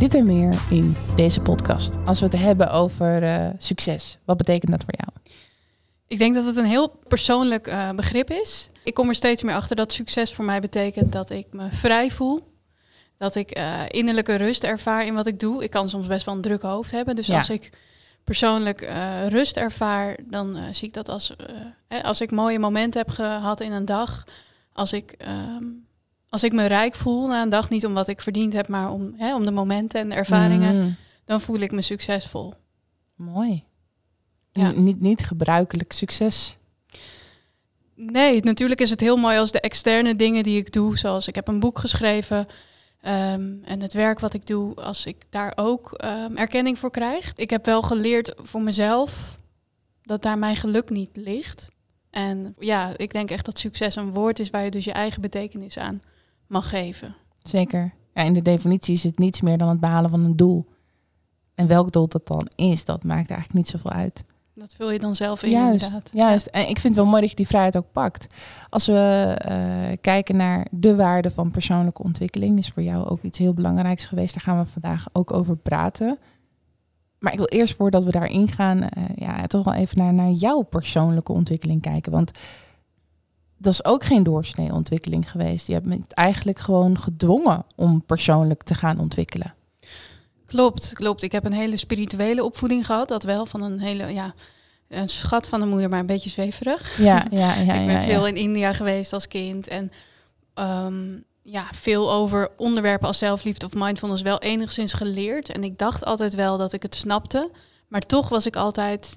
Dit 0.00 0.14
en 0.14 0.26
meer 0.26 0.62
in 0.70 0.96
deze 1.16 1.40
podcast. 1.40 1.94
Als 2.04 2.20
we 2.20 2.26
het 2.26 2.38
hebben 2.38 2.70
over 2.70 3.22
uh, 3.22 3.48
succes, 3.58 4.18
wat 4.24 4.36
betekent 4.36 4.70
dat 4.70 4.84
voor 4.84 4.94
jou? 4.96 5.34
Ik 6.06 6.18
denk 6.18 6.34
dat 6.34 6.44
het 6.44 6.56
een 6.56 6.64
heel 6.64 6.88
persoonlijk 7.08 7.66
uh, 7.66 7.90
begrip 7.90 8.30
is. 8.30 8.70
Ik 8.84 8.94
kom 8.94 9.08
er 9.08 9.14
steeds 9.14 9.42
meer 9.42 9.54
achter 9.54 9.76
dat 9.76 9.92
succes 9.92 10.34
voor 10.34 10.44
mij 10.44 10.60
betekent 10.60 11.12
dat 11.12 11.30
ik 11.30 11.46
me 11.50 11.66
vrij 11.70 12.10
voel. 12.10 12.52
Dat 13.18 13.34
ik 13.34 13.58
uh, 13.58 13.82
innerlijke 13.88 14.34
rust 14.34 14.64
ervaar 14.64 15.06
in 15.06 15.14
wat 15.14 15.26
ik 15.26 15.40
doe. 15.40 15.62
Ik 15.62 15.70
kan 15.70 15.88
soms 15.88 16.06
best 16.06 16.24
wel 16.24 16.34
een 16.34 16.40
druk 16.40 16.62
hoofd 16.62 16.90
hebben. 16.90 17.16
Dus 17.16 17.26
ja. 17.26 17.38
als 17.38 17.50
ik 17.50 17.70
persoonlijk 18.24 18.82
uh, 18.82 19.26
rust 19.28 19.56
ervaar, 19.56 20.16
dan 20.24 20.58
zie 20.70 20.88
ik 20.88 20.94
dat 20.94 21.08
als, 21.08 21.36
als 22.02 22.20
ik 22.20 22.30
mooie 22.30 22.58
momenten 22.58 23.00
heb 23.00 23.10
gehad 23.10 23.60
in 23.60 23.72
een 23.72 23.84
dag. 23.84 24.24
Als 24.72 24.92
ik 24.92 25.14
ehm, 25.18 25.64
als 26.30 26.44
ik 26.44 26.52
me 26.52 26.66
rijk 26.66 26.94
voel 26.94 27.26
na 27.26 27.42
een 27.42 27.48
dag, 27.48 27.70
niet 27.70 27.86
om 27.86 27.94
wat 27.94 28.08
ik 28.08 28.20
verdiend 28.20 28.52
heb, 28.52 28.68
maar 28.68 28.92
om, 28.92 29.14
hè, 29.16 29.34
om 29.34 29.44
de 29.44 29.50
momenten 29.50 30.00
en 30.00 30.08
de 30.08 30.14
ervaringen, 30.14 30.82
mm. 30.82 30.96
dan 31.24 31.40
voel 31.40 31.58
ik 31.58 31.72
me 31.72 31.82
succesvol. 31.82 32.54
Mooi. 33.14 33.64
Ja. 34.52 34.70
Niet, 34.70 35.00
niet 35.00 35.24
gebruikelijk 35.24 35.92
succes. 35.92 36.56
Nee, 37.94 38.42
natuurlijk 38.42 38.80
is 38.80 38.90
het 38.90 39.00
heel 39.00 39.16
mooi 39.16 39.38
als 39.38 39.52
de 39.52 39.60
externe 39.60 40.16
dingen 40.16 40.42
die 40.42 40.58
ik 40.58 40.72
doe, 40.72 40.98
zoals 40.98 41.28
ik 41.28 41.34
heb 41.34 41.48
een 41.48 41.60
boek 41.60 41.78
geschreven 41.78 42.38
um, 42.38 43.60
en 43.64 43.80
het 43.80 43.92
werk 43.92 44.20
wat 44.20 44.34
ik 44.34 44.46
doe, 44.46 44.74
als 44.74 45.06
ik 45.06 45.16
daar 45.30 45.52
ook 45.56 46.04
um, 46.04 46.36
erkenning 46.36 46.78
voor 46.78 46.90
krijg. 46.90 47.32
Ik 47.34 47.50
heb 47.50 47.64
wel 47.64 47.82
geleerd 47.82 48.34
voor 48.36 48.62
mezelf 48.62 49.38
dat 50.02 50.22
daar 50.22 50.38
mijn 50.38 50.56
geluk 50.56 50.90
niet 50.90 51.16
ligt. 51.16 51.68
En 52.10 52.54
ja, 52.58 52.92
ik 52.96 53.12
denk 53.12 53.30
echt 53.30 53.44
dat 53.44 53.58
succes 53.58 53.96
een 53.96 54.12
woord 54.12 54.38
is 54.38 54.50
waar 54.50 54.64
je 54.64 54.70
dus 54.70 54.84
je 54.84 54.92
eigen 54.92 55.20
betekenis 55.20 55.78
aan 55.78 56.02
mag 56.50 56.68
geven. 56.68 57.14
Zeker. 57.42 57.92
Ja, 58.14 58.22
in 58.22 58.32
de 58.32 58.42
definitie 58.42 58.94
is 58.94 59.02
het 59.02 59.18
niets 59.18 59.40
meer 59.40 59.58
dan 59.58 59.68
het 59.68 59.80
behalen 59.80 60.10
van 60.10 60.24
een 60.24 60.36
doel. 60.36 60.66
En 61.54 61.66
welk 61.66 61.92
doel 61.92 62.08
dat 62.08 62.26
dan 62.26 62.48
is, 62.54 62.84
dat 62.84 63.04
maakt 63.04 63.30
eigenlijk 63.30 63.52
niet 63.52 63.68
zoveel 63.68 63.90
uit. 63.90 64.24
Dat 64.54 64.74
vul 64.74 64.90
je 64.90 64.98
dan 64.98 65.16
zelf 65.16 65.42
in, 65.42 65.50
juist, 65.50 65.84
inderdaad. 65.84 66.10
Juist. 66.12 66.46
En 66.46 66.60
ik 66.60 66.78
vind 66.78 66.82
het 66.82 66.94
wel 66.94 67.04
mooi 67.04 67.20
dat 67.20 67.30
je 67.30 67.36
die 67.36 67.46
vrijheid 67.46 67.76
ook 67.76 67.92
pakt. 67.92 68.34
Als 68.68 68.86
we 68.86 69.36
uh, 69.48 69.96
kijken 70.00 70.36
naar 70.36 70.66
de 70.70 70.96
waarde 70.96 71.30
van 71.30 71.50
persoonlijke 71.50 72.02
ontwikkeling, 72.02 72.58
is 72.58 72.68
voor 72.68 72.82
jou 72.82 73.08
ook 73.08 73.22
iets 73.22 73.38
heel 73.38 73.54
belangrijks 73.54 74.04
geweest. 74.04 74.34
Daar 74.34 74.42
gaan 74.42 74.58
we 74.64 74.70
vandaag 74.70 75.06
ook 75.12 75.32
over 75.32 75.56
praten. 75.56 76.18
Maar 77.18 77.32
ik 77.32 77.38
wil 77.38 77.48
eerst 77.48 77.76
voordat 77.76 78.04
we 78.04 78.10
daarin 78.10 78.48
gaan, 78.48 78.78
uh, 78.78 79.04
ja, 79.14 79.46
toch 79.46 79.64
wel 79.64 79.74
even 79.74 79.98
naar, 79.98 80.14
naar 80.14 80.30
jouw 80.30 80.62
persoonlijke 80.62 81.32
ontwikkeling 81.32 81.82
kijken. 81.82 82.12
Want 82.12 82.30
dat 83.62 83.72
is 83.72 83.84
ook 83.84 84.04
geen 84.04 84.22
doorsnee 84.22 84.72
ontwikkeling 84.72 85.30
geweest. 85.30 85.66
Je 85.66 85.72
hebt 85.72 85.86
me 85.86 86.00
eigenlijk 86.08 86.58
gewoon 86.58 86.98
gedwongen 86.98 87.64
om 87.76 88.02
persoonlijk 88.06 88.62
te 88.62 88.74
gaan 88.74 88.98
ontwikkelen. 88.98 89.54
Klopt, 90.46 90.92
klopt. 90.92 91.22
Ik 91.22 91.32
heb 91.32 91.44
een 91.44 91.52
hele 91.52 91.76
spirituele 91.76 92.44
opvoeding 92.44 92.86
gehad. 92.86 93.08
Dat 93.08 93.22
wel 93.22 93.46
van 93.46 93.62
een 93.62 93.80
hele, 93.80 94.12
ja, 94.12 94.34
een 94.88 95.08
schat 95.08 95.48
van 95.48 95.60
de 95.60 95.66
moeder, 95.66 95.88
maar 95.88 95.98
een 95.98 96.06
beetje 96.06 96.30
zweverig. 96.30 96.98
Ja, 96.98 97.26
ja, 97.30 97.54
ja. 97.54 97.74
ik 97.74 97.84
ben 97.84 97.92
ja, 97.92 98.02
veel 98.02 98.26
in 98.26 98.36
India 98.36 98.72
geweest 98.72 99.12
als 99.12 99.28
kind. 99.28 99.68
En 99.68 99.92
um, 100.54 101.24
ja, 101.42 101.68
veel 101.72 102.12
over 102.12 102.50
onderwerpen 102.56 103.06
als 103.06 103.18
zelfliefde 103.18 103.66
of 103.66 103.74
mindfulness 103.74 104.22
wel 104.22 104.38
enigszins 104.38 104.92
geleerd. 104.92 105.50
En 105.50 105.64
ik 105.64 105.78
dacht 105.78 106.04
altijd 106.04 106.34
wel 106.34 106.58
dat 106.58 106.72
ik 106.72 106.82
het 106.82 106.94
snapte. 106.94 107.50
Maar 107.88 108.00
toch 108.00 108.28
was 108.28 108.46
ik 108.46 108.56
altijd 108.56 109.16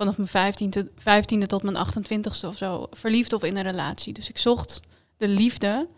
vanaf 0.00 0.32
mijn 0.32 0.54
15e, 0.54 0.88
15e 0.98 1.46
tot 1.46 1.62
mijn 1.62 1.76
28e 1.76 2.46
of 2.46 2.56
zo 2.56 2.86
verliefd 2.90 3.32
of 3.32 3.44
in 3.44 3.56
een 3.56 3.62
relatie. 3.62 4.12
Dus 4.12 4.28
ik 4.28 4.38
zocht 4.38 4.80
de 5.16 5.28
liefde 5.28 5.88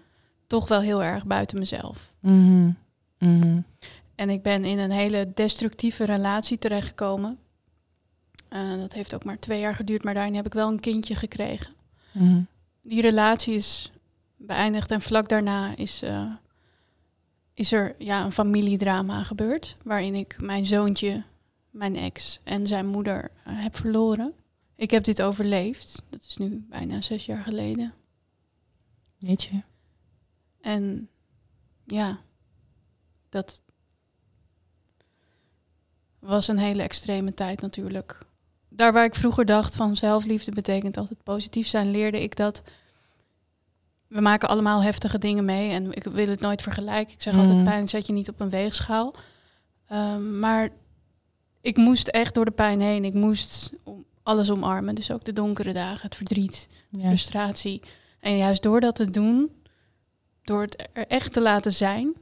toch 0.46 0.68
wel 0.68 0.80
heel 0.80 1.02
erg 1.02 1.26
buiten 1.26 1.58
mezelf. 1.58 2.14
Mm 2.20 2.76
-hmm. 3.18 3.64
En 4.14 4.30
ik 4.30 4.42
ben 4.42 4.64
in 4.64 4.78
een 4.78 4.90
hele 4.90 5.32
destructieve 5.34 6.04
relatie 6.04 6.58
terechtgekomen. 6.58 7.38
Uh, 8.50 8.76
dat 8.76 8.92
heeft 8.92 9.14
ook 9.14 9.24
maar 9.24 9.38
twee 9.38 9.60
jaar 9.60 9.74
geduurd, 9.74 10.02
maar 10.02 10.14
daarin 10.14 10.34
heb 10.34 10.46
ik 10.46 10.52
wel 10.52 10.69
een 10.69 10.80
kindje 10.80 11.14
gekregen. 11.14 11.72
Mm 12.12 12.28
-hmm. 12.28 12.46
Die 12.82 13.00
relatie 13.00 13.54
is 13.54 13.90
beëindigd 14.36 14.90
en 14.90 15.00
vlak 15.00 15.28
daarna 15.28 15.76
is, 15.76 16.02
uh, 16.02 16.32
is 17.54 17.72
er 17.72 17.94
ja, 17.98 18.24
een 18.24 18.32
familiedrama 18.32 19.22
gebeurd. 19.22 19.76
Waarin 19.82 20.14
ik 20.14 20.36
mijn 20.40 20.66
zoontje 20.66 21.22
mijn 21.72 21.97
ex 21.97 22.41
en 22.44 22.66
zijn 22.66 22.87
moeder 22.87 23.31
uh, 23.49 23.62
heb 23.62 23.77
verloren. 23.77 24.34
Ik 24.77 24.91
heb 24.91 25.05
dit 25.05 25.22
overleefd. 25.22 26.03
Dat 26.09 26.21
is 26.28 26.37
nu 26.37 26.66
bijna 26.69 27.00
zes 27.00 27.27
jaar 27.27 27.43
geleden. 27.43 27.93
Weet 29.19 29.43
je? 29.43 29.62
En 30.61 31.09
ja, 31.84 32.21
dat 33.28 33.62
was 36.19 36.49
een 36.49 36.59
hele 36.59 36.82
extreme 36.82 37.34
tijd 37.34 37.61
natuurlijk. 37.61 38.19
Daar 38.69 38.93
waar 38.93 39.05
ik 39.05 39.15
vroeger 39.15 39.44
dacht 39.44 39.77
van 39.77 39.97
zelfliefde 39.97 40.53
betekent 40.53 40.97
altijd 40.97 41.22
positief 41.22 41.66
zijn, 41.66 41.91
leerde 41.91 42.22
ik 42.22 42.37
dat 42.37 42.62
we 44.06 44.21
maken 44.21 44.49
allemaal 44.49 44.82
heftige 44.82 45.19
dingen 45.19 45.44
mee 45.44 45.71
en 45.71 45.93
ik 45.93 46.05
wil 46.05 46.28
het 46.28 46.41
nooit 46.41 46.62
vergelijken. 46.62 47.15
Ik 47.15 47.22
zeg 47.22 47.34
mm. 47.34 47.41
altijd 47.41 47.65
pijn 47.65 47.88
zet 47.88 48.06
je 48.06 48.12
niet 48.12 48.28
op 48.28 48.41
een 48.41 48.50
weegschaal. 48.50 49.15
Um, 49.93 50.38
maar 50.38 50.71
ik 51.62 51.77
moest 51.77 52.09
echt 52.09 52.34
door 52.34 52.45
de 52.45 52.50
pijn 52.50 52.81
heen. 52.81 53.05
Ik 53.05 53.15
moest 53.15 53.73
alles 54.23 54.50
omarmen. 54.50 54.95
Dus 54.95 55.11
ook 55.11 55.25
de 55.25 55.33
donkere 55.33 55.73
dagen, 55.73 56.03
het 56.03 56.15
verdriet, 56.15 56.69
de 56.91 56.99
ja. 56.99 57.06
frustratie. 57.06 57.83
En 58.21 58.37
juist 58.37 58.62
door 58.62 58.81
dat 58.81 58.95
te 58.95 59.11
doen, 59.11 59.50
door 60.43 60.62
het 60.62 60.89
er 60.93 61.06
echt 61.06 61.33
te 61.33 61.41
laten 61.41 61.73
zijn, 61.73 62.15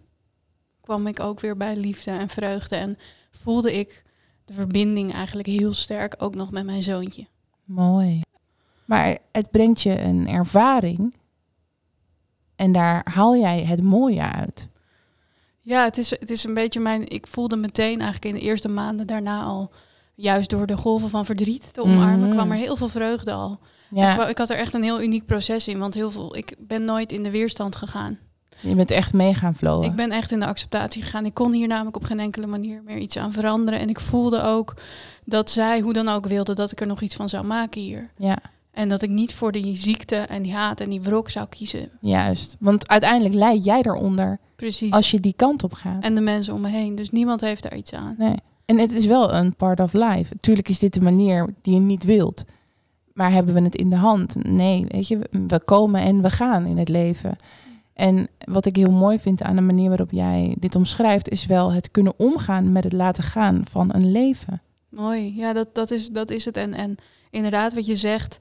kwam 0.81 1.06
ik 1.06 1.21
ook 1.21 1.41
weer 1.41 1.56
bij 1.56 1.77
liefde 1.77 2.11
en 2.11 2.28
vreugde. 2.28 2.77
En 2.77 2.99
voelde 3.31 3.78
ik 3.78 4.05
de 4.45 4.53
verbinding 4.53 5.12
eigenlijk 5.12 5.49
heel 5.49 5.75
sterk 5.75 6.15
ook 6.19 6.34
nog 6.34 6.51
met 6.51 6.65
mijn 6.65 6.83
zoontje. 6.83 7.27
Mooi. 7.65 8.22
Maar 8.84 9.19
het 9.33 9.51
brengt 9.51 9.83
je 9.83 10.01
een 10.01 10.28
ervaring. 10.28 11.15
En 12.57 12.72
daar 12.72 13.07
haal 13.12 13.37
jij 13.37 13.65
het 13.65 13.83
mooie 13.83 14.22
uit. 14.22 14.69
Ja, 15.62 15.84
het 15.84 15.98
is, 15.98 16.10
het 16.10 16.31
is 16.31 16.44
een 16.44 16.54
beetje 16.54 16.81
mijn. 16.81 17.09
Ik 17.09 17.26
voelde 17.26 17.56
meteen 17.56 18.00
eigenlijk 18.00 18.25
in 18.25 18.34
de 18.34 18.41
eerste 18.41 18.69
maanden 18.69 19.06
daarna 19.06 19.43
al, 19.43 19.71
juist 20.15 20.50
door 20.50 20.66
de 20.66 20.76
golven 20.76 21.10
van 21.10 21.25
verdriet 21.25 21.72
te 21.72 21.82
omarmen, 21.82 22.28
mm. 22.28 22.34
kwam 22.34 22.50
er 22.50 22.56
heel 22.56 22.76
veel 22.76 22.88
vreugde 22.88 23.32
al. 23.32 23.59
Ja. 23.91 24.22
Ik, 24.22 24.28
ik, 24.28 24.38
had 24.38 24.50
er 24.50 24.56
echt 24.56 24.74
een 24.74 24.83
heel 24.83 25.03
uniek 25.03 25.27
proces 25.27 25.68
in, 25.68 25.78
want 25.78 25.95
heel 25.95 26.10
veel, 26.10 26.36
ik 26.36 26.54
ben 26.59 26.84
nooit 26.84 27.12
in 27.12 27.22
de 27.22 27.30
weerstand 27.30 27.77
gegaan. 27.77 28.18
Je 28.60 28.74
bent 28.74 28.91
echt 28.91 29.12
mee 29.12 29.34
gaan 29.34 29.54
flowen. 29.54 29.89
Ik 29.89 29.95
ben 29.95 30.10
echt 30.10 30.33
in 30.33 30.41
de 30.41 30.47
acceptatie 30.47 31.03
gegaan. 31.03 31.24
Ik 31.24 31.34
kon 31.34 31.53
hier 31.53 31.68
namelijk 31.68 31.97
op 31.97 32.04
geen 32.04 32.21
enkele 32.21 32.47
manier 32.47 32.83
meer 32.84 32.98
iets 32.98 33.16
aan 33.16 33.33
veranderen. 33.33 33.80
En 33.80 33.89
ik 33.89 34.01
voelde 34.01 34.42
ook 34.42 34.74
dat 35.24 35.51
zij, 35.51 35.80
hoe 35.80 35.92
dan 35.92 36.09
ook, 36.09 36.27
wilde 36.27 36.54
dat 36.54 36.72
ik 36.72 36.80
er 36.80 36.86
nog 36.86 37.01
iets 37.01 37.15
van 37.15 37.28
zou 37.28 37.45
maken 37.45 37.80
hier. 37.80 38.10
Ja. 38.16 38.39
En 38.72 38.89
dat 38.89 39.03
ik 39.03 39.11
niet 39.11 39.34
voor 39.34 39.53
die 39.53 39.77
ziekte 39.77 40.17
en 40.17 40.43
die 40.43 40.53
haat 40.53 40.81
en 40.81 40.91
die 40.91 41.01
wrok 41.01 41.28
zou 41.28 41.47
kiezen. 41.49 41.91
Juist, 42.01 42.57
want 42.61 42.89
uiteindelijk 42.89 43.34
leid 43.34 43.65
jij 43.65 43.83
eronder. 43.83 44.39
Precies. 44.57 44.93
Als 44.93 45.11
je 45.11 45.21
die 45.21 45.34
kant 45.37 45.63
op 45.63 45.72
gaat. 45.72 46.03
En 46.03 46.15
de 46.15 46.21
mensen 46.21 46.55
om 46.55 46.61
me 46.61 46.69
heen. 46.69 46.95
Dus 46.95 47.11
niemand 47.11 47.41
heeft 47.41 47.63
daar 47.63 47.77
iets 47.77 47.93
aan. 47.93 48.15
Nee. 48.19 48.37
En 48.65 48.78
het 48.78 48.93
is 48.93 49.07
wel 49.07 49.34
een 49.34 49.55
part 49.55 49.81
of 49.81 49.93
life. 49.93 50.34
Tuurlijk 50.41 50.69
is 50.69 50.78
dit 50.78 50.95
de 50.95 51.01
manier 51.01 51.55
die 51.63 51.75
je 51.75 51.81
niet 51.81 52.05
wilt. 52.05 52.45
Maar 53.13 53.33
hebben 53.33 53.55
we 53.55 53.61
het 53.61 53.77
in 53.77 53.91
de 53.91 53.97
hand? 53.97 54.45
Nee, 54.45 54.84
weet 54.89 55.09
je, 55.09 55.19
we 55.31 55.61
komen 55.65 56.01
en 56.01 56.22
we 56.22 56.31
gaan 56.31 56.67
in 56.67 56.78
het 56.78 56.89
leven. 56.89 57.37
En 57.93 58.28
wat 58.45 58.67
ik 58.67 58.77
heel 58.77 58.91
mooi 58.91 59.19
vind 59.19 59.43
aan 59.43 59.57
de 59.57 59.63
manier 59.63 59.89
waarop 59.89 60.11
jij 60.11 60.57
dit 60.59 60.77
omschrijft, 60.77 61.28
is 61.28 61.47
wel 61.47 61.72
het 61.72 61.91
kunnen 61.91 62.13
omgaan 62.17 62.72
met 62.72 62.84
het 62.84 62.93
laten 62.93 63.22
gaan 63.22 63.63
van 63.71 63.95
een 63.95 64.13
leven. 64.13 64.63
Mooi, 64.89 65.37
ja, 65.37 65.53
dat, 65.53 65.75
dat, 65.75 65.91
is, 65.91 66.09
dat 66.09 66.31
is 66.31 66.45
het. 66.45 66.57
En, 66.57 66.72
en 66.72 66.97
inderdaad, 67.31 67.75
wat 67.75 67.87
je 67.87 67.97
zegt, 67.97 68.39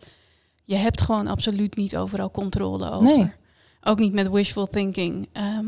je 0.69 0.75
hebt 0.75 1.01
gewoon 1.01 1.27
absoluut 1.27 1.75
niet 1.75 1.97
overal 1.97 2.31
controle 2.31 2.91
over. 2.91 3.17
Nee. 3.17 3.31
Ook 3.83 3.99
niet 3.99 4.13
met 4.13 4.29
wishful 4.29 4.67
thinking. 4.67 5.29
Ehm, 5.31 5.65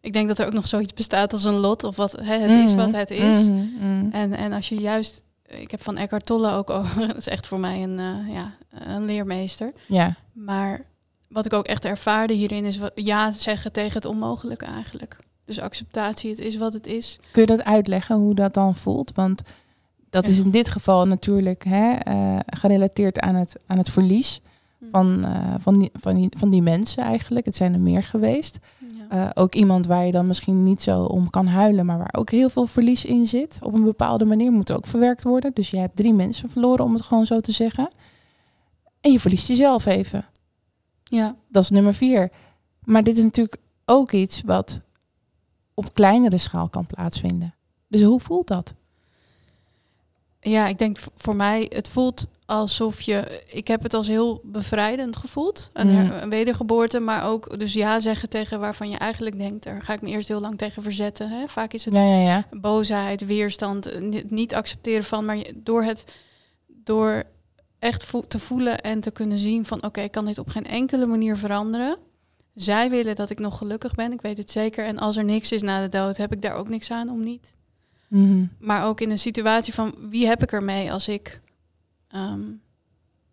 ik 0.00 0.12
denk 0.12 0.28
dat 0.28 0.38
er 0.38 0.46
ook 0.46 0.52
nog 0.52 0.66
zoiets 0.66 0.92
bestaat 0.92 1.32
als 1.32 1.44
een 1.44 1.54
lot 1.54 1.84
of 1.84 1.96
wat 1.96 2.12
hè, 2.22 2.34
het 2.38 2.68
is 2.68 2.74
wat 2.74 2.88
Mhm. 2.88 2.96
het 2.96 3.10
is. 3.10 3.48
Mhm, 3.48 3.56
mhm. 3.78 4.10
En, 4.12 4.32
en 4.32 4.52
als 4.52 4.68
je 4.68 4.74
juist, 4.74 5.22
ik 5.46 5.70
heb 5.70 5.82
van 5.82 5.96
Eckhart 5.96 6.26
Tolle 6.26 6.52
ook, 6.52 6.70
over, 6.70 7.00
dat 7.06 7.16
is 7.16 7.28
echt 7.28 7.46
voor 7.46 7.60
mij 7.60 7.82
een, 7.82 7.98
eh, 7.98 8.34
ja, 8.34 8.54
een 8.70 9.04
leermeester. 9.04 9.72
Ja. 9.86 10.14
Maar 10.32 10.84
wat 11.28 11.46
ik 11.46 11.52
ook 11.52 11.66
echt 11.66 11.84
ervaarde 11.84 12.32
hierin 12.34 12.64
is 12.64 12.78
wat, 12.78 12.92
ja 12.94 13.32
zeggen 13.32 13.72
tegen 13.72 13.94
het 13.94 14.04
onmogelijke 14.04 14.64
eigenlijk. 14.64 15.16
Dus 15.44 15.60
acceptatie, 15.60 16.30
het 16.30 16.38
is 16.38 16.56
wat 16.56 16.72
het 16.72 16.86
is. 16.86 17.18
Kun 17.32 17.40
je 17.40 17.46
dat 17.56 17.64
uitleggen 17.64 18.16
hoe 18.16 18.34
dat 18.34 18.54
dan 18.54 18.76
voelt? 18.76 19.12
Want 19.14 19.42
dat 20.12 20.26
is 20.26 20.38
in 20.38 20.50
dit 20.50 20.68
geval 20.68 21.06
natuurlijk 21.06 21.64
hè, 21.64 21.92
eh, 21.92 22.38
gerelateerd 22.46 23.20
aan 23.20 23.34
het, 23.34 23.56
aan 23.66 23.78
het 23.78 23.90
verlies 23.90 24.40
van, 24.90 25.24
eh, 25.24 25.54
van, 25.58 25.78
die, 25.78 25.90
van, 25.92 26.14
die, 26.14 26.28
van 26.36 26.50
die 26.50 26.62
mensen 26.62 27.02
eigenlijk. 27.02 27.46
Het 27.46 27.56
zijn 27.56 27.72
er 27.72 27.80
meer 27.80 28.02
geweest. 28.02 28.58
Ja. 28.78 29.08
Eh, 29.08 29.30
ook 29.42 29.54
iemand 29.54 29.86
waar 29.86 30.06
je 30.06 30.12
dan 30.12 30.26
misschien 30.26 30.62
niet 30.62 30.82
zo 30.82 31.04
om 31.04 31.30
kan 31.30 31.46
huilen, 31.46 31.86
maar 31.86 31.98
waar 31.98 32.14
ook 32.16 32.30
heel 32.30 32.50
veel 32.50 32.66
verlies 32.66 33.04
in 33.04 33.26
zit. 33.26 33.58
Op 33.62 33.74
een 33.74 33.84
bepaalde 33.84 34.24
manier 34.24 34.52
moet 34.52 34.72
ook 34.72 34.86
verwerkt 34.86 35.22
worden. 35.22 35.50
Dus 35.54 35.70
je 35.70 35.76
hebt 35.76 35.96
drie 35.96 36.14
mensen 36.14 36.50
verloren, 36.50 36.84
om 36.84 36.94
het 36.94 37.02
gewoon 37.02 37.26
zo 37.26 37.40
te 37.40 37.52
zeggen. 37.52 37.88
En 39.00 39.12
je 39.12 39.20
verliest 39.20 39.48
jezelf 39.48 39.86
even. 39.86 40.24
ja. 41.02 41.36
Dat 41.48 41.62
is 41.62 41.70
nummer 41.70 41.94
vier. 41.94 42.30
Maar 42.84 43.02
dit 43.02 43.18
is 43.18 43.24
natuurlijk 43.24 43.56
ook 43.84 44.12
iets 44.12 44.42
wat 44.42 44.80
op 45.74 45.94
kleinere 45.94 46.38
schaal 46.38 46.68
kan 46.68 46.86
plaatsvinden. 46.86 47.54
Dus 47.88 48.02
hoe 48.02 48.20
voelt 48.20 48.46
dat? 48.46 48.74
Ja, 50.44 50.66
ik 50.66 50.78
denk 50.78 50.98
voor 51.16 51.36
mij, 51.36 51.66
het 51.68 51.88
voelt 51.88 52.26
alsof 52.46 53.00
je. 53.00 53.42
Ik 53.46 53.68
heb 53.68 53.82
het 53.82 53.94
als 53.94 54.06
heel 54.08 54.40
bevrijdend 54.44 55.16
gevoeld. 55.16 55.70
Een, 55.72 55.88
her- 55.88 56.04
Mhm. 56.04 56.22
een 56.22 56.30
wedergeboorte, 56.30 57.00
maar 57.00 57.24
ook 57.26 57.58
dus 57.58 57.72
ja 57.72 58.00
zeggen 58.00 58.28
tegen 58.28 58.60
waarvan 58.60 58.90
je 58.90 58.96
eigenlijk 58.96 59.38
denkt, 59.38 59.64
daar 59.64 59.82
ga 59.82 59.92
ik 59.92 60.00
me 60.00 60.08
eerst 60.08 60.28
heel 60.28 60.40
lang 60.40 60.58
tegen 60.58 60.82
verzetten. 60.82 61.30
Hè? 61.30 61.48
Vaak 61.48 61.72
is 61.72 61.84
het 61.84 61.94
Ja, 61.94 62.02
ja, 62.04 62.22
ja. 62.22 62.46
boosheid, 62.50 63.26
weerstand, 63.26 63.86
eh, 63.86 64.00
ni- 64.00 64.24
niet 64.28 64.54
accepteren 64.54 65.04
van, 65.04 65.24
maar 65.24 65.38
door 65.56 65.82
het 65.82 66.04
door 66.66 67.22
echt 67.78 68.04
vo- 68.04 68.26
te 68.28 68.38
voelen 68.38 68.80
en 68.80 69.00
te 69.00 69.10
kunnen 69.10 69.38
zien 69.38 69.66
van 69.66 69.82
oké, 69.84 70.00
ik 70.00 70.10
kan 70.12 70.24
dit 70.24 70.38
op 70.38 70.48
geen 70.48 70.66
enkele 70.66 71.06
manier 71.06 71.36
veranderen. 71.36 71.96
Zij 72.54 72.90
willen 72.90 73.14
dat 73.14 73.30
ik 73.30 73.38
nog 73.38 73.58
gelukkig 73.58 73.94
ben, 73.94 74.12
ik 74.12 74.20
weet 74.20 74.38
het 74.38 74.50
zeker. 74.50 74.84
En 74.84 74.98
als 74.98 75.16
er 75.16 75.24
niks 75.24 75.52
is 75.52 75.62
na 75.62 75.80
de 75.82 75.88
dood, 75.88 76.16
heb 76.16 76.32
ik 76.32 76.42
daar 76.42 76.54
ook 76.54 76.68
niks 76.68 76.90
aan 76.90 77.10
om 77.10 77.22
niet 77.22 77.54
Mhm. 78.12 78.44
maar 78.58 78.84
ook 78.84 79.00
in 79.00 79.10
een 79.10 79.18
situatie 79.18 79.74
van 79.74 79.94
wie 80.08 80.26
heb 80.26 80.42
ik 80.42 80.52
ermee 80.52 80.92
als 80.92 81.08
ik, 81.08 81.40
ehm, 82.08 82.40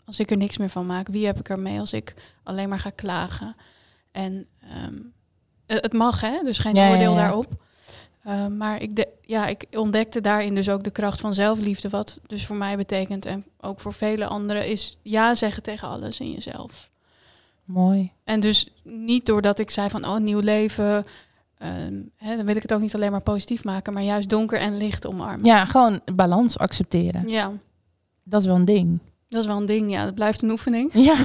als 0.05 0.19
ik 0.19 0.31
er 0.31 0.37
niks 0.37 0.57
meer 0.57 0.69
van 0.69 0.85
maak? 0.85 1.07
Wie 1.07 1.25
heb 1.25 1.39
ik 1.39 1.49
ermee 1.49 1.79
als 1.79 1.93
ik 1.93 2.13
alleen 2.43 2.69
maar 2.69 2.79
ga 2.79 2.89
klagen? 2.89 3.55
En 4.11 4.47
ehm, 4.61 4.95
het 5.65 5.93
mag, 5.93 6.21
hè? 6.21 6.39
Dus 6.43 6.59
geen 6.59 6.75
Ja, 6.75 6.89
oordeel 6.89 7.13
ja. 7.13 7.17
daarop. 7.17 7.63
Ehm, 8.23 8.57
maar 8.57 8.81
ik, 8.81 8.95
de, 8.95 9.07
ja, 9.21 9.47
ik 9.47 9.65
ontdekte 9.71 10.21
daarin 10.21 10.55
dus 10.55 10.69
ook 10.69 10.83
de 10.83 10.91
kracht 10.91 11.19
van 11.19 11.33
zelfliefde. 11.33 11.89
Wat 11.89 12.19
dus 12.27 12.45
voor 12.45 12.55
mij 12.55 12.77
betekent 12.77 13.25
en 13.25 13.45
ook 13.59 13.79
voor 13.79 13.93
vele 13.93 14.27
anderen 14.27 14.67
is 14.67 14.97
ja 15.01 15.35
zeggen 15.35 15.63
tegen 15.63 15.87
alles 15.87 16.19
in 16.19 16.31
jezelf. 16.31 16.89
Mooi. 17.63 18.11
En 18.23 18.39
dus 18.39 18.73
niet 18.83 19.25
doordat 19.25 19.59
ik 19.59 19.69
zei 19.69 19.89
van 19.89 20.05
oh, 20.05 20.17
nieuw 20.17 20.39
leven. 20.39 21.05
Ehm, 21.59 21.93
hè, 22.15 22.35
dan 22.35 22.45
wil 22.45 22.55
ik 22.55 22.61
het 22.61 22.73
ook 22.73 22.81
niet 22.81 22.95
alleen 22.95 23.11
maar 23.11 23.21
positief 23.21 23.63
maken, 23.63 23.93
maar 23.93 24.03
juist 24.03 24.29
donker 24.29 24.59
en 24.59 24.77
licht 24.77 25.05
omarmen. 25.07 25.45
Ja, 25.45 25.65
gewoon 25.65 25.99
balans 26.15 26.57
accepteren. 26.57 27.29
Ja, 27.29 27.51
Dat 28.23 28.41
is 28.41 28.47
wel 28.47 28.55
een 28.55 28.65
ding. 28.65 28.99
dat 29.29 29.39
is 29.41 29.47
wel 29.47 29.57
een 29.57 29.65
ding. 29.65 29.91
Ja, 29.91 30.05
dat 30.05 30.15
blijft 30.15 30.41
een 30.41 30.49
oefening. 30.51 30.91
Ja, 31.09 31.15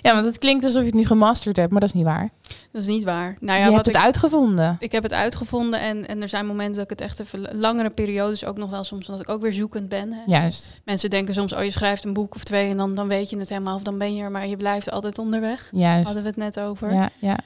ja 0.00 0.14
want 0.14 0.26
het 0.26 0.38
klinkt 0.38 0.64
alsof 0.64 0.80
je 0.80 0.86
het 0.86 0.94
nu 0.96 1.04
gemasterd 1.04 1.56
hebt, 1.56 1.70
maar 1.70 1.80
dat 1.80 1.88
is 1.88 1.94
niet 1.94 2.04
waar. 2.04 2.30
Dat 2.72 2.82
is 2.82 2.88
niet 2.88 3.04
waar. 3.04 3.36
Nou 3.40 3.58
je 3.58 3.58
ja, 3.58 3.62
hebt 3.62 3.76
wat 3.76 3.86
het 3.86 3.94
ik, 3.94 4.00
uitgevonden. 4.02 4.76
ik 4.78 4.92
heb 4.92 5.02
het 5.02 5.12
uitgevonden 5.12 5.80
en, 5.80 6.06
en 6.08 6.22
er 6.22 6.28
zijn 6.28 6.46
momenten 6.46 6.74
dat 6.74 6.82
ik 6.90 6.90
het 6.90 7.00
echt 7.00 7.20
even 7.20 7.58
langere 7.58 7.90
periodes 7.90 8.44
ook 8.44 8.56
nog 8.56 8.70
wel 8.70 8.84
soms 8.84 9.06
dat 9.06 9.20
ik 9.20 9.28
ook 9.28 9.42
weer 9.42 9.52
zoekend 9.52 9.88
ben. 9.88 10.12
Hè. 10.12 10.20
Juist, 10.26 10.80
Mensen 10.84 11.10
denken 11.10 11.34
soms, 11.34 11.52
oh 11.54 11.64
je 11.64 11.70
schrijft 11.70 12.04
een 12.04 12.12
boek 12.12 12.34
of 12.34 12.44
twee 12.44 12.70
en 12.70 12.76
dan, 12.76 12.94
dan 12.94 13.08
weet 13.08 13.30
je 13.30 13.38
het 13.38 13.48
helemaal 13.48 13.74
of 13.74 13.82
dan 13.82 13.98
ben 13.98 14.14
je 14.14 14.22
er, 14.22 14.30
maar 14.30 14.46
je 14.46 14.56
blijft 14.56 14.90
altijd 14.90 15.18
onderweg. 15.18 15.68
juist. 15.72 16.04
Hadden 16.04 16.22
we 16.22 16.28
het 16.28 16.38
net 16.38 16.60
over. 16.60 16.92
Ja, 16.94 17.10
ja. 17.18 17.38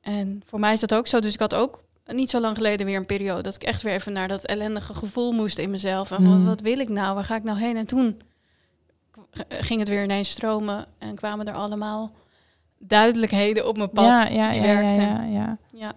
En 0.00 0.42
voor 0.46 0.60
mij 0.60 0.72
is 0.72 0.80
dat 0.80 0.94
ook 0.94 1.06
zo. 1.06 1.20
Dus 1.20 1.34
ik 1.34 1.40
had 1.40 1.54
ook 1.54 1.82
niet 2.06 2.30
zo 2.30 2.40
lang 2.40 2.56
geleden 2.56 2.86
weer 2.86 2.96
een 2.96 3.06
periode 3.06 3.42
dat 3.42 3.54
ik 3.54 3.62
echt 3.62 3.82
weer 3.82 3.92
even 3.94 4.12
naar 4.12 4.28
dat 4.28 4.44
ellendige 4.44 4.94
gevoel 4.94 5.32
moest 5.32 5.58
in 5.58 5.70
mezelf. 5.70 6.10
En 6.10 6.22
van 6.22 6.38
Mm. 6.40 6.44
wat 6.44 6.60
wil 6.60 6.78
ik 6.78 6.88
nou? 6.88 7.14
Waar 7.14 7.24
ga 7.24 7.36
ik 7.36 7.44
nou 7.44 7.58
heen? 7.58 7.76
En 7.76 7.86
toen 7.86 8.20
ging 9.48 9.80
het 9.80 9.88
weer 9.88 10.02
ineens 10.02 10.30
stromen 10.30 10.86
en 10.98 11.14
kwamen 11.14 11.46
er 11.48 11.54
allemaal 11.54 12.10
duidelijkheden 12.78 13.68
op 13.68 13.76
mijn 13.76 13.90
pad 13.90 14.04
Ja, 14.04 14.26
ja, 14.28 14.50
ja, 14.50 14.62
werkten. 14.62 15.02
ja, 15.02 15.24
ja. 15.24 15.58
Ja. 15.72 15.92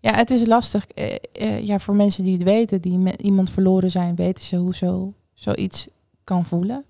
Ja, 0.00 0.14
het 0.14 0.30
is 0.30 0.46
lastig. 0.46 0.86
Eh, 0.86 1.14
eh, 1.32 1.66
ja, 1.66 1.78
voor 1.78 1.94
mensen 1.94 2.24
die 2.24 2.32
het 2.34 2.42
weten, 2.42 2.80
die 2.80 2.98
met 2.98 3.22
iemand 3.22 3.50
verloren 3.50 3.90
zijn, 3.90 4.14
weten 4.14 4.44
ze 4.44 4.56
hoe 4.56 4.74
zo, 4.74 5.12
zoiets 5.34 5.86
kan 6.24 6.46
voelen. 6.46 6.84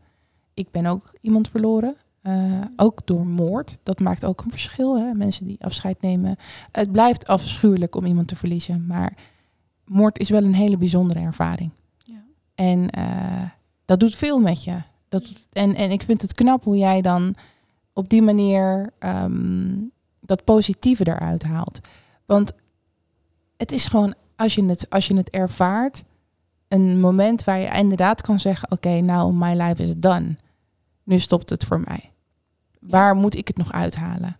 Ik 0.54 0.70
ben 0.70 0.86
ook 0.86 1.12
iemand 1.20 1.48
verloren. 1.48 1.96
Eh, 2.26 2.60
ook 2.76 3.00
door 3.04 3.26
moord. 3.26 3.78
Dat 3.82 4.00
maakt 4.00 4.24
ook 4.24 4.40
een 4.40 4.50
verschil. 4.50 4.98
Hè? 4.98 5.12
Mensen 5.14 5.46
die 5.46 5.64
afscheid 5.64 6.00
nemen. 6.00 6.36
Het 6.72 6.92
blijft 6.92 7.26
afschuwelijk 7.26 7.94
om 7.94 8.04
iemand 8.04 8.28
te 8.28 8.36
verliezen. 8.36 8.86
Maar 8.86 9.12
moord 9.84 10.18
is 10.18 10.30
wel 10.30 10.44
een 10.44 10.54
hele 10.54 10.76
bijzondere 10.76 11.20
ervaring. 11.20 11.70
Ja. 12.04 12.22
En 12.54 12.90
eh, 12.90 13.50
dat 13.84 14.00
doet 14.00 14.16
veel 14.16 14.38
met 14.38 14.64
je. 14.64 14.76
Dat, 15.08 15.24
en, 15.52 15.74
en 15.74 15.90
ik 15.90 16.02
vind 16.02 16.22
het 16.22 16.32
knap 16.32 16.64
hoe 16.64 16.76
jij 16.76 17.02
dan 17.02 17.34
op 17.92 18.08
die 18.08 18.22
manier 18.22 18.92
ehm, 18.98 19.74
dat 20.20 20.44
positieve 20.44 21.06
eruit 21.06 21.42
haalt. 21.42 21.80
Want 22.24 22.52
het 23.56 23.72
is 23.72 23.86
gewoon, 23.86 24.14
als 24.36 24.54
je 24.54 24.64
het, 24.64 24.90
als 24.90 25.06
je 25.06 25.16
het 25.16 25.30
ervaart, 25.30 26.04
een 26.68 27.00
moment 27.00 27.44
waar 27.44 27.58
je 27.58 27.78
inderdaad 27.78 28.20
kan 28.20 28.40
zeggen: 28.40 28.70
Oké, 28.70 29.00
nou, 29.00 29.34
my 29.34 29.62
life 29.62 29.82
is 29.82 29.92
done. 29.96 30.36
Nu 31.02 31.18
stopt 31.18 31.50
het 31.50 31.64
voor 31.64 31.80
mij. 31.80 32.10
Waar 32.88 33.14
moet 33.16 33.36
ik 33.36 33.46
het 33.48 33.56
nog 33.56 33.72
uithalen? 33.72 34.36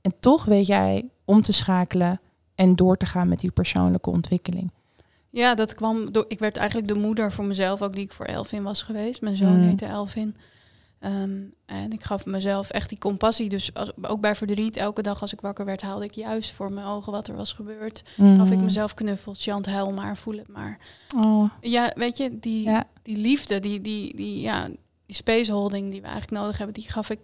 En 0.00 0.14
toch 0.20 0.44
weet 0.44 0.66
jij 0.66 1.08
om 1.24 1.42
te 1.42 1.52
schakelen 1.52 2.20
en 2.54 2.76
door 2.76 2.96
te 2.96 3.06
gaan 3.06 3.28
met 3.28 3.40
die 3.40 3.50
persoonlijke 3.50 4.10
ontwikkeling. 4.10 4.70
Ja, 5.30 5.54
dat 5.54 5.74
kwam 5.74 6.12
door. 6.12 6.24
Ik 6.28 6.38
werd 6.38 6.56
eigenlijk 6.56 6.88
de 6.88 6.94
moeder 6.94 7.32
voor 7.32 7.44
mezelf, 7.44 7.82
ook 7.82 7.94
die 7.94 8.04
ik 8.04 8.12
voor 8.12 8.26
Elvin 8.26 8.62
was 8.62 8.82
geweest. 8.82 9.20
Mijn 9.20 9.36
zoon 9.36 9.56
Mm. 9.60 9.68
heette 9.68 9.84
Elvin. 9.86 10.36
Ehm, 10.98 11.38
en 11.66 11.92
ik 11.92 12.02
gaf 12.04 12.26
mezelf 12.26 12.70
echt 12.70 12.88
die 12.88 12.98
compassie. 12.98 13.48
Dus 13.48 13.74
als, 13.74 13.92
ook 14.02 14.20
bij 14.20 14.34
verdriet, 14.36 14.76
elke 14.76 15.02
dag 15.02 15.20
als 15.20 15.32
ik 15.32 15.40
wakker 15.40 15.64
werd, 15.64 15.82
haalde 15.82 16.04
ik 16.04 16.14
juist 16.14 16.52
voor 16.52 16.72
mijn 16.72 16.86
ogen 16.86 17.12
wat 17.12 17.28
er 17.28 17.34
was 17.36 17.52
gebeurd. 17.52 18.02
Gaf 18.16 18.50
ik 18.50 18.58
Mm. 18.58 18.64
mezelf 18.64 18.94
knuffels, 18.94 19.42
Chant, 19.44 19.66
huil 19.66 19.92
maar, 19.92 20.16
voel 20.16 20.36
het 20.36 20.48
maar. 20.48 20.78
Oh, 21.16 21.50
Ja, 21.60 21.92
weet 21.94 22.16
je, 22.16 22.38
die, 22.38 22.62
ja. 22.62 22.84
die 23.02 23.16
liefde, 23.16 23.60
die, 23.60 23.80
die, 23.80 24.16
die, 24.16 24.40
ja, 24.40 24.68
die 25.06 25.16
spaceholding 25.16 25.90
die 25.90 26.00
we 26.00 26.06
eigenlijk 26.06 26.42
nodig 26.42 26.56
hebben, 26.58 26.74
die 26.74 26.90
gaf 26.90 27.10
ik. 27.10 27.18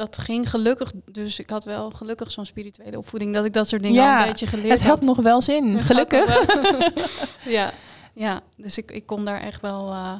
Dat 0.00 0.18
ging 0.18 0.50
gelukkig. 0.50 0.92
Dus 1.12 1.38
ik 1.38 1.50
had 1.50 1.64
wel 1.64 1.90
gelukkig 1.90 2.30
zo'n 2.30 2.46
spirituele 2.46 2.98
opvoeding 2.98 3.34
dat 3.34 3.44
ik 3.44 3.52
dat 3.52 3.68
soort 3.68 3.82
dingen 3.82 4.02
Ja, 4.02 4.16
al 4.16 4.22
een 4.22 4.28
beetje 4.30 4.46
geleerd 4.46 4.68
Het 4.72 4.80
had. 4.80 4.88
had 4.90 5.02
nog 5.02 5.16
wel 5.16 5.42
zin, 5.42 5.74
Het 5.76 5.84
gelukkig. 5.84 6.44
wel. 6.46 7.04
ja, 7.58 7.70
ja, 8.14 8.40
dus 8.56 8.78
ik, 8.78 8.90
ik 8.90 9.06
kon 9.06 9.24
daar 9.24 9.40
echt 9.40 9.60
wel. 9.60 9.90
eh, 9.90 10.14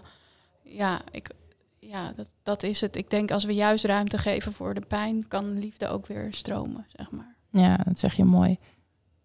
ja, 0.63 1.01
ik, 1.11 1.31
ja 1.79 2.13
dat, 2.17 2.29
dat 2.43 2.63
is 2.63 2.81
het. 2.81 2.97
Ik 2.97 3.11
denk 3.11 3.31
als 3.31 3.45
we 3.45 3.55
juist 3.55 3.85
ruimte 3.85 4.19
geven 4.19 4.53
voor 4.53 4.75
de 4.75 4.81
pijn, 4.89 5.29
kan 5.29 5.59
liefde 5.59 5.89
ook 5.89 6.07
weer 6.07 6.29
stromen, 6.31 6.87
zeg 6.97 7.11
maar. 7.11 7.35
Ja, 7.51 7.77
dat 7.85 7.99
zeg 7.99 8.15
je 8.15 8.25
mooi. 8.25 8.59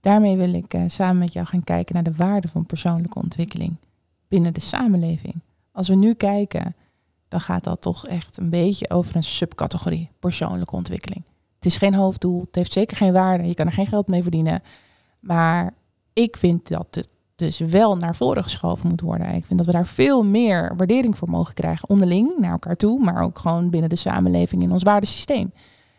Daarmee 0.02 0.36
wil 0.38 0.54
ik 0.54 0.74
eh, 0.74 0.82
samen 0.88 1.18
met 1.18 1.34
jou 1.34 1.46
gaan 1.48 1.64
kijken 1.64 1.94
naar 1.94 2.04
de 2.04 2.16
waarde 2.16 2.48
van 2.48 2.66
persoonlijke 2.66 3.20
ontwikkeling 3.20 3.76
binnen 4.28 4.54
de 4.54 4.60
samenleving. 4.62 5.36
Als 5.72 5.88
we 5.88 5.96
nu 5.96 6.14
kijken, 6.14 6.76
gaat 7.42 7.64
dat 7.64 7.82
toch 7.82 8.08
echt 8.08 8.38
een 8.38 8.50
beetje 8.50 8.90
over 8.90 9.16
een 9.16 9.24
subcategorie 9.24 10.10
persoonlijke 10.20 10.76
ontwikkeling. 10.76 11.24
Het 11.56 11.66
is 11.66 11.78
geen 11.78 11.94
hoofddoel, 11.94 12.42
het 12.42 12.56
heeft 12.56 12.74
zeker 12.74 12.98
geen 12.98 13.14
waarde, 13.14 13.48
je 13.48 13.54
kan 13.54 13.66
er 13.66 13.72
geen 13.72 13.88
geld 13.88 14.08
mee 14.08 14.22
verdienen. 14.22 14.64
Maar 15.20 15.74
ik 16.14 16.38
vind 16.38 16.68
dat 16.68 16.88
het 16.90 17.14
dus 17.36 17.60
wel 17.60 17.96
naar 17.96 18.16
voren 18.16 18.44
geschoven 18.44 18.90
moet 18.90 19.02
worden. 19.02 19.28
Ik 19.28 19.46
vind 19.46 19.58
dat 19.58 19.68
we 19.68 19.72
daar 19.72 19.88
veel 19.88 20.24
meer 20.24 20.76
waardering 20.78 21.18
voor 21.18 21.30
mogen 21.30 21.54
krijgen, 21.54 21.90
onderling 21.90 22.38
naar 22.38 22.52
elkaar 22.52 22.76
toe, 22.76 23.00
maar 23.00 23.24
ook 23.24 23.40
gewoon 23.40 23.70
binnen 23.70 23.90
de 23.90 23.96
samenleving 23.96 24.62
in 24.62 24.72
ons 24.72 24.84
waardesysteem. 24.84 25.54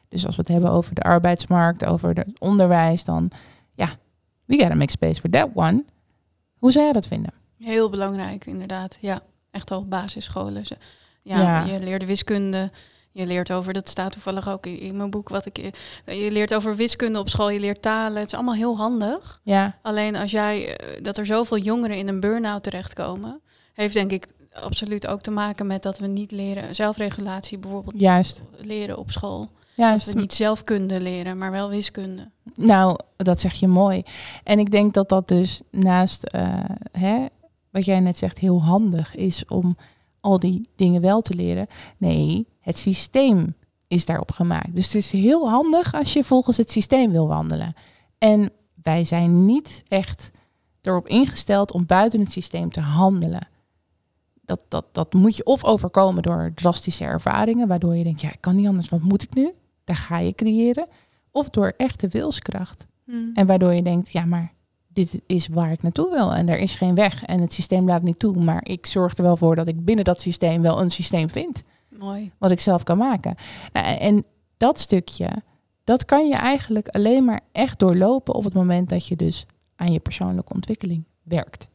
Dus 0.09 0.27
als 0.27 0.37
we 0.37 0.43
het 0.43 0.51
hebben 0.51 0.71
over 0.71 0.95
de 0.95 1.03
arbeidsmarkt, 1.03 1.85
over 1.85 2.09
het 2.09 2.27
onderwijs, 2.39 3.05
dan 3.05 3.31
ja, 3.75 3.89
we 4.45 4.59
gotta 4.59 4.75
make 4.75 4.91
space 4.91 5.21
for 5.21 5.31
that 5.31 5.49
one. 5.55 5.85
Hoe 6.59 6.73
zou 6.73 6.85
jij 6.85 6.93
dat 6.93 7.07
vinden? 7.07 7.33
Heel 7.59 7.91
belangrijk, 7.91 8.47
inderdaad. 8.47 8.99
Ja, 9.01 9.21
echt 9.51 9.71
al 9.71 9.87
basisscholen. 9.87 10.65
Ja, 11.27 11.41
Ja. 11.41 11.65
je 11.73 11.81
leerde 11.81 12.07
wiskunde. 12.07 12.71
Je 13.13 13.27
leert 13.27 13.53
over, 13.53 13.73
dat 13.73 13.89
staat 13.89 14.13
toevallig 14.13 14.49
ook 14.49 14.67
in, 14.67 14.97
mijn 14.97 15.11
boek, 15.11 15.29
wat 15.29 15.47
ik. 15.47 15.57
Je 16.05 16.31
leert 16.31 16.55
over 16.55 16.77
wiskunde 16.77 17.19
op 17.19 17.29
school, 17.29 17.51
je 17.51 17.61
leert 17.61 17.83
talen. 17.83 18.19
Het 18.21 18.27
is 18.27 18.35
allemaal 18.35 18.55
heel 18.55 18.77
handig. 18.77 19.41
Ja, 19.43 19.79
Alleen 19.83 20.17
als 20.17 20.31
jij, 20.31 20.77
eh, 20.77 21.03
dat 21.03 21.19
er 21.19 21.27
zoveel 21.27 21.59
jongeren 21.59 21.97
in 21.97 22.09
een 22.09 22.21
burn-out 22.21 22.63
terechtkomen, 22.63 23.41
heeft 23.75 23.95
denk 23.95 24.11
ik 24.11 24.27
absoluut 24.53 25.07
ook 25.07 25.21
te 25.21 25.31
maken 25.31 25.67
met 25.67 25.83
dat 25.83 25.99
we 25.99 26.07
niet 26.07 26.31
leren 26.33 26.75
zelfregulatie 26.75 27.59
bijvoorbeeld 27.59 28.01
Juist. 28.01 28.43
leren 28.57 28.99
op 28.99 29.11
school. 29.11 29.39
Dat 29.39 29.49
Juist. 29.87 30.13
we 30.13 30.21
niet 30.21 30.35
zelfkunde 30.35 31.01
leren, 31.01 31.39
maar 31.39 31.51
wel 31.51 31.69
wiskunde. 31.69 32.31
Nou, 32.55 32.99
dat 33.17 33.41
zeg 33.41 33.53
je 33.55 33.67
mooi. 33.69 34.03
En 34.45 34.59
ik 34.59 34.71
denk 34.71 34.95
dat 34.95 35.09
dat 35.09 35.29
dus 35.29 35.61
naast 35.71 36.23
eh, 36.25 36.65
hè, 36.93 37.27
wat 37.71 37.85
jij 37.85 38.01
net 38.01 38.17
zegt 38.17 38.39
heel 38.39 38.63
handig 38.63 39.15
is 39.15 39.45
om 39.47 39.77
al 40.21 40.39
die 40.39 40.69
dingen 40.77 41.01
wel 41.01 41.21
te 41.21 41.35
leren. 41.35 41.67
Nee, 41.97 42.47
het 42.61 42.79
systeem 42.79 43.55
is 43.89 44.07
daarop 44.07 44.31
gemaakt. 44.33 44.75
Dus 44.75 44.87
het 44.87 44.95
is 44.95 45.11
heel 45.11 45.51
handig 45.51 45.95
als 45.95 46.13
je 46.13 46.25
volgens 46.25 46.57
het 46.57 46.71
systeem 46.71 47.11
wil 47.11 47.29
wandelen. 47.29 47.75
En 48.19 48.51
wij 48.83 49.05
zijn 49.05 49.45
niet 49.45 49.83
echt 49.89 50.31
erop 50.83 51.09
ingesteld 51.09 51.73
om 51.73 51.87
buiten 51.87 52.21
het 52.21 52.33
systeem 52.33 52.71
te 52.71 52.81
handelen. 52.81 53.49
Dat, 54.43 54.61
dat, 54.69 54.85
dat 54.93 55.15
moet 55.15 55.37
je 55.37 55.45
of 55.45 55.65
overkomen 55.65 56.23
door 56.23 56.53
drastische 56.55 57.05
ervaringen, 57.05 57.69
waardoor 57.69 57.97
je 57.97 58.05
denkt, 58.05 58.21
ja, 58.21 58.33
ik 58.33 58.41
kan 58.41 58.57
niet 58.57 58.67
anders, 58.67 58.89
wat 58.89 59.03
moet 59.03 59.23
ik 59.23 59.35
nu? 59.35 59.53
Daar 59.85 59.97
ga 59.97 60.19
je 60.19 60.35
creëren. 60.35 60.87
Of 61.31 61.51
door 61.51 61.75
echte 61.77 62.09
wilskracht. 62.09 62.87
En 63.35 63.47
waardoor 63.47 63.75
je 63.75 63.83
denkt, 63.83 64.13
ja, 64.13 64.25
maar 64.25 64.53
dit 64.97 65.21
is 65.27 65.49
waar 65.49 65.73
ik 65.73 65.83
naartoe 65.83 66.11
wil. 66.11 66.35
En 66.35 66.49
er 66.49 66.59
is 66.59 66.75
geen 66.77 66.95
weg. 66.95 67.25
En 67.25 67.41
het 67.41 67.53
systeem 67.53 67.87
laat 67.87 68.03
niet 68.03 68.19
toe. 68.19 68.37
Maar 68.37 68.65
ik 68.67 68.87
zorg 68.87 69.17
er 69.17 69.23
wel 69.23 69.37
voor 69.37 69.57
dat 69.57 69.69
ik 69.69 69.85
binnen 69.85 70.05
dat 70.05 70.21
systeem 70.21 70.63
wel 70.63 70.81
een 70.81 70.91
systeem 70.91 71.31
vind. 71.31 71.63
Mooi. 71.89 72.33
Wat 72.39 72.51
ik 72.51 72.61
zelf 72.61 72.83
kan 72.83 72.99
maken. 72.99 73.35
Nou, 73.73 73.97
en 73.99 74.25
dat 74.57 74.81
stukje, 74.81 75.29
dat 75.85 76.05
kan 76.05 76.27
je 76.29 76.35
eigenlijk 76.35 76.89
alleen 76.89 77.25
maar 77.25 77.41
echt 77.53 77.79
doorlopen 77.79 78.35
op 78.35 78.45
het 78.45 78.55
moment 78.55 78.89
dat 78.89 79.07
je 79.07 79.17
dus 79.17 79.47
aan 79.77 79.93
je 79.93 80.01
persoonlijke 80.01 80.53
ontwikkeling 80.55 81.05
werkt. 81.23 81.69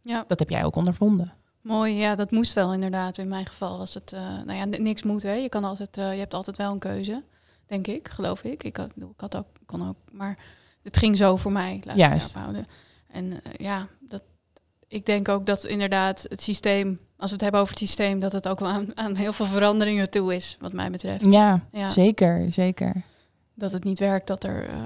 Ja, 0.00 0.24
Dat 0.26 0.38
heb 0.38 0.50
jij 0.50 0.64
ook 0.64 0.76
ondervonden. 0.76 1.32
mooi. 1.60 1.94
Ja, 1.94 2.14
dat 2.16 2.30
moest 2.30 2.52
wel 2.52 2.72
inderdaad. 2.72 3.18
In 3.18 3.28
mijn 3.28 3.46
geval 3.46 3.78
was 3.78 3.94
het, 3.94 4.12
eh, 4.12 4.20
nou 4.20 4.52
ja, 4.52 4.64
niks 4.64 5.02
moet. 5.02 5.22
Hè. 5.22 5.32
Je 5.32 5.48
kan 5.48 5.64
altijd, 5.64 5.98
eh, 5.98 6.12
je 6.12 6.18
hebt 6.18 6.34
altijd 6.34 6.56
wel 6.56 6.72
een 6.72 6.78
keuze, 6.78 7.22
denk 7.66 7.86
ik, 7.86 8.08
geloof 8.08 8.42
ik. 8.42 8.62
Ik 8.64 8.76
had, 8.76 8.90
ik 8.96 9.04
had 9.20 9.36
ook, 9.36 9.46
kon 9.66 9.88
ook, 9.88 9.96
maar 10.12 10.38
het 10.82 10.96
ging 10.96 11.16
zo 11.16 11.36
voor 11.36 11.52
mij. 11.52 11.80
Laat 11.84 11.96
Juist. 11.96 12.34
houden. 12.34 12.66
En 13.10 13.32
eh, 13.32 13.52
ja, 13.58 13.86
dat, 14.00 14.22
ik 14.88 15.06
denk 15.06 15.28
ook 15.28 15.46
dat 15.46 15.64
inderdaad 15.64 16.26
het 16.28 16.42
systeem, 16.42 16.98
als 17.16 17.26
we 17.30 17.32
het 17.32 17.40
hebben 17.40 17.60
over 17.60 17.72
het 17.74 17.82
systeem, 17.82 18.20
dat 18.20 18.32
het 18.32 18.48
ook 18.48 18.58
wel 18.60 18.68
aan, 18.68 18.96
aan 18.96 19.14
heel 19.14 19.32
veel 19.32 19.46
veranderingen 19.46 20.10
toe 20.10 20.34
is, 20.34 20.56
wat 20.60 20.72
mij 20.72 20.90
betreft. 20.90 21.24
Ja, 21.32 21.60
Ja. 21.72 21.90
zeker, 21.90 22.52
zeker. 22.52 23.02
dat 23.54 23.72
het 23.72 23.84
niet 23.84 23.98
werkt 23.98 24.26
dat 24.26 24.44
er 24.44 24.68
eh, 24.68 24.76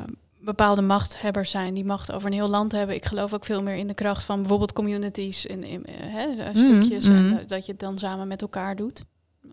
bepaalde 0.41 0.83
machthebbers 0.83 1.51
zijn 1.51 1.75
die 1.75 1.85
macht 1.85 2.13
over 2.13 2.27
een 2.29 2.35
heel 2.35 2.49
land 2.49 2.73
hebben. 2.73 2.97
Ik 2.97 3.05
geloof 3.05 3.35
ook 3.35 3.45
veel 3.45 3.63
meer 3.63 3.75
in 3.77 3.87
de 3.89 3.95
kracht 3.95 4.25
van 4.25 4.39
bijvoorbeeld 4.41 4.73
communities 4.73 5.47
in, 5.47 5.65
in 5.65 5.85
eh, 5.85 5.95
hè, 5.99 6.27
Mhm, 6.27 6.57
stukjes 6.59 7.05
en 7.05 7.27
mhm. 7.27 7.47
dat 7.47 7.67
je 7.67 7.73
het 7.73 7.81
dan 7.81 7.99
samen 7.99 8.29
met 8.29 8.43
elkaar 8.43 8.77
doet 8.77 9.05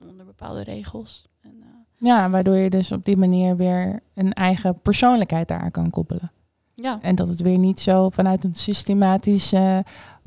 onder 0.09 0.25
bepaalde 0.25 0.63
regels. 0.63 1.25
Ja, 2.03 2.29
waardoor 2.29 2.55
je 2.55 2.69
dus 2.69 2.91
op 2.91 3.05
die 3.05 3.17
manier 3.17 3.55
weer 3.55 3.99
een 4.13 4.33
eigen 4.33 4.79
persoonlijkheid 4.81 5.47
daar 5.47 5.71
kan 5.71 5.89
koppelen. 5.89 6.31
ja, 6.75 6.99
En 7.01 7.15
dat 7.15 7.27
het 7.27 7.41
weer 7.41 7.57
niet 7.57 7.79
zo 7.79 8.09
vanuit 8.09 8.43
een 8.43 8.55
systematische 8.55 9.83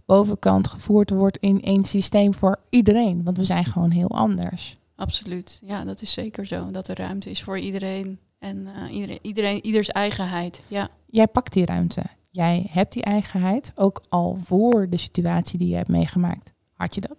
bovenkant 0.07 0.69
gevoerd 0.69 1.11
wordt 1.11 1.37
in 1.37 1.63
één 1.63 1.85
systeem 1.85 2.35
voor 2.35 2.61
iedereen. 2.71 3.25
Want 3.25 3.37
we 3.37 3.45
zijn 3.45 3.65
gewoon 3.65 3.91
heel 3.91 4.09
anders. 4.11 4.79
absoluut. 4.97 5.61
Ja, 5.65 5.85
dat 5.85 6.03
is 6.03 6.13
zeker 6.13 6.47
zo. 6.47 6.71
Dat 6.71 6.89
er 6.89 6.97
ruimte 6.97 7.31
is 7.31 7.43
voor 7.43 7.59
iedereen 7.59 8.19
en 8.39 8.67
eh, 8.67 8.95
iedereen, 8.95 9.19
iedereen, 9.23 9.65
ieders 9.65 9.89
eigenheid. 9.89 10.63
Ja, 10.69 10.89
Jij 11.07 11.27
pakt 11.27 11.53
die 11.53 11.67
ruimte. 11.67 12.03
Jij 12.31 12.67
hebt 12.71 12.93
die 12.93 13.03
eigenheid, 13.03 13.73
ook 13.75 14.03
al 14.09 14.37
voor 14.43 14.89
de 14.89 14.97
situatie 14.97 15.59
die 15.59 15.69
je 15.69 15.77
hebt 15.77 15.89
meegemaakt. 15.89 16.53
Had 16.73 16.95
je 16.95 17.01
dat? 17.01 17.17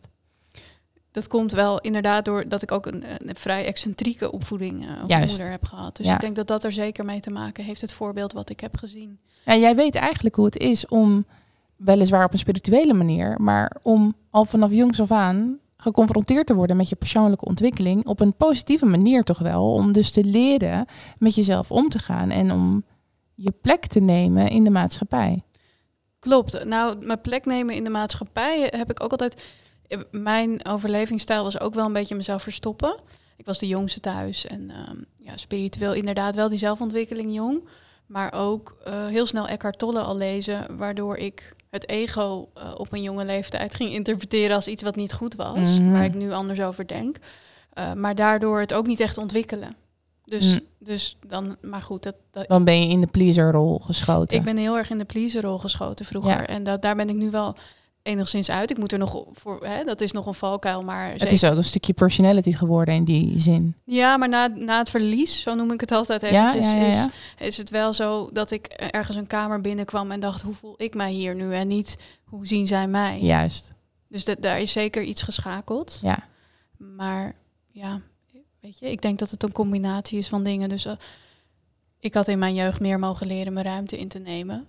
Dat 1.15 1.27
komt 1.27 1.51
wel 1.51 1.79
inderdaad 1.79 2.25
door 2.25 2.47
dat 2.47 2.61
ik 2.61 2.71
ook 2.71 2.85
een, 2.85 3.03
een 3.17 3.35
vrij 3.35 3.65
excentrieke 3.65 4.31
opvoeding 4.31 4.83
uh, 4.83 4.89
Juist. 5.07 5.29
moeder 5.29 5.51
heb 5.51 5.63
gehad. 5.65 5.95
Dus 5.95 6.05
Ja. 6.05 6.13
ik 6.13 6.21
denk 6.21 6.35
dat 6.35 6.47
dat 6.47 6.63
er 6.63 6.71
zeker 6.71 7.05
mee 7.05 7.19
te 7.19 7.31
maken 7.31 7.63
heeft. 7.63 7.81
Het 7.81 7.93
voorbeeld 7.93 8.33
wat 8.33 8.49
ik 8.49 8.59
heb 8.59 8.77
gezien. 8.77 9.19
Ja, 9.45 9.55
jij 9.55 9.75
weet 9.75 9.95
eigenlijk 9.95 10.35
hoe 10.35 10.45
het 10.45 10.57
is 10.57 10.87
om, 10.87 11.25
weliswaar 11.75 12.25
op 12.25 12.33
een 12.33 12.39
spirituele 12.39 12.93
manier, 12.93 13.41
maar 13.41 13.75
om 13.81 14.15
al 14.29 14.45
vanaf 14.45 14.71
jongs 14.71 15.01
af 15.01 15.11
aan 15.11 15.59
geconfronteerd 15.77 16.47
te 16.47 16.53
worden 16.55 16.77
met 16.77 16.89
je 16.89 16.95
persoonlijke 16.95 17.45
ontwikkeling 17.45 18.05
op 18.05 18.19
een 18.19 18.33
positieve 18.33 18.85
manier 18.85 19.23
toch 19.23 19.39
wel. 19.39 19.73
Om 19.73 19.91
dus 19.91 20.11
te 20.11 20.23
leren 20.23 20.85
met 21.17 21.35
jezelf 21.35 21.71
om 21.71 21.89
te 21.89 21.99
gaan 21.99 22.29
en 22.29 22.51
om 22.51 22.83
je 23.35 23.51
plek 23.61 23.85
te 23.85 23.99
nemen 23.99 24.49
in 24.49 24.63
de 24.63 24.69
maatschappij. 24.69 25.43
Klopt. 26.19 26.65
Nou, 26.65 27.05
mijn 27.05 27.21
plek 27.21 27.45
nemen 27.45 27.75
in 27.75 27.83
de 27.83 27.89
maatschappij 27.89 28.67
heb 28.75 28.89
ik 28.91 29.03
ook 29.03 29.11
altijd. 29.11 29.41
Eh, 29.87 29.99
Mijn 30.11 30.65
overlevingsstijl 30.65 31.43
was 31.43 31.59
ook 31.59 31.73
wel 31.73 31.85
een 31.85 31.93
beetje 31.93 32.15
mezelf 32.15 32.41
verstoppen. 32.43 32.99
Ik 33.37 33.45
was 33.45 33.59
de 33.59 33.67
jongste 33.67 33.99
thuis 33.99 34.45
en 34.47 34.69
ehm, 34.69 34.97
ja, 35.17 35.37
spiritueel 35.37 35.93
inderdaad 35.93 36.35
wel 36.35 36.49
die 36.49 36.57
zelfontwikkeling 36.57 37.33
jong. 37.33 37.67
Maar 38.05 38.33
ook 38.33 38.77
eh, 38.83 39.05
heel 39.07 39.25
snel 39.25 39.47
Eckhart 39.47 39.77
Tolle 39.79 39.99
al 40.01 40.17
lezen, 40.17 40.77
waardoor 40.77 41.17
ik 41.17 41.55
het 41.69 41.89
ego 41.89 42.49
eh, 42.53 42.71
op 42.77 42.93
een 42.93 43.01
jonge 43.01 43.25
leeftijd 43.25 43.75
ging 43.75 43.91
interpreteren 43.91 44.55
als 44.55 44.67
iets 44.67 44.83
wat 44.83 44.95
niet 44.95 45.13
goed 45.13 45.35
was, 45.35 45.57
Mhm. 45.59 45.91
waar 45.91 46.03
ik 46.03 46.13
nu 46.15 46.31
anders 46.31 46.61
over 46.61 46.87
denk. 46.87 47.17
Maar 47.95 48.15
daardoor 48.15 48.59
het 48.59 48.73
ook 48.73 48.87
niet 48.87 48.99
echt 48.99 49.17
ontwikkelen. 49.17 49.75
Dus, 50.25 50.51
Mm. 50.53 50.59
dus 50.79 51.17
dan, 51.27 51.55
maar 51.61 51.81
goed, 51.81 52.03
dat, 52.03 52.15
dat, 52.31 52.47
Dan 52.47 52.63
ben 52.63 52.81
je 52.81 52.87
in 52.87 53.01
de 53.01 53.07
pleaserrol 53.07 53.79
geschoten. 53.79 54.37
ik 54.37 54.43
ben 54.43 54.57
heel 54.57 54.77
erg 54.77 54.89
in 54.89 54.97
de 54.97 55.05
pleaserrol 55.05 55.57
geschoten 55.57 56.05
vroeger. 56.05 56.31
Ja. 56.31 56.47
En 56.47 56.63
dat, 56.63 56.81
daar 56.81 56.95
ben 56.95 57.09
ik 57.09 57.15
nu 57.15 57.29
wel 57.29 57.55
enigszins 58.05 58.49
uit. 58.51 58.69
Ik 58.71 58.77
moet 58.77 58.91
er 58.91 58.97
nog 58.97 59.23
voor, 59.33 59.65
hè, 59.65 59.83
dat 59.83 60.01
is 60.01 60.11
nog 60.11 60.25
een 60.25 60.33
valkuil, 60.33 60.83
maar 60.83 61.09
het 61.09 61.19
zeker- 61.19 61.33
is 61.33 61.43
ook 61.43 61.55
een 61.57 61.63
stukje 61.63 61.93
personality 61.93 62.51
geworden 62.51 62.93
in 62.95 63.03
die 63.03 63.39
zin. 63.39 63.75
ja, 63.83 64.17
maar 64.17 64.29
na, 64.29 64.47
na 64.47 64.77
het 64.77 64.89
verlies, 64.89 65.41
zo 65.41 65.55
noem 65.55 65.71
ik 65.71 65.79
het 65.79 65.91
altijd 65.91 66.21
Ja, 66.21 66.47
eventjes, 66.55 66.71
ja, 66.73 66.79
ja, 66.79 66.85
ja. 66.87 67.07
Is, 67.37 67.47
is 67.47 67.57
het 67.57 67.69
wel 67.69 67.93
zo 67.93 68.29
dat 68.33 68.51
ik 68.51 68.65
ergens 68.67 69.17
een 69.17 69.27
kamer 69.27 69.61
binnenkwam 69.61 70.11
en 70.11 70.19
dacht, 70.19 70.41
hoe 70.41 70.53
voel 70.53 70.73
ik 70.77 70.93
mij 70.95 71.11
hier 71.11 71.35
nu? 71.35 71.53
En 71.53 71.67
niet, 71.67 71.97
hoe 72.23 72.47
zien 72.47 72.67
zij 72.67 72.87
mij? 72.87 73.19
Juist. 73.21 73.73
Dus 74.07 74.25
dat, 74.25 74.37
daar 74.41 74.59
is 74.61 74.71
zeker 74.71 75.01
iets 75.03 75.21
geschakeld. 75.21 75.99
Ja. 76.01 76.17
Maar 76.77 77.35
ja, 77.71 78.01
weet 78.61 78.79
je, 78.79 78.91
ik 78.91 79.01
denk 79.01 79.19
dat 79.19 79.29
het 79.31 79.43
een 79.43 79.51
combinatie 79.51 80.17
is 80.17 80.27
van 80.27 80.43
dingen. 80.43 80.69
Dus 80.69 80.85
eh, 80.85 80.93
ik 81.99 82.13
had 82.13 82.27
in 82.27 82.39
mijn 82.39 82.53
jeugd 82.53 82.79
meer 82.79 82.99
mogen 82.99 83.27
leren 83.27 83.53
mijn 83.53 83.65
ruimte 83.65 83.97
in 83.97 84.07
te 84.07 84.19
nemen. 84.19 84.67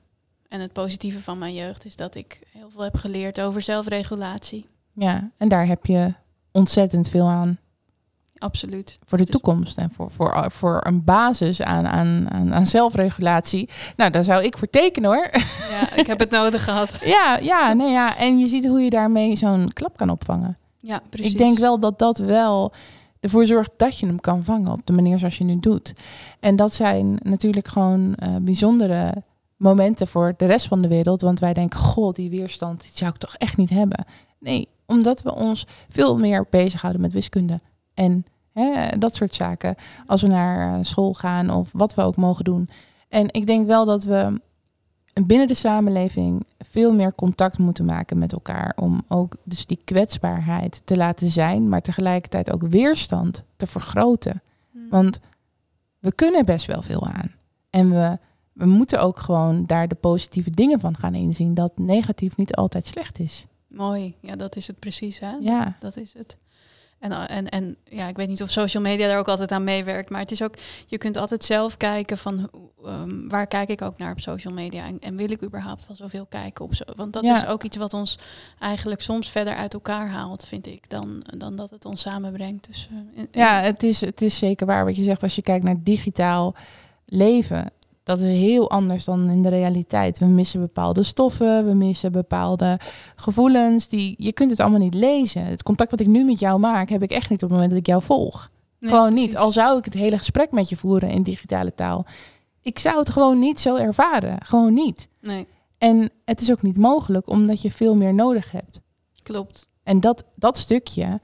En 0.48 0.60
het 0.60 0.72
positieve 0.72 1.20
van 1.20 1.38
mijn 1.38 1.54
jeugd 1.54 1.84
is 1.84 1.96
dat 1.96 2.14
ik 2.14 2.38
heel 2.52 2.70
veel 2.70 2.82
heb 2.82 2.96
geleerd 2.96 3.40
over 3.40 3.62
zelfregulatie. 3.62 4.66
ja, 4.92 5.30
en 5.36 5.48
daar 5.48 5.66
heb 5.66 5.86
je 5.86 6.14
ontzettend 6.52 7.08
veel 7.08 7.28
aan 7.28 7.58
Absoluut. 8.38 8.98
voor 9.04 9.18
de 9.18 9.24
Dus- 9.24 9.32
toekomst 9.32 9.78
en 9.78 9.90
voor, 9.90 10.10
voor, 10.10 10.44
voor 10.50 10.80
een 10.86 11.04
basis 11.04 11.62
aan, 11.62 11.86
aan, 11.86 12.30
aan, 12.30 12.54
aan 12.54 12.66
zelfregulatie. 12.66 13.68
Nou, 13.96 14.10
daar 14.10 14.24
zou 14.24 14.42
ik 14.44 14.58
voor 14.58 14.70
tekenen 14.70 15.10
hoor. 15.10 15.30
Ja, 15.70 15.96
ik 15.96 16.06
heb 16.06 16.18
het 16.18 16.30
nodig 16.30 16.64
gehad. 16.64 16.98
ja, 17.16 17.38
ja, 17.42 17.72
nee, 17.72 17.90
ja, 17.90 18.16
en 18.18 18.38
je 18.38 18.46
ziet 18.48 18.66
hoe 18.66 18.80
je 18.80 18.90
daarmee 18.90 19.36
zo'n 19.36 19.72
klap 19.72 19.96
kan 19.96 20.10
opvangen. 20.10 20.56
Ja, 20.80 21.00
precies. 21.10 21.32
Ik 21.32 21.38
denk 21.38 21.58
wel 21.58 21.80
dat 21.80 21.98
dat 21.98 22.18
wel 22.18 22.72
ervoor 23.20 23.46
zorgt 23.46 23.70
dat 23.76 23.98
je 23.98 24.06
hem 24.06 24.20
kan 24.20 24.44
vangen 24.44 24.72
op 24.72 24.80
de 24.84 24.92
manier 24.92 25.18
zoals 25.18 25.38
je 25.38 25.44
nu 25.44 25.60
doet. 25.60 25.92
En 26.40 26.56
dat 26.56 26.74
zijn 26.74 27.18
natuurlijk 27.22 27.68
gewoon 27.68 28.14
eh, 28.14 28.36
bijzondere 28.40 29.22
momenten 29.56 30.06
voor 30.06 30.34
de 30.36 30.46
rest 30.46 30.66
van 30.66 30.80
de 30.80 30.88
wereld. 30.88 31.20
Want 31.20 31.40
wij 31.40 31.52
denken, 31.52 31.80
goh, 31.80 32.12
die 32.12 32.30
weerstand 32.30 32.82
die 32.82 32.90
zou 32.94 33.10
ik 33.10 33.16
toch 33.16 33.34
echt 33.34 33.56
niet 33.56 33.70
hebben. 33.70 34.04
Nee, 34.38 34.68
omdat 34.86 35.22
we 35.22 35.34
ons 35.34 35.66
veel 35.88 36.18
meer 36.18 36.46
bezighouden 36.50 37.02
met 37.02 37.12
wiskunde. 37.12 37.60
En 37.94 38.26
hè, 38.52 38.98
dat 38.98 39.14
soort 39.14 39.34
zaken. 39.34 39.74
Als 40.06 40.22
we 40.22 40.28
naar 40.28 40.74
eh, 40.74 40.84
school 40.84 41.14
gaan 41.14 41.50
of 41.50 41.68
wat 41.72 41.94
we 41.94 42.02
ook 42.02 42.16
mogen 42.16 42.44
doen. 42.44 42.68
En 43.08 43.26
ik 43.30 43.46
denk 43.46 43.66
wel 43.66 43.84
dat 43.84 44.04
we 44.04 44.40
binnen 45.24 45.46
de 45.46 45.54
samenleving 45.54 46.46
veel 46.58 46.92
meer 46.92 47.14
contact 47.14 47.58
moeten 47.58 47.84
maken 47.84 48.18
met 48.18 48.32
elkaar. 48.32 48.72
Om 48.76 49.04
ook 49.08 49.36
dus 49.44 49.66
die 49.66 49.80
kwetsbaarheid 49.84 50.82
te 50.84 50.96
laten 50.96 51.30
zijn, 51.30 51.68
maar 51.68 51.82
tegelijkertijd 51.82 52.52
ook 52.52 52.62
weerstand 52.62 53.44
te 53.56 53.66
vergroten. 53.66 54.42
Hm. 54.72 54.78
Want 54.90 55.20
we 55.98 56.12
kunnen 56.12 56.44
best 56.44 56.66
wel 56.66 56.82
veel 56.82 57.06
aan. 57.06 57.34
En 57.70 57.90
we, 57.90 58.18
we 58.56 58.66
moeten 58.66 59.00
ook 59.00 59.18
gewoon 59.18 59.66
daar 59.66 59.88
de 59.88 59.94
positieve 59.94 60.50
dingen 60.50 60.80
van 60.80 60.96
gaan 60.96 61.14
inzien. 61.14 61.54
Dat 61.54 61.72
negatief 61.78 62.36
niet 62.36 62.54
altijd 62.54 62.86
slecht 62.86 63.18
is. 63.18 63.46
Mooi. 63.66 64.14
Ja, 64.20 64.36
dat 64.36 64.56
is 64.56 64.66
het 64.66 64.78
precies. 64.78 65.18
Hè? 65.18 65.30
Ja, 65.40 65.76
Dat 65.80 65.96
is 65.96 66.14
het. 66.18 66.36
En, 66.98 67.12
en, 67.28 67.48
en 67.48 67.76
ja, 67.84 68.08
ik 68.08 68.16
weet 68.16 68.28
niet 68.28 68.42
of 68.42 68.50
social 68.50 68.82
media 68.82 69.06
daar 69.08 69.18
ook 69.18 69.28
altijd 69.28 69.50
aan 69.52 69.64
meewerkt. 69.64 70.10
Maar 70.10 70.20
het 70.20 70.30
is 70.30 70.42
ook, 70.42 70.54
je 70.86 70.98
kunt 70.98 71.16
altijd 71.16 71.44
zelf 71.44 71.76
kijken 71.76 72.18
van 72.18 72.48
hoe, 72.52 72.88
ehm, 72.90 73.28
waar 73.28 73.46
kijk 73.46 73.68
ik 73.68 73.82
ook 73.82 73.98
naar 73.98 74.12
op 74.12 74.20
social 74.20 74.54
media. 74.54 74.84
En, 74.86 74.98
en 75.00 75.16
wil 75.16 75.30
ik 75.30 75.42
überhaupt 75.42 75.86
wel 75.86 75.96
zoveel 75.96 76.26
kijken 76.26 76.64
op 76.64 76.74
zo. 76.74 76.84
Want 76.96 77.12
dat 77.12 77.24
Ja. 77.24 77.42
is 77.42 77.48
ook 77.48 77.62
iets 77.62 77.76
wat 77.76 77.94
ons 77.94 78.18
eigenlijk 78.58 79.00
soms 79.00 79.30
verder 79.30 79.54
uit 79.54 79.74
elkaar 79.74 80.08
haalt, 80.08 80.44
vind 80.46 80.66
ik, 80.66 80.90
dan, 80.90 81.24
dan 81.36 81.56
dat 81.56 81.70
het 81.70 81.84
ons 81.84 82.00
samenbrengt. 82.00 82.66
Dus, 82.66 82.88
eh, 83.16 83.22
ja 83.30 83.60
het, 83.60 83.82
is, 83.82 84.00
het 84.00 84.22
is 84.22 84.38
zeker 84.38 84.66
waar 84.66 84.84
wat 84.84 84.96
je 84.96 85.04
zegt. 85.04 85.22
Als 85.22 85.34
je 85.34 85.42
kijkt 85.42 85.64
naar 85.64 85.82
digitaal 85.82 86.54
leven, 87.04 87.70
Dat 88.06 88.18
is 88.18 88.38
heel 88.38 88.70
anders 88.70 89.04
dan 89.04 89.30
in 89.30 89.42
de 89.42 89.48
realiteit. 89.48 90.18
We 90.18 90.24
missen 90.26 90.60
bepaalde 90.60 91.02
stoffen, 91.02 91.66
we 91.66 91.74
missen 91.74 92.12
bepaalde 92.12 92.78
gevoelens. 93.16 93.88
Die, 93.88 94.14
je 94.18 94.32
kunt 94.32 94.50
het 94.50 94.60
allemaal 94.60 94.78
niet 94.80 94.94
lezen. 94.94 95.44
Het 95.44 95.62
contact 95.62 95.90
wat 95.90 96.00
ik 96.00 96.06
nu 96.06 96.24
met 96.24 96.38
jou 96.40 96.58
maak, 96.60 96.88
heb 96.88 97.02
ik 97.02 97.10
echt 97.10 97.30
niet 97.30 97.42
op 97.42 97.48
het 97.48 97.58
moment 97.58 97.70
dat 97.70 97.78
ik 97.78 97.86
jou 97.86 98.02
volg. 98.02 98.50
Nee, 98.78 98.90
gewoon 98.90 99.08
precies. 99.08 99.26
niet. 99.26 99.36
Al 99.36 99.52
zou 99.52 99.78
ik 99.78 99.84
het 99.84 99.94
hele 99.94 100.18
gesprek 100.18 100.50
met 100.50 100.68
je 100.68 100.76
voeren 100.76 101.10
in 101.10 101.22
digitale 101.22 101.74
taal. 101.74 102.06
Ik 102.60 102.78
zou 102.78 102.98
het 102.98 103.10
gewoon 103.10 103.38
niet 103.38 103.60
zo 103.60 103.76
ervaren. 103.76 104.38
Gewoon 104.44 104.74
niet. 104.74 105.08
Nee, 105.20 105.46
En 105.78 106.10
het 106.24 106.40
is 106.40 106.50
ook 106.50 106.62
niet 106.62 106.78
mogelijk, 106.78 107.28
omdat 107.28 107.62
je 107.62 107.70
veel 107.70 107.94
meer 107.96 108.14
nodig 108.14 108.50
hebt. 108.50 108.80
klopt. 109.22 109.68
En 109.82 110.00
dat, 110.00 110.24
dat 110.34 110.56
stukje 110.58 111.20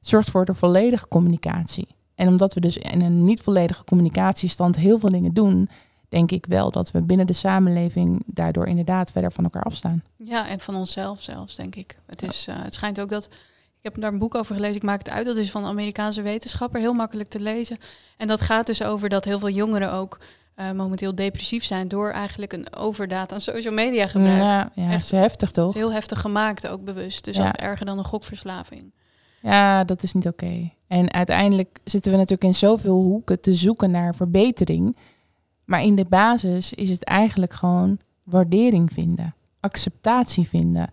zorgt 0.00 0.30
voor 0.30 0.44
de 0.44 0.54
volledige 0.54 1.08
communicatie. 1.08 1.88
En 2.14 2.28
omdat 2.28 2.54
we 2.54 2.60
dus 2.60 2.76
in 2.76 3.00
een 3.00 3.24
niet 3.24 3.40
volledige 3.40 3.84
communicatiestand 3.84 4.76
heel 4.76 4.98
veel 4.98 5.10
dingen 5.10 5.34
doen, 5.34 5.68
denk 6.14 6.30
ik 6.30 6.46
wel 6.46 6.70
dat 6.70 6.90
we 6.90 7.02
binnen 7.02 7.26
de 7.26 7.32
samenleving 7.32 8.22
daardoor 8.26 8.66
inderdaad 8.66 9.12
verder 9.12 9.32
van 9.32 9.44
elkaar 9.44 9.62
afstaan. 9.62 10.02
Ja, 10.16 10.48
en 10.48 10.60
van 10.60 10.74
onszelf 10.74 11.22
zelfs, 11.22 11.54
denk 11.56 11.74
ik. 11.74 11.96
Het, 12.06 12.22
is, 12.22 12.46
eh, 12.48 12.54
het 12.62 12.74
schijnt 12.74 13.00
ook 13.00 13.08
dat... 13.08 13.24
Ik 13.80 13.92
heb 13.92 14.02
daar 14.02 14.12
een 14.12 14.18
boek 14.18 14.34
over 14.34 14.54
gelezen, 14.54 14.76
ik 14.76 14.82
maak 14.82 14.98
het 14.98 15.10
uit. 15.10 15.26
Dat 15.26 15.36
is 15.36 15.50
van 15.50 15.62
een 15.62 15.68
Amerikaanse 15.68 16.22
wetenschapper, 16.22 16.80
heel 16.80 16.92
makkelijk 16.92 17.28
te 17.28 17.40
lezen. 17.40 17.78
En 18.16 18.28
dat 18.28 18.40
gaat 18.40 18.66
dus 18.66 18.82
over 18.82 19.08
dat 19.08 19.24
heel 19.24 19.38
veel 19.38 19.50
jongeren 19.50 19.92
ook 19.92 20.18
eh, 20.54 20.70
momenteel 20.70 21.14
depressief 21.14 21.64
zijn... 21.64 21.88
door 21.88 22.10
eigenlijk 22.10 22.52
een 22.52 22.76
overdaad 22.76 23.32
aan 23.32 23.40
social 23.40 23.74
media 23.74 24.06
gebruik. 24.06 24.40
Ja, 24.40 24.70
ja 24.74 24.90
Echt. 24.90 25.04
is 25.04 25.10
heftig 25.10 25.50
toch? 25.50 25.68
is 25.68 25.74
heel 25.74 25.92
heftig 25.92 26.20
gemaakt, 26.20 26.68
ook 26.68 26.84
bewust. 26.84 27.24
Dus 27.24 27.36
Ja. 27.36 27.54
erger 27.56 27.86
dan 27.86 27.98
een 27.98 28.04
gokverslaving. 28.04 28.92
Ja, 29.42 29.84
dat 29.84 30.02
is 30.02 30.12
niet 30.12 30.26
oké. 30.26 30.70
En 30.86 31.12
uiteindelijk 31.12 31.80
zitten 31.84 32.12
we 32.12 32.18
natuurlijk 32.18 32.44
in 32.44 32.54
zoveel 32.54 33.02
hoeken 33.02 33.40
te 33.40 33.54
zoeken 33.54 33.90
naar 33.90 34.14
verbetering. 34.14 34.96
Maar 35.64 35.82
in 35.82 35.94
de 35.94 36.04
basis 36.04 36.72
is 36.72 36.90
het 36.90 37.04
eigenlijk 37.04 37.52
gewoon 37.52 37.98
waardering 38.22 38.92
vinden, 38.92 39.34
acceptatie 39.60 40.48
vinden. 40.48 40.90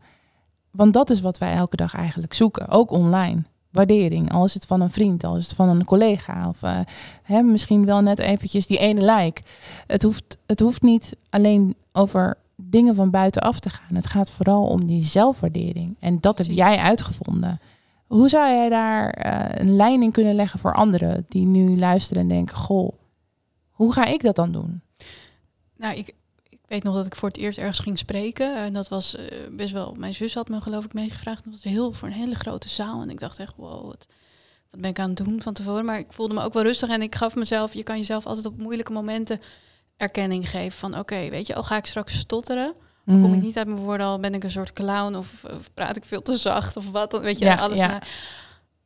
Want 0.71 0.93
dat 0.93 1.09
is 1.09 1.21
wat 1.21 1.37
wij 1.37 1.53
elke 1.53 1.75
dag 1.75 1.95
eigenlijk 1.95 2.33
zoeken, 2.33 2.67
ook 2.67 2.91
online. 2.91 3.43
Waardering, 3.71 4.31
al 4.31 4.45
is 4.45 4.53
het 4.53 4.65
van 4.65 4.81
een 4.81 4.91
vriend, 4.91 5.23
al 5.23 5.37
is 5.37 5.47
het 5.47 5.55
van 5.55 5.69
een 5.69 5.85
collega 5.85 6.47
of 6.47 6.63
eh, 6.63 6.79
hè, 7.23 7.41
misschien 7.41 7.85
wel 7.85 8.01
net 8.01 8.19
eventjes 8.19 8.67
die 8.67 8.77
ene 8.77 9.13
like. 9.13 9.41
Het 9.87 10.03
hoeft, 10.03 10.37
het 10.45 10.59
hoeft 10.59 10.81
niet 10.81 11.15
alleen 11.29 11.75
over 11.91 12.37
dingen 12.55 12.95
van 12.95 13.09
buitenaf 13.09 13.59
te 13.59 13.69
gaan. 13.69 13.95
Het 13.95 14.05
gaat 14.05 14.31
vooral 14.31 14.63
om 14.63 14.85
die 14.85 15.03
zelfwaardering. 15.03 15.95
En 15.99 16.17
dat 16.19 16.37
heb 16.37 16.47
jij 16.47 16.77
uitgevonden. 16.77 17.59
Hoe 18.07 18.29
zou 18.29 18.49
jij 18.49 18.69
daar 18.69 19.09
eh, 19.09 19.61
een 19.61 19.75
lijn 19.75 20.01
in 20.01 20.11
kunnen 20.11 20.35
leggen 20.35 20.59
voor 20.59 20.73
anderen 20.73 21.25
die 21.27 21.45
nu 21.45 21.77
luisteren 21.77 22.21
en 22.21 22.29
denken: 22.29 22.57
Goh, 22.57 22.91
hoe 23.83 23.93
ga 23.93 24.05
ik 24.05 24.21
dat 24.21 24.35
dan 24.35 24.51
doen? 24.51 24.81
Nou, 25.77 25.95
ik, 25.97 26.13
ik 26.50 26.59
weet 26.67 26.83
nog 26.83 26.95
dat 26.95 27.05
ik 27.05 27.15
voor 27.15 27.27
het 27.27 27.38
eerst 27.38 27.57
ergens 27.57 27.79
ging 27.79 27.97
spreken. 27.97 28.55
En 28.55 28.73
dat 28.73 28.88
was 28.88 29.15
eh, 29.15 29.25
best 29.51 29.71
wel... 29.71 29.93
Mijn 29.97 30.13
zus 30.13 30.33
had 30.33 30.50
me 30.50 30.61
geloof 30.61 30.85
ik 30.85 30.93
meegevraagd. 30.93 31.43
Dat 31.43 31.53
was 31.53 31.63
heel, 31.63 31.91
voor 31.93 32.07
een 32.07 32.13
hele 32.13 32.35
grote 32.35 32.69
zaal. 32.69 33.01
En 33.01 33.09
ik 33.09 33.19
dacht 33.19 33.39
echt, 33.39 33.53
wow, 33.55 33.85
wat, 33.85 34.05
wat 34.71 34.81
ben 34.81 34.89
ik 34.89 35.00
aan 35.00 35.09
het 35.09 35.17
doen 35.25 35.41
van 35.41 35.53
tevoren? 35.53 35.85
Maar 35.85 36.00
ik 36.00 36.13
voelde 36.13 36.33
me 36.33 36.43
ook 36.43 36.53
wel 36.53 36.63
rustig. 36.63 36.89
En 36.89 37.01
ik 37.01 37.15
gaf 37.15 37.35
mezelf... 37.35 37.73
Je 37.73 37.83
kan 37.83 37.97
jezelf 37.97 38.25
altijd 38.25 38.45
op 38.45 38.57
moeilijke 38.57 38.91
momenten 38.93 39.41
erkenning 39.97 40.50
geven. 40.50 40.71
Van 40.79 41.00
oké, 41.00 41.29
weet 41.29 41.47
je, 41.47 41.55
al 41.55 41.63
ga 41.63 41.77
ik 41.77 41.85
straks 41.85 42.17
stotteren... 42.17 42.73
Kom 43.05 43.19
Mm. 43.21 43.33
ik 43.33 43.41
niet 43.41 43.57
uit 43.57 43.67
mijn 43.67 43.79
woorden, 43.79 44.05
al 44.05 44.19
ben 44.19 44.33
ik 44.33 44.43
een 44.43 44.51
soort 44.51 44.73
clown 44.73 45.15
of, 45.15 45.43
of 45.43 45.73
praat 45.73 45.97
ik 45.97 46.05
veel 46.05 46.21
te 46.21 46.38
zacht 46.38 46.77
of 46.77 46.91
wat 46.91 47.11
dan, 47.11 47.21
weet 47.21 47.39
je, 47.39 47.45
Ja, 47.45 47.55
alles. 47.55 47.77
ja. 47.79 47.88
na- 47.88 48.01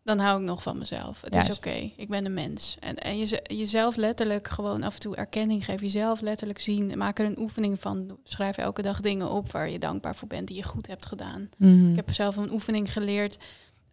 dan 0.06 0.20
hou 0.20 0.40
ik 0.40 0.46
nog 0.46 0.64
van 0.64 0.78
mezelf. 0.78 1.22
Het 1.22 1.34
Juist. 1.34 1.50
is 1.50 1.58
oké, 1.58 1.92
ik 1.96 2.10
ben 2.10 2.26
een 2.26 2.34
mens. 2.34 2.78
En, 2.80 2.96
en 2.96 3.18
je, 3.18 3.40
jezelf 3.44 3.96
letterlijk 3.96 4.48
gewoon 4.48 4.84
af 4.84 4.94
en 4.94 5.00
toe 5.00 5.16
erkenning 5.16 5.66
geven, 5.66 5.86
jezelf 5.86 6.22
letterlijk 6.22 6.60
zien. 6.60 6.98
Maak 6.98 7.20
er 7.20 7.26
een 7.26 7.40
oefening 7.40 7.80
van. 7.80 8.18
Schrijf 8.24 8.58
elke 8.58 8.82
dag 8.82 9.02
dingen 9.02 9.30
op 9.30 9.52
waar 9.52 9.70
je 9.70 9.80
dankbaar 9.80 10.16
voor 10.16 10.28
bent, 10.28 10.48
die 10.48 10.56
je 10.58 10.64
goed 10.64 10.88
hebt 10.88 11.06
gedaan. 11.06 11.50
Mhm. 11.58 11.90
Ik 11.90 11.96
heb 11.96 12.12
zelf 12.12 12.36
een 12.36 12.52
oefening 12.52 12.94
geleerd 12.94 13.38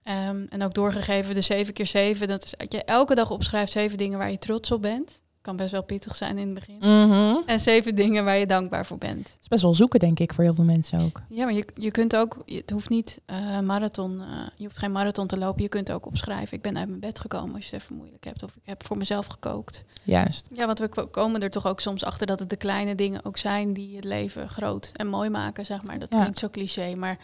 ehm, 0.02 0.47
en 0.49 0.62
ook 0.62 0.75
doorgegeven, 0.75 1.35
de 1.35 1.40
7 1.40 1.73
keer 1.73 1.87
7 1.87 2.28
Dat 2.28 2.45
is 2.45 2.54
dat 2.57 2.73
je 2.73 2.85
elke 2.85 3.14
dag 3.14 3.31
opschrijft 3.31 3.73
zeven 3.73 3.99
dingen 3.99 4.19
waar 4.19 4.31
je 4.31 4.38
trots 4.38 4.71
op 4.71 4.83
bent. 4.83 5.22
Kan 5.42 5.56
best 5.56 5.70
wel 5.70 5.82
pittig 5.84 6.16
zijn 6.16 6.38
in 6.38 6.44
het 6.46 6.54
begin. 6.54 6.76
Mhm. 6.78 7.37
En 7.46 7.61
zeven 7.61 7.92
dingen 7.92 8.24
waar 8.24 8.37
je 8.37 8.46
dankbaar 8.46 8.87
voor 8.87 8.98
bent. 8.98 9.28
Het 9.28 9.38
is 9.40 9.48
best 9.48 9.62
wel 9.62 9.74
zoeken, 9.74 10.00
denk 10.00 10.18
ik, 10.18 10.35
voor 10.35 10.44
heel 10.44 10.55
veel 10.55 10.64
mensen 10.64 11.00
ook. 11.00 11.20
Ja, 11.28 11.44
maar 11.44 11.55
je, 11.55 11.64
je 11.74 11.90
kunt 11.90 12.16
ook, 12.16 12.42
je- 12.46 12.57
het 12.57 12.70
hoeft 12.70 12.88
niet 12.88 13.20
eh 13.26 13.59
marathon, 13.61 14.20
eh, 14.20 14.26
je 14.57 14.64
hoeft 14.64 14.78
geen 14.78 14.92
marathon 14.92 15.26
te 15.26 15.38
lopen. 15.38 15.62
Je 15.62 15.68
kunt 15.68 15.90
ook 15.92 16.07
opschrijven, 16.07 16.57
ik 16.57 16.62
ben 16.62 16.78
uit 16.78 16.88
mijn 16.88 17.00
bed 17.00 17.18
gekomen 17.18 17.55
als 17.55 17.64
je 17.68 17.74
het 17.74 17.83
even 17.85 17.96
moeilijk 17.96 18.24
hebt. 18.24 18.42
Of 18.42 18.57
ik 18.57 18.62
heb 18.64 18.87
voor 18.87 18.96
mezelf 18.96 19.26
gekookt. 19.26 19.85
Juist. 20.02 20.48
Ja, 20.55 20.66
want 20.66 20.78
we 20.78 20.88
ko- 20.88 21.07
komen 21.07 21.42
er 21.42 21.50
toch 21.50 21.66
ook 21.66 21.81
soms 21.81 22.05
achter 22.05 22.26
dat 22.26 22.38
het 22.38 22.50
de 22.50 22.57
kleine 22.57 22.94
dingen 22.94 23.24
ook 23.24 23.37
zijn 23.38 23.72
die 23.72 23.96
het 23.96 24.05
leven 24.05 24.48
groot 24.48 24.90
en 24.94 25.07
mooi 25.07 25.31
maken, 25.31 25.64
zeg 25.66 25.83
maar. 25.85 25.98
Dat 25.98 26.12
Ja. 26.12 26.18
klinkt 26.18 26.38
zo 26.38 26.48
cliché, 26.50 26.94
maar 26.94 27.18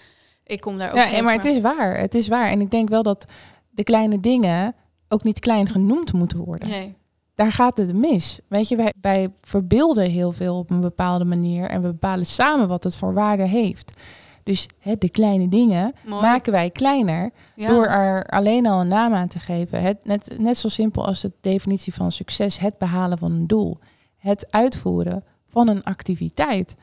ik 0.44 0.60
kom 0.60 0.78
daar 0.78 0.90
ook 0.90 0.96
Ja, 1.10 1.22
maar 1.22 1.34
het 1.34 1.44
is 1.44 1.60
waar. 1.60 1.98
Het 1.98 2.14
is 2.14 2.28
waar. 2.28 2.50
En 2.50 2.60
ik 2.60 2.70
denk 2.70 2.88
wel 2.88 3.02
dat 3.02 3.32
de 3.70 3.82
kleine 3.84 4.20
dingen 4.20 4.74
ook 5.08 5.22
niet 5.22 5.38
klein 5.38 5.68
genoemd 5.68 6.12
moeten 6.12 6.38
worden. 6.38 6.68
Nee, 6.68 6.96
Daar 7.38 7.52
gaat 7.52 7.76
het 7.76 7.94
mis. 7.94 8.40
Weet 8.48 8.68
je, 8.68 8.76
wij, 8.76 8.92
wij 9.00 9.32
verbeelden 9.40 10.10
heel 10.10 10.32
veel 10.32 10.58
op 10.58 10.70
een 10.70 10.80
bepaalde 10.80 11.24
manier 11.24 11.68
en 11.68 11.82
we 11.82 11.88
bepalen 11.88 12.26
samen 12.26 12.68
wat 12.68 12.84
het 12.84 12.96
voor 12.96 13.14
waarde 13.14 13.46
heeft. 13.46 13.98
Dus 14.42 14.68
hè, 14.78 14.96
de 14.98 15.10
kleine 15.10 15.48
dingen 15.48 15.94
mooi. 16.06 16.22
maken 16.22 16.52
wij 16.52 16.70
kleiner 16.70 17.30
ja. 17.56 17.68
door 17.68 17.86
er 17.86 18.24
alleen 18.24 18.66
al 18.66 18.80
een 18.80 18.88
naam 18.88 19.14
aan 19.14 19.28
te 19.28 19.38
geven. 19.38 19.82
Het, 19.82 20.04
net, 20.04 20.38
net 20.38 20.58
zo 20.58 20.68
simpel 20.68 21.06
als 21.06 21.20
de 21.20 21.32
definitie 21.40 21.94
van 21.94 22.12
succes, 22.12 22.58
het 22.58 22.78
behalen 22.78 23.18
van 23.18 23.32
een 23.32 23.46
doel. 23.46 23.78
Het 24.16 24.46
uitvoeren 24.50 25.24
van 25.48 25.68
een 25.68 25.84
activiteit. 25.84 26.74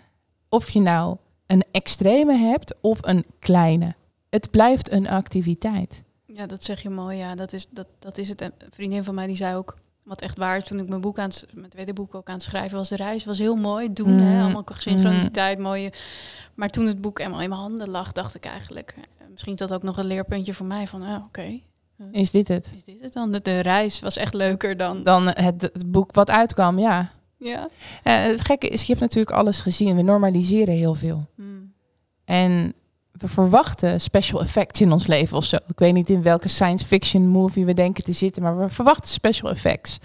Of 0.49 0.69
je 0.69 0.79
nou 0.79 1.17
een 1.47 1.63
extreme 1.71 2.33
hebt 2.33 2.75
of 2.81 2.97
een 3.01 3.25
kleine. 3.39 3.95
Het 4.29 4.51
blijft 4.51 4.91
een 4.91 5.09
activiteit. 5.09 6.03
Ja, 6.25 6.45
dat 6.45 6.63
zeg 6.63 6.81
je 6.81 6.89
mooi. 6.89 7.17
Ja, 7.17 7.35
dat 7.35 7.53
is, 7.53 7.67
dat, 7.69 7.87
dat 7.99 8.17
is 8.17 8.29
het. 8.29 8.41
En 8.41 8.53
Een 8.57 8.67
vriendin 8.71 9.03
van 9.03 9.15
mij 9.15 9.27
die 9.27 9.35
zei 9.35 9.55
ook, 9.55 9.77
wat 10.05 10.21
echt 10.21 10.37
waar 10.37 10.63
toen 10.63 10.79
ik 10.79 10.89
mijn 10.89 11.01
boek 11.01 11.19
aan 11.19 11.29
het, 11.29 11.45
mijn 11.53 11.69
tweede 11.69 11.93
boek 11.93 12.15
ook 12.15 12.27
aan 12.27 12.33
het 12.33 12.43
schrijven 12.43 12.77
was, 12.77 12.89
de 12.89 12.95
reis 12.95 13.25
was 13.25 13.37
heel 13.37 13.55
mooi. 13.55 13.93
Doen, 13.93 14.13
Mm. 14.13 14.19
hè, 14.19 14.41
allemaal 14.43 14.63
synchroniciteit, 14.77 15.59
mooie. 15.59 15.91
Maar 16.53 16.69
toen 16.69 16.85
het 16.87 17.01
boek 17.01 17.17
helemaal 17.17 17.41
in 17.41 17.49
mijn 17.49 17.61
handen 17.61 17.89
lag, 17.89 18.11
dacht 18.11 18.35
ik 18.35 18.45
eigenlijk, 18.45 18.95
eh, 18.97 19.25
misschien 19.31 19.53
is 19.53 19.59
dat 19.59 19.73
ook 19.73 19.83
nog 19.83 19.97
een 19.97 20.05
leerpuntje 20.05 20.53
voor 20.53 20.65
mij 20.65 20.87
van, 20.87 21.01
ah, 21.01 21.23
oké, 21.25 21.59
Is 22.11 22.31
dit 22.31 22.47
het? 22.47 22.73
is 22.75 22.83
dit 22.83 23.01
het 23.01 23.13
dan? 23.13 23.31
De, 23.31 23.41
de 23.41 23.59
reis 23.59 23.99
was 23.99 24.17
echt 24.17 24.33
leuker 24.33 24.77
dan. 24.77 25.03
Dan 25.03 25.25
het, 25.27 25.61
het 25.61 25.91
boek 25.91 26.13
wat 26.13 26.29
uitkwam, 26.29 26.79
ja. 26.79 27.11
Ja. 27.37 27.67
Eh, 28.03 28.23
het 28.23 28.41
gekke 28.41 28.67
is, 28.67 28.81
je 28.81 28.87
hebt 28.87 28.99
natuurlijk 28.99 29.35
alles 29.35 29.59
gezien. 29.59 29.95
We 29.95 30.01
normaliseren 30.01 30.73
heel 30.75 30.93
veel. 30.93 31.25
Mm. 31.35 31.73
En 32.25 32.73
we 33.17 33.27
verwachten 33.27 34.01
special 34.01 34.41
effects 34.41 34.81
in 34.81 34.91
ons 34.91 35.07
leven 35.07 35.37
of 35.37 35.45
zo. 35.45 35.57
Ik 35.67 35.79
weet 35.79 35.93
niet 35.93 36.09
in 36.09 36.21
welke 36.21 36.47
science 36.47 36.85
fiction 36.85 37.27
movie 37.27 37.65
we 37.65 37.73
denken 37.73 38.03
te 38.03 38.11
zitten, 38.11 38.43
maar 38.43 38.57
we 38.57 38.69
verwachten 38.69 39.11
special 39.11 39.49
effects 39.49 39.99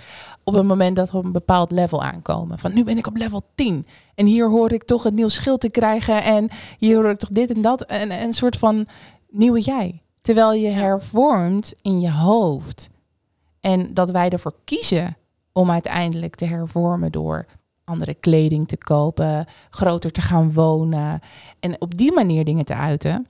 op 0.44 0.54
het 0.54 0.66
moment 0.66 0.96
dat 0.96 1.10
we 1.10 1.16
op 1.16 1.24
een 1.24 1.32
bepaald 1.32 1.70
level 1.70 2.02
aankomen. 2.02 2.58
Van 2.58 2.74
nu 2.74 2.84
ben 2.84 2.98
ik 2.98 3.06
op 3.06 3.16
level 3.16 3.42
10 3.54 3.86
en 4.14 4.26
hier 4.26 4.48
hoor 4.48 4.72
ik 4.72 4.84
toch 4.84 5.04
een 5.04 5.14
nieuw 5.14 5.28
schild 5.28 5.60
te 5.60 5.70
krijgen 5.70 6.22
en 6.22 6.48
hier 6.78 6.96
hoor 6.96 7.10
ik 7.10 7.18
toch 7.18 7.30
dit 7.30 7.50
en 7.50 7.62
dat. 7.62 7.82
En 7.82 8.10
en 8.10 8.22
een 8.22 8.32
soort 8.32 8.56
van 8.56 8.86
nieuwe 9.30 9.60
jij. 9.60 10.02
Terwijl 10.20 10.52
je 10.52 10.68
hervormt 10.68 11.72
in 11.82 12.00
je 12.00 12.10
hoofd. 12.10 12.88
En 13.60 13.94
dat 13.94 14.10
wij 14.10 14.28
ervoor 14.28 14.54
kiezen 14.64 15.16
om 15.52 15.70
uiteindelijk 15.70 16.34
te 16.34 16.44
hervormen 16.44 17.12
door 17.12 17.46
andere 17.90 18.14
kleding 18.14 18.68
te 18.68 18.76
kopen, 18.76 19.46
groter 19.70 20.10
te 20.10 20.20
gaan 20.20 20.52
wonen 20.52 21.20
en 21.60 21.80
op 21.80 21.96
die 21.96 22.12
manier 22.12 22.44
dingen 22.44 22.64
te 22.64 22.74
uiten. 22.74 23.26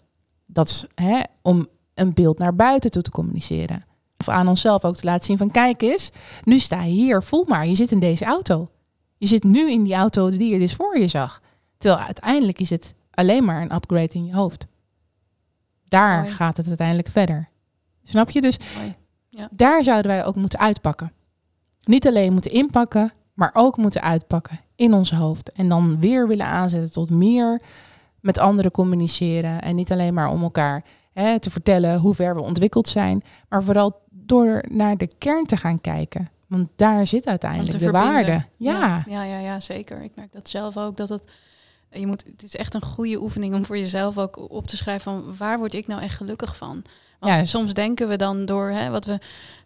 Dat 0.47 0.69
is 0.69 0.87
hè, 0.95 1.21
om 1.43 1.69
een 1.95 2.15
beeld 2.15 2.39
naar 2.39 2.55
buiten 2.55 2.91
toe 2.91 3.03
te 3.03 3.11
communiceren. 3.11 3.85
Of 4.19 4.29
aan 4.29 4.49
onszelf 4.49 4.85
ook 4.85 4.97
te 4.97 5.05
laten 5.05 5.25
zien 5.25 5.39
van 5.39 5.51
kijk 5.51 5.83
eens, 5.83 6.11
nu 6.45 6.59
sta 6.59 6.83
je 6.83 6.91
hier, 6.91 7.23
voel 7.23 7.45
maar, 7.49 7.67
je 7.67 7.75
zit 7.75 7.91
in 7.91 8.01
deze 8.01 8.25
auto. 8.25 8.71
Je 9.17 9.27
zit 9.27 9.45
nu 9.45 9.71
in 9.71 9.83
die 9.83 9.95
auto 9.95 10.31
die 10.31 10.53
je 10.53 10.59
dus 10.59 10.75
voor 10.75 10.99
je 10.99 11.09
zag. 11.09 11.41
Terwijl 11.79 12.05
uiteindelijk 12.05 12.61
is 12.61 12.71
het 12.71 12.95
alleen 13.11 13.45
maar 13.45 13.63
een 13.63 13.75
upgrade 13.75 14.15
in 14.15 14.27
je 14.27 14.35
hoofd. 14.35 14.67
Daar 15.89 16.21
Mooi. 16.21 16.33
gaat 16.33 16.57
het 16.57 16.69
uiteindelijk 16.69 17.09
verder. 17.09 17.49
Snap 18.03 18.31
je? 18.31 18.41
Dus 18.41 18.57
Mooi. 18.77 19.49
daar 19.51 19.85
zouden 19.85 20.11
wij 20.11 20.25
ook 20.25 20.35
moeten 20.35 20.59
uitpakken. 20.59 21.13
Niet 21.85 22.07
alleen 22.07 22.33
moeten 22.33 22.51
inpakken, 22.51 23.13
maar 23.41 23.51
ook 23.53 23.77
moeten 23.77 24.03
uitpakken 24.03 24.61
in 24.77 24.95
ons 24.95 25.11
hoofd. 25.11 25.53
En 25.53 25.69
dan 25.69 26.01
weer 26.01 26.29
willen 26.29 26.47
aanzetten 26.47 26.93
tot 26.93 27.11
meer 27.11 27.61
met 28.21 28.39
anderen 28.39 28.71
communiceren. 28.71 29.63
En 29.63 29.75
niet 29.75 29.93
alleen 29.93 30.15
maar 30.15 30.31
om 30.31 30.43
elkaar 30.43 30.85
hè, 31.13 31.39
te 31.39 31.51
vertellen 31.51 31.99
hoe 31.99 32.15
ver 32.15 32.35
we 32.35 32.41
ontwikkeld 32.41 32.89
zijn, 32.89 33.23
maar 33.49 33.63
vooral 33.63 34.01
door 34.11 34.65
naar 34.71 34.97
de 34.97 35.11
kern 35.19 35.47
te 35.47 35.57
gaan 35.57 35.81
kijken. 35.81 36.31
Want 36.47 36.69
daar 36.77 37.07
zit 37.07 37.27
uiteindelijk 37.27 37.71
te 37.71 37.79
de 37.79 37.85
verbinden. 37.85 38.13
waarde. 38.13 38.45
Ja. 38.57 39.05
Ja, 39.07 39.23
ja, 39.23 39.39
ja, 39.39 39.61
zeker. 39.61 40.03
Ik 40.03 40.13
merk 40.15 40.33
dat 40.33 40.49
zelf 40.49 40.77
ook. 40.77 40.97
Dat 40.97 41.09
het, 41.09 41.31
je 41.91 42.07
moet, 42.07 42.25
het 42.27 42.43
is 42.43 42.57
echt 42.57 42.75
een 42.75 42.85
goede 42.85 43.21
oefening 43.21 43.55
om 43.55 43.67
voor 43.67 43.79
jezelf 43.79 44.19
ook 44.19 44.51
op 44.51 44.67
te 44.67 44.77
schrijven 44.77 45.13
van 45.13 45.37
waar 45.37 45.59
word 45.59 45.75
ik 45.75 45.87
nou 45.87 46.03
echt 46.03 46.17
gelukkig 46.17 46.57
van. 46.57 46.83
Want 47.19 47.33
Juist. 47.33 47.51
soms 47.51 47.75
denken 47.75 48.09
we 48.09 48.17
dan 48.17 48.47
door 48.47 48.71
hè, 48.71 48.91
wat 48.91 49.05
we 49.05 49.19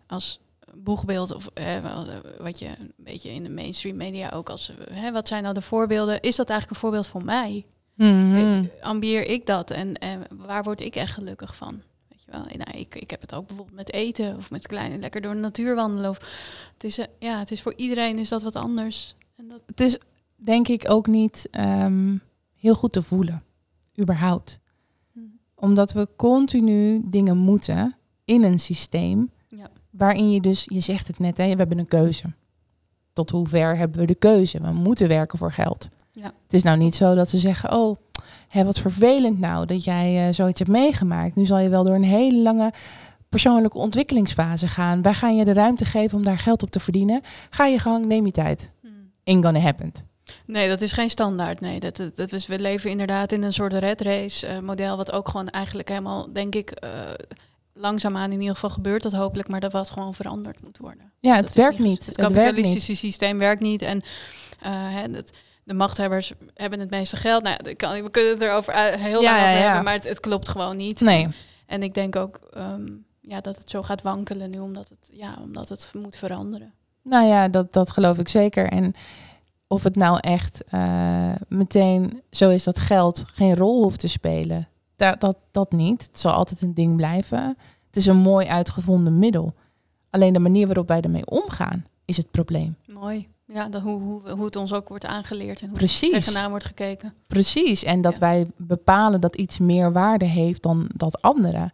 als 0.06 0.40
boegbeeld, 0.76 1.34
of 1.34 1.50
eh, 1.54 1.76
wat 2.38 2.58
je 2.58 2.66
een 2.66 2.92
beetje 2.96 3.30
in 3.30 3.42
de 3.42 3.50
mainstream 3.50 3.96
media 3.96 4.30
ook 4.30 4.48
als, 4.48 4.72
hè, 4.90 5.12
wat 5.12 5.28
zijn 5.28 5.42
nou 5.42 5.54
de 5.54 5.62
voorbeelden? 5.62 6.20
Is 6.20 6.36
dat 6.36 6.48
eigenlijk 6.48 6.70
een 6.70 6.88
voorbeeld 6.88 7.06
voor 7.06 7.24
mij? 7.24 7.64
Mhm. 7.94 8.64
Ambieer 8.80 9.28
ik 9.28 9.46
dat 9.46 9.70
en, 9.70 9.98
en 9.98 10.26
waar 10.30 10.62
word 10.62 10.80
ik 10.80 10.96
echt 10.96 11.12
gelukkig 11.14 11.56
van? 11.56 11.82
Weet 12.08 12.22
je 12.24 12.30
wel? 12.30 12.40
Nou, 12.40 12.78
ik, 12.78 12.94
ik 12.94 13.10
heb 13.10 13.20
het 13.20 13.34
ook 13.34 13.46
bijvoorbeeld 13.46 13.76
met 13.76 13.92
eten 13.92 14.36
of 14.36 14.50
met 14.50 14.66
kleine 14.66 14.98
lekker 14.98 15.20
door 15.20 15.32
de 15.34 15.40
natuur 15.40 15.74
wandelen. 15.74 16.10
Of, 16.10 16.18
het 16.72 16.84
is, 16.84 16.98
eh, 16.98 17.06
ja, 17.18 17.38
het 17.38 17.50
is 17.50 17.62
voor 17.62 17.74
iedereen 17.76 18.18
is 18.18 18.28
dat 18.28 18.42
wat 18.42 18.56
anders. 18.56 19.14
En 19.36 19.48
dat, 19.48 19.60
Het 19.66 19.80
is 19.80 19.98
denk 20.36 20.68
ik 20.68 20.90
ook 20.90 21.06
niet 21.06 21.48
ehm, 21.50 22.16
heel 22.56 22.74
goed 22.74 22.92
te 22.92 23.02
voelen, 23.02 23.42
überhaupt. 24.00 24.58
hm, 25.12 25.20
Omdat 25.54 25.92
we 25.92 26.08
continu 26.16 27.02
dingen 27.04 27.36
moeten 27.36 27.96
in 28.24 28.42
een 28.44 28.60
systeem. 28.60 29.30
Waarin 29.96 30.30
je 30.30 30.40
dus, 30.40 30.66
je 30.72 30.80
zegt 30.80 31.06
het 31.06 31.18
net, 31.18 31.36
hè, 31.36 31.50
we 31.50 31.56
hebben 31.56 31.78
een 31.78 31.88
keuze. 31.88 32.24
Tot 33.12 33.30
hoever 33.30 33.76
hebben 33.76 34.00
we 34.00 34.06
de 34.06 34.14
keuze? 34.14 34.60
We 34.60 34.72
moeten 34.72 35.08
werken 35.08 35.38
voor 35.38 35.52
geld. 35.52 35.88
Ja. 36.12 36.32
Het 36.42 36.52
is 36.52 36.62
nou 36.62 36.78
niet 36.78 36.94
zo 36.94 37.14
dat 37.14 37.28
ze 37.28 37.38
zeggen, 37.38 37.72
oh, 37.72 37.96
hè, 38.48 38.64
wat 38.64 38.80
vervelend 38.80 39.38
nou 39.40 39.66
dat 39.66 39.84
jij 39.84 40.26
eh, 40.26 40.34
zoiets 40.34 40.58
hebt 40.58 40.70
meegemaakt. 40.70 41.34
Nu 41.34 41.44
zal 41.46 41.58
je 41.58 41.68
wel 41.68 41.84
door 41.84 41.94
een 41.94 42.04
hele 42.04 42.42
lange 42.42 42.72
persoonlijke 43.28 43.78
ontwikkelingsfase 43.78 44.68
gaan. 44.68 45.02
Wij 45.02 45.14
gaan 45.14 45.36
je 45.36 45.44
de 45.44 45.52
ruimte 45.52 45.84
geven 45.84 46.18
om 46.18 46.24
daar 46.24 46.38
geld 46.38 46.62
op 46.62 46.70
te 46.70 46.80
verdienen. 46.80 47.20
Ga 47.50 47.66
je 47.66 47.78
gang, 47.78 48.06
neem 48.06 48.26
je 48.26 48.32
tijd. 48.32 48.70
hm. 48.80 48.88
Ain't 49.24 49.44
gonna 49.44 49.60
happen. 49.60 49.92
Nee, 50.46 50.68
dat 50.68 50.80
is 50.80 50.92
geen 50.92 51.10
standaard. 51.10 51.60
Nee, 51.60 51.80
dat, 51.80 51.96
dat, 51.96 52.16
dat 52.16 52.32
is, 52.32 52.46
we 52.46 52.58
leven 52.58 52.90
inderdaad 52.90 53.32
in 53.32 53.42
een 53.42 53.52
soort 53.52 53.72
red 53.72 54.00
race 54.00 54.46
eh, 54.46 54.58
model, 54.58 54.96
wat 54.96 55.12
ook 55.12 55.28
gewoon 55.28 55.48
eigenlijk 55.48 55.88
helemaal, 55.88 56.32
denk 56.32 56.54
ik, 56.54 56.70
eh, 56.70 56.90
langzaamaan 57.74 58.32
in 58.32 58.38
ieder 58.40 58.54
geval 58.54 58.70
gebeurt 58.70 59.02
dat 59.02 59.12
hopelijk, 59.12 59.48
maar 59.48 59.60
dat 59.60 59.72
wat 59.72 59.90
gewoon 59.90 60.14
veranderd 60.14 60.62
moet 60.62 60.78
worden. 60.78 61.12
Ja, 61.20 61.34
het 61.36 61.52
werkt 61.54 61.78
niet- 61.78 61.88
niet. 61.88 62.06
Het 62.06 62.16
Het 62.16 62.16
werkt 62.16 62.34
kapitalistische 62.34 62.94
systeem 62.96 63.38
werkt 63.38 63.60
niet 63.62 63.82
en 63.82 64.02
eh, 64.60 64.72
het, 65.12 65.32
de 65.64 65.74
machthebbers 65.74 66.32
hebben 66.54 66.80
het 66.80 66.90
meeste 66.90 67.16
geld. 67.16 67.42
Nou, 67.42 67.56
we 67.62 68.10
kunnen 68.10 68.30
het 68.32 68.40
erover 68.40 68.74
heel 68.98 69.22
Ja, 69.22 69.30
lang 69.30 69.42
ja, 69.42 69.48
over 69.48 69.58
ja. 69.58 69.64
hebben, 69.64 69.84
maar 69.84 69.92
het, 69.92 70.08
het 70.08 70.20
klopt 70.20 70.48
gewoon 70.48 70.76
niet. 70.76 71.00
Nee. 71.00 71.28
En 71.66 71.82
ik 71.82 71.94
denk 71.94 72.16
ook 72.16 72.40
ehm, 72.52 72.86
ja, 73.20 73.40
dat 73.40 73.56
het 73.58 73.70
zo 73.70 73.82
gaat 73.82 74.02
wankelen 74.02 74.50
nu, 74.50 74.58
omdat 74.58 74.88
het, 74.88 75.10
ja, 75.12 75.38
omdat 75.42 75.68
het 75.68 75.90
moet 75.92 76.16
veranderen. 76.16 76.72
Nou 77.02 77.26
ja, 77.26 77.48
dat, 77.48 77.72
dat 77.72 77.90
geloof 77.90 78.18
ik 78.18 78.28
zeker. 78.28 78.68
En 78.70 78.94
of 79.66 79.82
het 79.82 79.96
nou 79.96 80.18
echt 80.20 80.64
eh, 80.64 81.32
meteen 81.48 82.22
zo 82.30 82.50
is 82.50 82.64
dat 82.64 82.78
geld 82.78 83.22
geen 83.32 83.56
rol 83.56 83.82
hoeft 83.82 83.98
te 84.00 84.08
spelen, 84.08 84.68
dat, 84.96 85.20
dat, 85.20 85.36
dat 85.50 85.72
niet. 85.72 86.02
Het 86.06 86.20
zal 86.20 86.32
altijd 86.32 86.62
een 86.62 86.74
ding 86.74 86.96
blijven. 86.96 87.56
Het 87.86 87.96
is 87.96 88.06
een 88.06 88.16
mooi 88.16 88.46
uitgevonden 88.46 89.18
middel. 89.18 89.54
Alleen 90.10 90.32
de 90.32 90.38
manier 90.38 90.66
waarop 90.66 90.88
wij 90.88 91.00
ermee 91.00 91.26
omgaan 91.26 91.84
is 92.04 92.16
het 92.16 92.30
probleem. 92.30 92.76
Mooi. 92.92 93.28
Ja, 93.46 93.68
dat, 93.68 93.82
hoe, 93.82 94.00
hoe, 94.00 94.30
hoe 94.30 94.44
het 94.44 94.56
ons 94.56 94.72
ook 94.72 94.88
wordt 94.88 95.04
aangeleerd 95.06 95.60
en 95.60 95.68
hoe 95.68 95.76
Precies. 95.76 96.12
er 96.12 96.22
tegenaan 96.22 96.50
wordt 96.50 96.64
gekeken. 96.64 97.14
Precies. 97.26 97.84
En 97.84 98.00
dat 98.00 98.12
Ja. 98.12 98.18
wij 98.18 98.46
bepalen 98.56 99.20
dat 99.20 99.36
iets 99.36 99.58
meer 99.58 99.92
waarde 99.92 100.24
heeft 100.24 100.62
dan 100.62 100.88
dat 100.94 101.22
andere. 101.22 101.72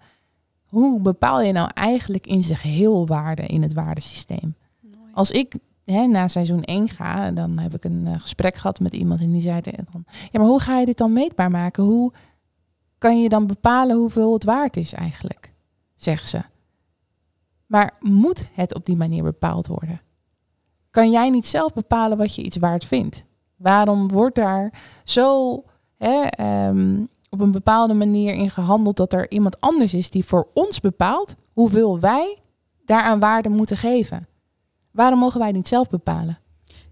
Hoe 0.69 1.01
bepaal 1.01 1.41
je 1.41 1.53
nou 1.53 1.71
eigenlijk 1.75 2.27
in 2.27 2.43
zijn 2.43 2.59
geheel 2.59 3.07
waarde 3.07 3.43
in 3.43 3.63
het 3.63 3.73
waardesysteem? 3.75 4.55
Mooi. 4.81 5.11
Als 5.13 5.31
ik 5.31 5.55
hè, 5.85 6.07
na 6.07 6.29
seizoen 6.29 6.63
1 6.63 6.89
ga, 6.89 7.31
dan 7.31 7.59
heb 7.59 7.75
ik 7.75 7.85
een 7.85 8.07
eh, 8.07 8.15
gesprek 8.19 8.57
gehad 8.57 8.81
met 8.81 8.95
iemand 8.95 9.21
en 9.21 9.31
die 9.31 9.43
zei 9.43 9.61
dan, 9.61 10.05
ja, 10.31 10.39
maar 10.39 10.49
hoe 10.49 10.61
ga 10.61 10.79
je 10.79 10.87
dit 10.87 10.99
dan 10.99 11.13
meetbaar 11.13 11.51
maken? 11.51 11.85
Hoe 11.85 12.13
kan 13.01 13.23
je 13.23 13.29
dan 13.29 13.47
bepalen 13.47 13.97
hoeveel 13.97 14.33
het 14.33 14.45
waard 14.45 14.77
is 14.77 14.93
eigenlijk? 14.93 15.53
Zegt 15.95 16.29
ze. 16.29 16.43
Maar 17.67 17.97
moet 18.01 18.49
het 18.53 18.75
op 18.75 18.87
die 18.87 18.97
manier 18.97 19.23
bepaald 19.23 19.67
worden? 19.67 20.01
Kan 20.91 21.11
jij 21.11 21.31
niet 21.31 21.47
zelf 21.47 21.73
bepalen 21.73 22.19
wat 22.19 22.35
je 22.35 22.43
iets 22.43 22.57
waard 22.57 22.85
vindt? 22.85 23.25
Waarom 23.57 24.09
wordt 24.09 24.35
daar 24.35 24.73
zo 25.05 25.63
hè, 25.97 26.21
ehm, 26.23 27.05
op 27.29 27.41
een 27.41 27.51
bepaalde 27.51 27.95
manier 27.95 28.35
in 28.35 28.51
gehandeld 28.51 28.97
dat 28.97 29.13
er 29.13 29.31
iemand 29.31 29.61
anders 29.61 29.95
is 29.95 30.11
die 30.11 30.25
voor 30.25 30.49
ons 30.55 30.81
bepaalt 30.81 31.37
hoeveel 31.53 32.01
wij 32.01 32.39
daaraan 32.85 33.21
waarde 33.21 33.49
moeten 33.49 33.77
geven? 33.77 34.29
Waarom 34.91 35.19
mogen 35.19 35.41
wij 35.41 35.53
niet 35.53 35.69
zelf 35.69 35.89
bepalen? 35.89 36.39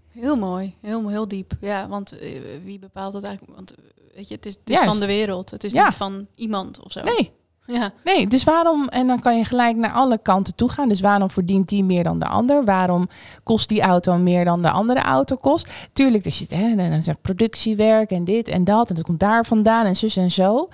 Heel 0.07 0.35
mooi, 0.35 0.75
heel, 0.81 1.07
heel 1.07 1.27
diep. 1.27 1.51
Ja, 1.59 1.87
want 1.87 2.19
eh, 2.19 2.41
wie 2.63 2.79
bepaalt 2.79 3.13
het 3.13 3.23
eigenlijk? 3.23 3.55
Want 3.55 3.73
weet 4.19 4.27
je, 4.27 4.35
het 4.35 4.45
is, 4.45 4.53
het 4.53 4.69
is 4.69 4.75
Juist. 4.75 4.89
van 4.89 4.99
de 4.99 5.05
wereld. 5.05 5.51
Het 5.51 5.63
is 5.63 5.71
Ja. 5.71 5.85
niet 5.85 5.93
van 5.95 6.27
iemand 6.35 6.83
of 6.83 6.91
zo. 6.91 7.03
Nee, 7.03 7.31
Ja, 7.65 7.91
nee. 8.03 8.27
Dus 8.27 8.43
waarom, 8.43 8.87
en 8.87 9.07
dan 9.07 9.19
kan 9.19 9.37
je 9.37 9.45
gelijk 9.45 9.75
naar 9.75 9.91
alle 9.91 10.17
kanten 10.17 10.55
toe 10.55 10.69
gaan. 10.69 10.89
Dus 10.89 11.01
waarom 11.01 11.29
verdient 11.29 11.67
die 11.69 11.83
meer 11.83 12.03
dan 12.03 12.19
de 12.19 12.25
ander? 12.27 12.65
Waarom 12.65 13.07
kost 13.43 13.69
die 13.69 13.81
auto 13.81 14.17
meer 14.17 14.45
dan 14.45 14.61
de 14.61 14.69
andere 14.71 14.99
auto 15.01 15.35
kost? 15.35 15.67
Tuurlijk, 15.93 16.25
er 16.25 16.31
zit 16.31 16.49
hè, 16.49 16.75
dan 16.75 16.85
is 16.91 17.07
er 17.07 17.15
productiewerk 17.21 18.11
en 18.11 18.23
dit 18.23 18.47
en 18.47 18.63
dat. 18.63 18.89
En 18.89 18.95
dat 18.95 19.03
komt 19.03 19.19
daar 19.19 19.45
vandaan 19.45 19.85
en 19.85 19.95
zus 19.95 20.15
en 20.17 20.31
zo. 20.31 20.69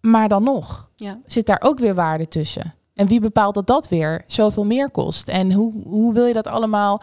Maar 0.00 0.28
dan 0.28 0.42
nog 0.42 0.88
ja. 0.96 1.18
zit 1.26 1.46
daar 1.46 1.60
ook 1.64 1.78
weer 1.78 1.94
waarde 1.94 2.28
tussen. 2.28 2.74
En 2.94 3.06
wie 3.06 3.20
bepaalt 3.20 3.54
dat 3.54 3.66
dat 3.66 3.88
weer 3.88 4.24
zoveel 4.26 4.64
meer 4.64 4.90
kost? 4.90 5.28
En 5.28 5.52
hoe, 5.52 5.72
hoe 5.84 6.14
wil 6.14 6.26
je 6.26 6.32
dat 6.34 6.46
allemaal 6.46 7.02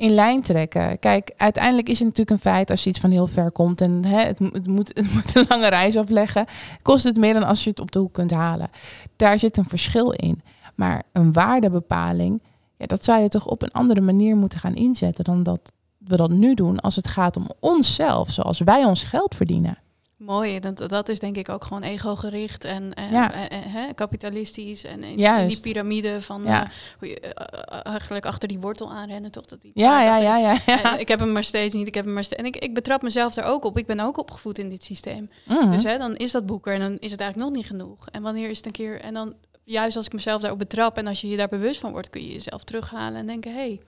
in 0.00 0.10
lijn 0.10 0.42
trekken? 0.42 0.98
Kijk, 0.98 1.32
uiteindelijk 1.36 1.88
is 1.88 1.98
het 1.98 2.08
natuurlijk 2.08 2.30
een 2.30 2.52
feit 2.52 2.70
als 2.70 2.84
je 2.84 2.90
iets 2.90 3.00
van 3.00 3.10
heel 3.10 3.26
ver 3.26 3.50
komt 3.50 3.80
en 3.80 4.04
hè, 4.04 4.20
het, 4.20 4.40
mo- 4.40 4.50
het, 4.52 4.66
moet, 4.66 4.88
het 4.98 5.12
moet 5.12 5.36
een 5.36 5.44
lange 5.48 5.68
reis 5.68 5.96
afleggen, 5.96 6.46
kost 6.82 7.04
het 7.04 7.16
meer 7.16 7.34
dan 7.34 7.42
als 7.42 7.64
je 7.64 7.70
het 7.70 7.80
op 7.80 7.90
de 7.90 7.98
hoek 7.98 8.12
kunt 8.12 8.30
halen. 8.30 8.68
Daar 9.16 9.38
zit 9.38 9.56
een 9.56 9.68
verschil 9.68 10.10
in. 10.10 10.42
Maar 10.74 11.02
een 11.12 11.32
waardebepaling, 11.32 12.42
ja, 12.76 12.86
dat 12.86 13.04
zou 13.04 13.22
je 13.22 13.28
toch 13.28 13.46
op 13.46 13.62
een 13.62 13.72
andere 13.72 14.00
manier 14.00 14.36
moeten 14.36 14.58
gaan 14.58 14.74
inzetten 14.74 15.24
dan 15.24 15.42
dat 15.42 15.72
we 15.98 16.16
dat 16.16 16.30
nu 16.30 16.54
doen 16.54 16.80
als 16.80 16.96
het 16.96 17.08
gaat 17.08 17.36
om 17.36 17.46
onszelf, 17.58 18.30
zoals 18.30 18.58
wij 18.58 18.84
ons 18.84 19.02
geld 19.02 19.34
verdienen. 19.34 19.78
Mooi, 20.20 20.60
dat, 20.60 20.88
dat 20.88 21.08
is 21.08 21.18
denk 21.18 21.36
ik 21.36 21.48
ook 21.48 21.64
gewoon 21.64 21.82
ego-gericht 21.82 22.64
en, 22.64 22.94
en, 22.94 23.10
Ja. 23.10 23.32
en- 23.32 23.50
en, 23.50 23.62
hè, 23.70 23.92
kapitalistisch. 23.94 24.84
En 24.84 25.02
in, 25.02 25.48
die 25.48 25.60
piramide 25.60 26.20
van 26.20 26.42
Ja. 26.42 26.62
eh, 26.62 26.68
hoe 26.98 27.08
je 27.08 27.20
eh, 27.20 27.30
eh, 27.78 27.80
eigenlijk 27.86 28.26
achter 28.26 28.48
die 28.48 28.58
wortel 28.58 28.90
aanrennen, 28.92 29.30
toch? 29.30 29.44
Dat 29.44 29.62
die 29.62 29.70
Ja, 29.74 30.02
ja, 30.02 30.16
ja, 30.16 30.36
ja. 30.36 30.96
ik 30.98 31.08
heb 31.08 31.18
hem 31.18 31.32
maar 31.32 31.44
steeds 31.44 31.74
niet, 31.74 31.86
ik 31.86 31.94
heb 31.94 32.04
hem 32.04 32.14
maar 32.14 32.24
steeds... 32.24 32.40
En 32.40 32.46
ik, 32.46 32.56
ik 32.56 32.74
betrap 32.74 33.02
mezelf 33.02 33.36
er 33.36 33.44
ook 33.44 33.64
op. 33.64 33.78
Ik 33.78 33.86
ben 33.86 34.00
ook 34.00 34.18
opgevoed 34.18 34.58
in 34.58 34.68
dit 34.68 34.84
systeem. 34.84 35.30
Mhm. 35.44 35.70
Dus 35.70 35.84
hè, 35.84 35.98
dan 35.98 36.16
is 36.16 36.32
dat 36.32 36.46
boek 36.46 36.66
er 36.66 36.74
en 36.74 36.80
dan 36.80 36.96
is 36.98 37.10
het 37.10 37.20
eigenlijk 37.20 37.50
nog 37.50 37.58
niet 37.58 37.66
genoeg. 37.70 38.08
En 38.08 38.22
wanneer 38.22 38.50
is 38.50 38.56
het 38.56 38.66
een 38.66 38.72
keer... 38.72 39.00
En 39.00 39.14
dan, 39.14 39.34
juist 39.64 39.96
als 39.96 40.06
ik 40.06 40.12
mezelf 40.12 40.40
daarop 40.40 40.58
betrap 40.58 40.96
en 40.96 41.06
als 41.06 41.20
je 41.20 41.28
je 41.28 41.36
daar 41.36 41.48
bewust 41.48 41.80
van 41.80 41.90
wordt, 41.92 42.10
kun 42.10 42.22
je 42.22 42.32
jezelf 42.32 42.64
terughalen 42.64 43.16
en 43.20 43.26
denken, 43.26 43.52
hé, 43.52 43.58
hey, 43.58 43.80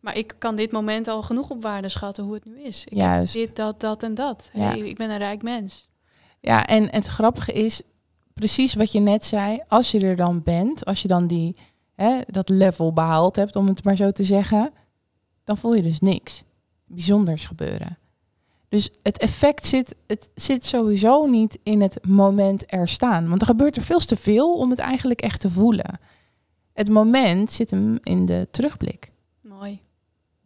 maar 0.00 0.16
ik 0.16 0.34
kan 0.38 0.56
dit 0.56 0.72
moment 0.72 1.08
al 1.08 1.22
genoeg 1.22 1.50
op 1.50 1.62
waarde 1.62 1.88
schatten 1.88 2.24
hoe 2.24 2.34
het 2.34 2.44
nu 2.44 2.60
is. 2.62 2.84
Ik 2.88 2.96
Juist. 2.96 3.34
heb 3.34 3.46
dit, 3.46 3.56
dat, 3.56 3.80
dat 3.80 4.02
en 4.02 4.14
dat. 4.14 4.50
Ja. 4.52 4.60
Hey, 4.60 4.78
ik 4.78 4.96
ben 4.96 5.10
een 5.10 5.18
rijk 5.18 5.42
mens. 5.42 5.88
Ja, 6.40 6.66
en 6.66 6.90
het 6.90 7.06
grappige 7.06 7.52
is 7.52 7.80
precies 8.34 8.74
wat 8.74 8.92
je 8.92 9.00
net 9.00 9.24
zei. 9.24 9.62
Als 9.68 9.90
je 9.90 10.00
er 10.00 10.16
dan 10.16 10.42
bent, 10.42 10.84
als 10.84 11.02
je 11.02 11.08
dan 11.08 11.26
die, 11.26 11.56
hè, 11.94 12.20
dat 12.26 12.48
level 12.48 12.92
behaald 12.92 13.36
hebt, 13.36 13.56
om 13.56 13.66
het 13.66 13.84
maar 13.84 13.96
zo 13.96 14.10
te 14.10 14.24
zeggen, 14.24 14.72
dan 15.44 15.58
voel 15.58 15.74
je 15.74 15.82
dus 15.82 16.00
niks 16.00 16.42
bijzonders 16.86 17.44
gebeuren. 17.44 17.98
Dus 18.68 18.90
het 19.02 19.18
effect 19.18 19.66
zit, 19.66 19.96
het 20.06 20.30
zit 20.34 20.64
sowieso 20.64 21.26
niet 21.26 21.58
in 21.62 21.80
het 21.80 22.06
moment 22.06 22.64
er 22.66 22.88
staan. 22.88 23.28
Want 23.28 23.40
er 23.40 23.46
gebeurt 23.46 23.76
er 23.76 23.82
veel 23.82 23.98
te 23.98 24.16
veel 24.16 24.54
om 24.54 24.70
het 24.70 24.78
eigenlijk 24.78 25.20
echt 25.20 25.40
te 25.40 25.50
voelen. 25.50 26.00
Het 26.72 26.88
moment 26.88 27.52
zit 27.52 27.70
hem 27.70 27.98
in 28.02 28.26
de 28.26 28.48
terugblik. 28.50 29.12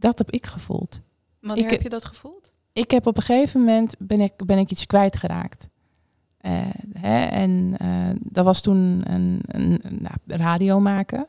Dat 0.02 0.18
heb 0.18 0.30
ik 0.30 0.46
gevoeld. 0.46 1.00
Wanneer 1.40 1.64
Ik- 1.64 1.70
heb 1.70 1.82
je 1.82 1.88
dat 1.88 2.04
gevoeld? 2.04 2.52
ik 2.72 2.90
heb 2.90 3.06
op 3.06 3.16
een 3.16 3.22
gegeven 3.22 3.60
moment 3.60 3.94
ben 3.98 4.20
ik, 4.20 4.32
ben 4.46 4.58
ik 4.58 4.70
iets 4.70 4.86
kwijtgeraakt. 4.86 5.68
Eh 6.38 6.60
hè, 6.98 7.24
en 7.24 7.74
eh, 7.78 8.08
dat 8.20 8.44
was 8.44 8.60
toen 8.60 9.00
een, 9.04 9.40
een, 9.46 9.78
een 9.82 9.98
nou, 10.00 10.14
radio 10.26 10.80
maken. 10.80 11.26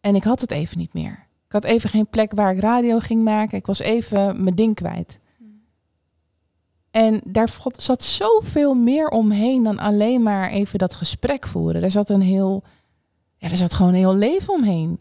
En 0.00 0.14
ik 0.14 0.24
had 0.24 0.40
het 0.40 0.50
even 0.50 0.78
niet 0.78 0.92
meer. 0.94 1.26
Ik 1.46 1.52
had 1.52 1.64
even 1.64 1.90
geen 1.90 2.06
plek 2.08 2.32
waar 2.34 2.52
ik 2.52 2.60
radio 2.60 2.98
ging 2.98 3.22
maken. 3.22 3.58
Ik 3.58 3.66
was 3.66 3.78
even 3.78 4.42
mijn 4.42 4.54
ding 4.54 4.74
kwijt. 4.74 5.18
En 6.90 7.20
daar 7.24 7.48
zat 7.76 8.02
zoveel 8.02 8.74
meer 8.74 9.08
omheen 9.08 9.62
dan 9.62 9.78
alleen 9.78 10.22
maar 10.22 10.50
even 10.50 10.78
dat 10.78 10.94
gesprek 10.94 11.46
voeren. 11.46 11.82
Er 11.82 11.90
zat 11.90 12.08
een 12.10 12.20
heel, 12.20 12.62
ja, 13.36 13.50
er 13.50 13.56
zat 13.56 13.74
gewoon 13.74 13.92
een 13.92 13.98
heel 13.98 14.14
leven 14.14 14.54
omheen. 14.54 15.00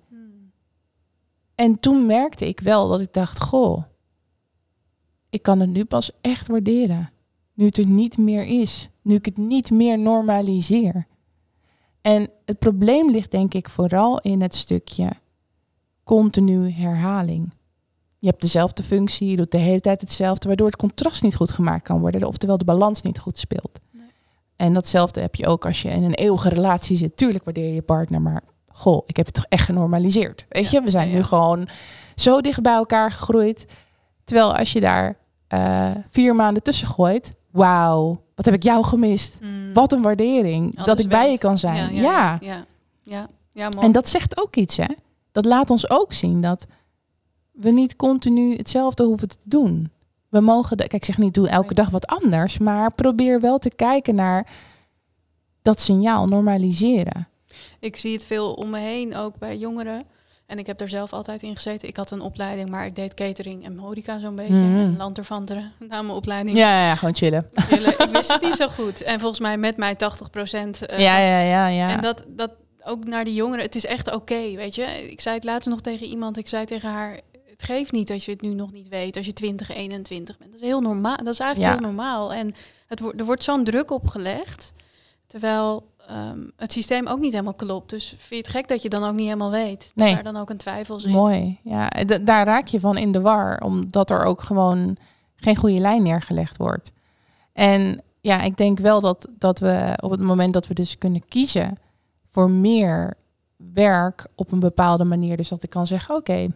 En 1.57 1.79
toen 1.79 2.05
merkte 2.05 2.47
ik 2.47 2.59
wel 2.59 2.87
dat 2.87 3.01
ik 3.01 3.13
dacht, 3.13 3.41
goh, 3.41 3.83
ik 5.29 5.41
kan 5.41 5.59
het 5.59 5.69
nu 5.69 5.85
pas 5.85 6.11
echt 6.21 6.47
waarderen. 6.47 7.11
Nu 7.53 7.65
het 7.65 7.77
er 7.77 7.87
niet 7.87 8.17
meer 8.17 8.43
is. 8.43 8.89
Nu 9.01 9.15
ik 9.15 9.25
het 9.25 9.37
niet 9.37 9.71
meer 9.71 9.99
normaliseer. 9.99 11.07
En 12.01 12.29
het 12.45 12.59
probleem 12.59 13.11
ligt 13.11 13.31
denk 13.31 13.53
ik 13.53 13.69
vooral 13.69 14.19
in 14.19 14.41
het 14.41 14.55
stukje 14.55 15.11
continu 16.03 16.69
herhaling. 16.71 17.53
Je 18.19 18.27
hebt 18.27 18.41
dezelfde 18.41 18.83
functie, 18.83 19.29
je 19.29 19.35
doet 19.35 19.51
de 19.51 19.57
hele 19.57 19.81
tijd 19.81 20.01
hetzelfde, 20.01 20.47
waardoor 20.47 20.67
het 20.67 20.75
contrast 20.75 21.23
niet 21.23 21.35
goed 21.35 21.51
gemaakt 21.51 21.83
kan 21.83 21.99
worden, 21.99 22.27
oftewel 22.27 22.57
de 22.57 22.65
balans 22.65 23.01
niet 23.01 23.19
goed 23.19 23.37
speelt. 23.37 23.79
Nee. 23.91 24.07
En 24.55 24.73
datzelfde 24.73 25.21
heb 25.21 25.35
je 25.35 25.47
ook 25.47 25.65
als 25.65 25.81
je 25.81 25.89
in 25.89 26.03
een 26.03 26.13
eeuwige 26.13 26.49
relatie 26.49 26.97
zit. 26.97 27.17
Tuurlijk 27.17 27.43
waardeer 27.43 27.67
je 27.67 27.73
je 27.73 27.81
partner, 27.81 28.21
maar 28.21 28.43
goh, 28.77 29.01
ik 29.05 29.17
heb 29.17 29.25
het 29.25 29.35
toch 29.35 29.45
echt 29.49 29.65
genormaliseerd. 29.65 30.45
Weet 30.49 30.71
je, 30.71 30.81
we 30.81 30.89
zijn 30.89 31.11
nu 31.11 31.23
gewoon 31.23 31.69
zo 32.15 32.41
dicht 32.41 32.61
bij 32.61 32.73
elkaar 32.73 33.11
gegroeid. 33.11 33.65
Terwijl 34.23 34.55
als 34.55 34.71
je 34.71 34.79
daar 34.79 35.17
eh, 35.47 35.91
vier 36.09 36.35
maanden 36.35 36.63
tussen 36.63 36.87
gooit, 36.87 37.33
wauw, 37.51 38.21
wat 38.35 38.45
heb 38.45 38.53
ik 38.53 38.63
jou 38.63 38.83
gemist? 38.83 39.37
Mm. 39.41 39.73
Wat 39.73 39.93
een 39.93 40.01
waardering 40.01 40.83
dat 40.83 40.99
ik 40.99 41.09
bij 41.09 41.31
je 41.31 41.37
kan 41.37 41.57
zijn. 41.57 41.95
Ja, 41.95 42.01
Ja, 42.01 42.37
ja, 42.41 42.65
ja, 43.01 43.27
ja. 43.51 43.69
en 43.69 43.91
dat 43.91 44.09
zegt 44.09 44.41
ook 44.41 44.55
iets, 44.55 44.77
hè? 44.77 44.93
Dat 45.31 45.45
laat 45.45 45.69
ons 45.69 45.89
ook 45.89 46.13
zien 46.13 46.41
dat 46.41 46.65
we 47.51 47.71
niet 47.71 47.95
continu 47.95 48.55
hetzelfde 48.55 49.03
hoeven 49.03 49.27
te 49.27 49.37
doen. 49.43 49.91
We 50.29 50.39
mogen, 50.39 50.77
de, 50.77 50.87
kijk, 50.87 50.93
ik 50.93 51.05
zeg 51.05 51.17
niet 51.17 51.33
doe 51.33 51.49
elke 51.49 51.73
dag 51.73 51.89
wat 51.89 52.07
anders, 52.07 52.57
maar 52.57 52.91
probeer 52.91 53.41
wel 53.41 53.57
te 53.57 53.69
kijken 53.69 54.15
naar 54.15 54.47
dat 55.61 55.79
signaal, 55.79 56.27
normaliseren. 56.27 57.27
Ik 57.87 57.97
zie 57.97 58.13
het 58.13 58.25
veel 58.25 58.53
om 58.53 58.69
me 58.69 58.79
heen, 58.79 59.15
ook 59.15 59.37
bij 59.37 59.57
jongeren. 59.57 60.03
En 60.45 60.59
ik 60.59 60.67
heb 60.67 60.81
er 60.81 60.89
zelf 60.89 61.13
altijd 61.13 61.41
in 61.41 61.55
gezeten. 61.55 61.87
Ik 61.87 61.97
had 61.97 62.11
een 62.11 62.21
opleiding, 62.21 62.69
maar 62.69 62.85
ik 62.85 62.95
deed 62.95 63.13
catering 63.13 63.65
en 63.65 63.77
horeca 63.77 64.19
zo'n 64.19 64.35
beetje. 64.35 64.53
Mhm. 64.53 64.77
En 64.77 64.97
na 65.89 66.01
mijn 66.01 66.09
opleiding. 66.17 66.57
Ja, 66.57 66.69
ja, 66.79 66.87
ja, 66.87 66.95
gewoon 66.95 67.15
chillen. 67.15 67.49
Willen. 67.69 67.99
Ik 67.99 68.09
wist 68.11 68.33
het 68.33 68.41
niet 68.41 68.55
zo 68.55 68.67
goed. 68.67 69.01
En 69.01 69.19
volgens 69.19 69.39
mij 69.39 69.57
met 69.57 69.77
mij 69.77 69.95
80 69.95 70.29
procent. 70.29 70.79
ja, 70.97 71.17
ja, 71.19 71.39
ja, 71.39 71.67
ja. 71.67 71.89
En 71.89 72.01
dat, 72.01 72.25
dat 72.27 72.51
ook 72.83 73.05
naar 73.05 73.23
die 73.25 73.33
jongeren, 73.33 73.65
het 73.65 73.75
is 73.75 73.85
echt 73.85 74.13
oké, 74.15 74.55
weet 74.55 74.75
je. 74.75 75.09
Ik 75.11 75.21
zei 75.21 75.35
het 75.35 75.43
laatst 75.43 75.69
nog 75.69 75.81
tegen 75.81 76.07
iemand, 76.07 76.37
ik 76.37 76.47
zei 76.47 76.65
tegen 76.65 76.89
haar, 76.89 77.19
het 77.49 77.63
geeft 77.63 77.91
niet 77.91 78.11
als 78.11 78.25
je 78.25 78.31
het 78.31 78.41
nu 78.41 78.53
nog 78.53 78.71
niet 78.71 78.87
weet, 78.87 79.17
als 79.17 79.25
je 79.25 79.33
20, 79.33 79.69
21 79.75 80.37
bent. 80.37 80.51
Dat 80.51 80.59
is 80.61 80.67
heel 80.67 80.81
normaal, 80.81 81.17
dat 81.17 81.33
is 81.33 81.39
eigenlijk 81.39 81.73
Ja. 81.73 81.77
heel 81.79 81.87
normaal. 81.87 82.33
En 82.33 82.55
het 82.87 82.99
wordt, 82.99 83.19
er 83.19 83.25
wordt 83.25 83.43
zo'n 83.43 83.63
druk 83.63 83.91
opgelegd, 83.91 84.73
terwijl 85.27 85.87
ehm, 86.07 86.39
het 86.55 86.71
systeem 86.71 87.07
ook 87.07 87.19
niet 87.19 87.31
helemaal 87.31 87.53
klopt. 87.53 87.89
Dus 87.89 88.07
vind 88.07 88.29
je 88.29 88.35
het 88.35 88.47
gek 88.47 88.67
dat 88.67 88.81
je 88.81 88.89
dan 88.89 89.03
ook 89.03 89.13
niet 89.15 89.25
helemaal 89.25 89.51
weet? 89.51 89.79
Dat 89.79 89.91
Nee. 90.05 90.13
daar 90.13 90.23
dan 90.23 90.37
ook 90.37 90.49
een 90.49 90.57
twijfel 90.57 90.99
zit. 90.99 91.11
Mooi. 91.11 91.59
Ja, 91.63 91.87
d- 91.89 92.25
daar 92.25 92.45
raak 92.45 92.67
je 92.67 92.79
van 92.79 92.97
in 92.97 93.11
de 93.11 93.21
war, 93.21 93.59
omdat 93.61 94.09
er 94.09 94.23
ook 94.23 94.41
gewoon 94.41 94.97
geen 95.35 95.55
goede 95.55 95.79
lijn 95.79 96.03
neergelegd 96.03 96.57
wordt. 96.57 96.91
En 97.53 98.01
ja, 98.21 98.41
ik 98.41 98.57
denk 98.57 98.79
wel 98.79 99.01
dat, 99.01 99.27
dat 99.37 99.59
we 99.59 99.97
op 100.03 100.11
het 100.11 100.19
moment 100.19 100.53
dat 100.53 100.67
we 100.67 100.73
dus 100.73 100.97
kunnen 100.97 101.25
kiezen 101.27 101.77
voor 102.29 102.49
meer 102.49 103.13
werk 103.73 104.27
op 104.35 104.51
een 104.51 104.59
bepaalde 104.59 105.03
manier, 105.03 105.37
dus 105.37 105.49
dat 105.49 105.63
ik 105.63 105.69
kan 105.69 105.87
zeggen, 105.87 106.15
oké, 106.15 106.47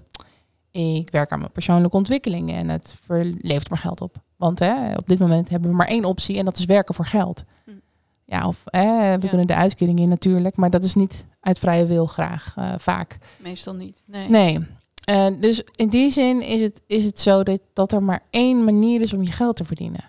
ik 0.71 1.09
werk 1.11 1.31
aan 1.31 1.39
mijn 1.39 1.51
persoonlijke 1.51 1.97
ontwikkeling 1.97 2.51
en 2.51 2.69
het 2.69 2.95
ver- 3.05 3.33
levert 3.37 3.69
maar 3.69 3.77
geld 3.77 4.01
op. 4.01 4.15
Want 4.37 4.59
hè, 4.59 4.93
op 4.93 5.07
dit 5.07 5.19
moment 5.19 5.49
hebben 5.49 5.69
we 5.69 5.75
maar 5.75 5.87
één 5.87 6.05
optie 6.05 6.37
en 6.37 6.45
dat 6.45 6.57
is 6.57 6.65
werken 6.65 6.95
voor 6.95 7.05
geld. 7.05 7.43
Hm. 7.65 7.71
Ja, 8.31 8.47
of 8.47 8.61
hè, 8.65 8.81
we 9.17 9.21
Ja. 9.23 9.29
kunnen 9.29 9.47
de 9.47 9.55
uitkering 9.55 9.99
in 9.99 10.09
natuurlijk, 10.09 10.55
maar 10.55 10.69
dat 10.69 10.83
is 10.83 10.95
niet 10.95 11.25
uit 11.39 11.59
vrije 11.59 11.85
wil 11.85 12.05
graag, 12.05 12.53
eh, 12.57 12.73
vaak. 12.77 13.17
Meestal 13.37 13.73
niet. 13.73 14.03
Nee. 14.05 14.29
Nee. 14.29 14.59
Eh, 15.03 15.27
dus 15.39 15.63
in 15.75 15.89
die 15.89 16.11
zin 16.11 16.41
is 16.41 16.61
het, 16.61 16.81
is 16.87 17.03
het 17.03 17.19
zo 17.19 17.43
dat, 17.43 17.59
dat 17.73 17.91
er 17.91 18.03
maar 18.03 18.23
één 18.29 18.63
manier 18.63 19.01
is 19.01 19.13
om 19.13 19.23
je 19.23 19.31
geld 19.31 19.55
te 19.55 19.63
verdienen. 19.63 20.03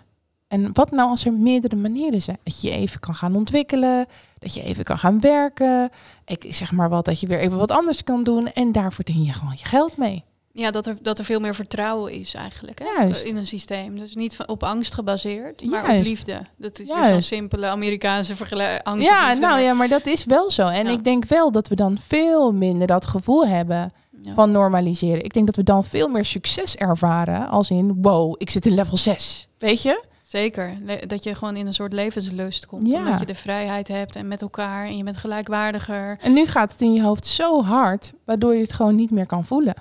En 0.47 0.69
wat 0.73 0.91
nou 0.91 1.09
als 1.09 1.25
er 1.25 1.33
meerdere 1.33 1.75
manieren 1.75 2.21
zijn? 2.21 2.37
Dat 2.43 2.61
je 2.61 2.69
je 2.69 2.75
even 2.75 2.99
kan 2.99 3.15
gaan 3.15 3.35
ontwikkelen, 3.35 4.05
dat 4.39 4.53
je 4.53 4.63
even 4.63 4.83
kan 4.83 4.97
gaan 4.97 5.19
werken. 5.19 5.89
Ik 6.25 6.45
zeg 6.49 6.71
maar 6.71 6.89
wat, 6.89 7.05
dat 7.05 7.19
je 7.19 7.27
weer 7.27 7.39
even 7.39 7.57
wat 7.57 7.71
anders 7.71 8.03
kan 8.03 8.23
doen. 8.23 8.47
En 8.47 8.71
daar 8.71 8.93
verdien 8.93 9.23
je 9.23 9.31
gewoon 9.33 9.55
je 9.57 9.65
geld 9.65 9.97
mee. 9.97 10.23
Ja, 10.55 10.71
dat 10.71 10.87
er, 10.87 10.97
dat 11.01 11.19
er 11.19 11.25
veel 11.25 11.39
meer 11.39 11.55
vertrouwen 11.55 12.11
is 12.11 12.33
eigenlijk 12.33 12.79
hè? 12.79 13.01
Juist. 13.03 13.25
in 13.25 13.35
een 13.37 13.47
systeem. 13.47 13.99
Dus 13.99 14.15
niet 14.15 14.35
van- 14.35 14.47
op 14.47 14.63
angst 14.63 14.93
gebaseerd, 14.93 15.65
maar 15.65 15.97
op 15.97 16.03
liefde. 16.03 16.41
Dat 16.57 16.79
is 16.79 16.87
zo'n 16.87 17.21
simpele 17.21 17.67
Amerikaanse 17.67 18.35
vergelijking. 18.35 18.83
Angst 18.83 19.07
ja, 19.07 19.25
liefde, 19.27 19.39
nou 19.41 19.53
maar- 19.53 19.61
ja, 19.63 19.73
maar 19.73 19.87
dat 19.87 20.05
is 20.05 20.25
wel 20.25 20.51
zo. 20.51 20.67
En 20.67 20.85
Ja. 20.85 20.91
ik 20.91 21.03
denk 21.03 21.25
wel 21.25 21.51
dat 21.51 21.67
we 21.67 21.75
dan 21.75 21.97
veel 22.07 22.51
minder 22.51 22.87
dat 22.87 23.05
gevoel 23.05 23.47
hebben 23.47 23.93
Ja. 24.21 24.33
van 24.33 24.51
normaliseren. 24.51 25.23
Ik 25.23 25.33
denk 25.33 25.45
dat 25.45 25.55
we 25.55 25.63
dan 25.63 25.83
veel 25.83 26.07
meer 26.07 26.25
succes 26.25 26.75
ervaren 26.75 27.47
als 27.49 27.69
in, 27.69 27.97
wow, 28.01 28.35
ik 28.37 28.49
zit 28.49 28.65
in 28.65 28.73
level 28.73 28.97
6. 28.97 29.47
Weet 29.57 29.81
je? 29.81 30.03
Zeker. 30.21 30.77
Dat 31.07 31.23
je 31.23 31.35
gewoon 31.35 31.55
in 31.55 31.67
een 31.67 31.73
soort 31.73 31.93
levenslust 31.93 32.65
komt. 32.65 32.87
Ja. 32.87 32.97
Omdat 32.97 33.19
je 33.19 33.25
de 33.25 33.35
vrijheid 33.35 33.87
hebt 33.87 34.15
en 34.15 34.27
met 34.27 34.41
elkaar 34.41 34.85
en 34.85 34.97
je 34.97 35.03
bent 35.03 35.17
gelijkwaardiger. 35.17 36.17
En 36.21 36.33
nu 36.33 36.45
gaat 36.45 36.71
het 36.71 36.81
in 36.81 36.93
je 36.93 37.01
hoofd 37.03 37.25
zo 37.27 37.63
hard, 37.63 38.13
waardoor 38.25 38.55
je 38.55 38.61
het 38.61 38.73
gewoon 38.73 38.95
niet 38.95 39.11
meer 39.11 39.25
kan 39.25 39.45
voelen. 39.45 39.73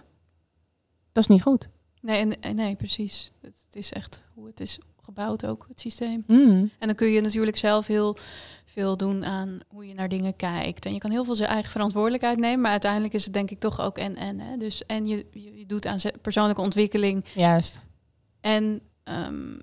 Dat 1.12 1.22
is 1.22 1.28
niet 1.28 1.42
goed. 1.42 1.68
Nee, 2.00 2.36
en, 2.40 2.56
nee, 2.56 2.74
precies. 2.74 3.32
Het, 3.40 3.64
het 3.66 3.76
is 3.76 3.92
echt 3.92 4.24
hoe 4.34 4.46
het 4.46 4.60
is 4.60 4.78
gebouwd 5.02 5.46
ook, 5.46 5.66
het 5.68 5.80
systeem. 5.80 6.24
Mm. 6.26 6.70
En 6.78 6.86
dan 6.86 6.94
kun 6.94 7.08
je 7.08 7.20
natuurlijk 7.20 7.56
zelf 7.56 7.86
heel 7.86 8.16
veel 8.64 8.96
doen 8.96 9.24
aan 9.24 9.60
hoe 9.68 9.86
je 9.86 9.94
naar 9.94 10.08
dingen 10.08 10.36
kijkt. 10.36 10.86
En 10.86 10.92
je 10.92 10.98
kan 10.98 11.10
heel 11.10 11.24
veel 11.24 11.34
zijn 11.34 11.48
eigen 11.48 11.70
verantwoordelijkheid 11.70 12.38
nemen, 12.38 12.60
maar 12.60 12.70
uiteindelijk 12.70 13.14
is 13.14 13.24
het 13.24 13.34
denk 13.34 13.50
ik 13.50 13.60
toch 13.60 13.80
ook 13.80 13.98
en 13.98 14.16
en. 14.16 14.40
Hè? 14.40 14.56
Dus 14.56 14.86
en 14.86 15.06
je, 15.06 15.26
je, 15.32 15.66
doet 15.66 15.86
aan 15.86 15.98
persoonlijke 16.22 16.60
ontwikkeling 16.60 17.24
Juist. 17.34 17.80
en 18.40 18.80
ehm, 19.04 19.58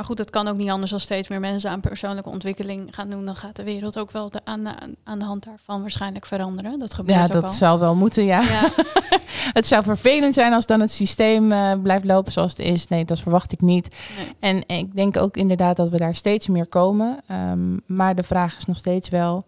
maar 0.00 0.08
goed, 0.08 0.18
dat 0.18 0.30
kan 0.30 0.48
ook 0.48 0.56
niet 0.56 0.70
anders 0.70 0.92
als 0.92 1.02
steeds 1.02 1.28
meer 1.28 1.40
mensen 1.40 1.70
aan 1.70 1.80
persoonlijke 1.80 2.30
ontwikkeling 2.30 2.94
gaan 2.94 3.10
doen. 3.10 3.24
Dan 3.24 3.36
gaat 3.36 3.56
de 3.56 3.64
wereld 3.64 3.98
ook 3.98 4.10
wel 4.10 4.30
de, 4.30 4.40
aan, 4.44 4.66
aan, 5.04 5.18
de 5.18 5.24
hand 5.24 5.44
daarvan 5.44 5.80
waarschijnlijk 5.80 6.26
veranderen. 6.26 6.78
Dat 6.78 6.94
gebeurt 6.94 7.18
Ja, 7.18 7.24
ook 7.24 7.32
dat 7.32 7.44
al. 7.44 7.52
zou 7.52 7.80
wel 7.80 7.94
moeten, 7.94 8.24
ja. 8.24 8.40
Ja, 8.40 8.70
Het 9.58 9.66
zou 9.66 9.84
vervelend 9.84 10.34
zijn 10.34 10.52
als 10.52 10.66
dan 10.66 10.80
het 10.80 10.90
systeem 10.90 11.52
eh, 11.52 11.72
blijft 11.82 12.04
lopen 12.04 12.32
zoals 12.32 12.56
het 12.56 12.66
is. 12.66 12.88
Nee, 12.88 13.04
dat 13.04 13.20
verwacht 13.20 13.52
ik 13.52 13.60
niet. 13.60 13.88
nee. 14.16 14.34
En 14.66 14.76
ik 14.78 14.94
denk 14.94 15.16
ook 15.16 15.36
inderdaad 15.36 15.76
dat 15.76 15.88
we 15.88 15.98
daar 15.98 16.14
steeds 16.14 16.48
meer 16.48 16.66
komen. 16.66 17.18
Ehm, 17.26 17.76
maar 17.86 18.14
de 18.14 18.22
vraag 18.22 18.56
is 18.58 18.64
nog 18.66 18.76
steeds 18.76 19.08
wel, 19.08 19.46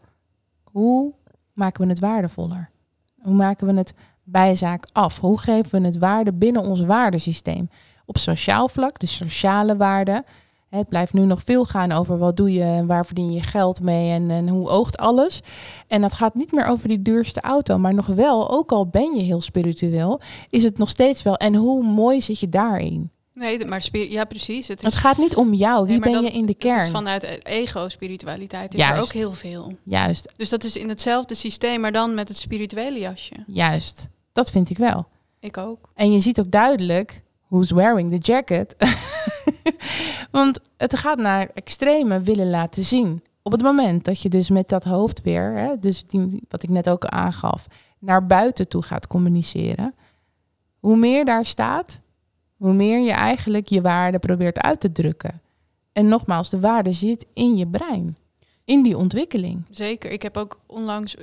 hoe 0.63 1.13
maken 1.53 1.83
we 1.83 1.89
het 1.89 2.01
waardevoller? 2.01 2.71
Hoe 3.23 3.35
maken 3.35 3.67
we 3.67 3.75
het 3.75 3.95
bijzaak 4.23 4.87
af? 4.93 5.21
Hoe 5.21 5.39
geven 5.39 5.81
we 5.81 5.87
het 5.87 5.99
waarde 5.99 6.33
binnen 6.33 6.63
ons 6.63 6.81
waardesysteem? 6.81 7.69
Op 8.07 8.19
sociaal 8.19 8.69
vlak, 8.69 8.99
de 8.99 9.07
sociale 9.07 9.77
waarden. 9.77 10.25
Het 10.69 10.89
blijft 10.89 11.13
nu 11.13 11.21
nog 11.25 11.43
veel 11.45 11.65
gaan 11.65 11.93
over 11.93 12.19
wat 12.19 12.37
doe 12.37 12.53
je 12.53 12.63
en 12.63 12.87
waar 12.87 13.07
verdien 13.07 13.33
je 13.33 13.43
geld 13.43 13.81
mee 13.81 14.11
en, 14.11 14.31
en 14.31 14.49
hoe 14.49 14.69
oogt 14.69 14.97
alles. 14.97 15.41
En 15.89 16.01
dat 16.01 16.13
gaat 16.13 16.35
niet 16.35 16.53
meer 16.53 16.67
over 16.67 16.89
die 16.89 17.03
duurste 17.03 17.41
auto, 17.41 17.79
maar 17.79 17.95
nog 17.95 18.07
wel, 18.07 18.51
ook 18.51 18.73
al 18.73 18.87
ben 18.87 19.15
je 19.15 19.23
heel 19.23 19.41
spiritueel, 19.41 20.21
is 20.51 20.63
het 20.63 20.79
nog 20.79 20.89
steeds 20.89 21.23
wel. 21.23 21.37
En 21.37 21.55
hoe 21.55 21.85
mooi 21.85 22.23
zit 22.23 22.39
je 22.41 22.49
daarin? 22.49 23.11
nee, 23.35 23.67
maar 23.67 23.89
ja, 23.93 24.25
precies. 24.25 24.69
Het 24.69 24.79
is, 24.79 24.85
Het 24.85 24.95
gaat 24.95 25.19
niet 25.19 25.37
om 25.37 25.55
jou. 25.55 25.87
Wie 25.87 25.99
nee, 26.01 26.13
ben 26.13 26.23
dat- 26.23 26.33
je 26.33 26.39
in 26.39 26.47
de 26.47 26.53
het 26.53 26.65
is 26.65 26.71
kern? 26.71 26.91
vanuit 26.91 27.23
e- 27.23 27.39
ego-spiritualiteit 27.43 28.75
is 28.75 28.83
er 28.83 29.01
ook 29.01 29.13
heel 29.13 29.33
veel. 29.33 29.73
Juist, 29.85 30.33
Dus 30.37 30.49
dat 30.49 30.65
is 30.65 30.77
in 30.77 30.89
hetzelfde 30.89 31.35
systeem, 31.35 31.81
maar 31.81 31.93
dan 31.93 32.15
met 32.15 32.29
het 32.29 32.37
spirituele 32.37 32.99
jasje. 32.99 33.35
juist. 33.47 34.09
Dat 34.33 34.51
vind 34.51 34.71
ik 34.71 34.79
wel. 34.79 35.07
Ik 35.41 35.57
ook. 35.57 35.91
En 35.95 36.13
je 36.13 36.21
ziet 36.21 36.41
ook 36.41 36.51
duidelijk 36.51 37.23
who's 37.53 37.71
wearing 37.71 38.11
the 38.11 38.19
jacket. 38.19 38.75
Want 40.31 40.61
het 40.77 40.97
gaat 40.97 41.19
naar 41.19 41.51
extreme 41.55 42.21
willen 42.21 42.51
laten 42.51 42.85
zien. 42.85 43.23
Op 43.43 43.53
het 43.53 43.63
moment 43.63 44.05
dat 44.05 44.23
je 44.23 44.29
dus 44.29 44.51
met 44.51 44.69
dat 44.69 44.85
hoofd 44.85 45.23
weer, 45.23 45.53
hè, 45.53 45.79
dus 45.79 46.07
die, 46.07 46.43
wat 46.49 46.63
ik 46.63 46.69
net 46.69 46.89
ook 46.89 47.05
aangaf, 47.05 47.67
naar 47.99 48.27
buiten 48.27 48.69
toe 48.69 48.83
gaat 48.83 49.07
communiceren. 49.07 49.95
Hoe 50.79 50.97
meer 50.97 51.25
daar 51.25 51.45
staat, 51.45 52.01
hoe 52.57 52.73
meer 52.73 53.01
je 53.01 53.13
eigenlijk 53.13 53.69
je 53.69 53.81
waarde 53.81 54.19
probeert 54.19 54.59
uit 54.59 54.81
te 54.81 54.93
drukken. 54.93 55.41
En 55.93 56.09
nogmaals, 56.09 56.51
de 56.51 56.61
waarde 56.61 56.93
zit 56.93 57.27
in 57.33 57.57
je 57.57 57.67
brein. 57.67 58.17
In 58.65 58.83
die 58.83 58.97
ontwikkeling. 58.97 59.65
Zeker. 59.71 60.11
Ik 60.11 60.23
heb 60.23 60.37
ook 60.37 60.61
onlangs. 60.67 61.17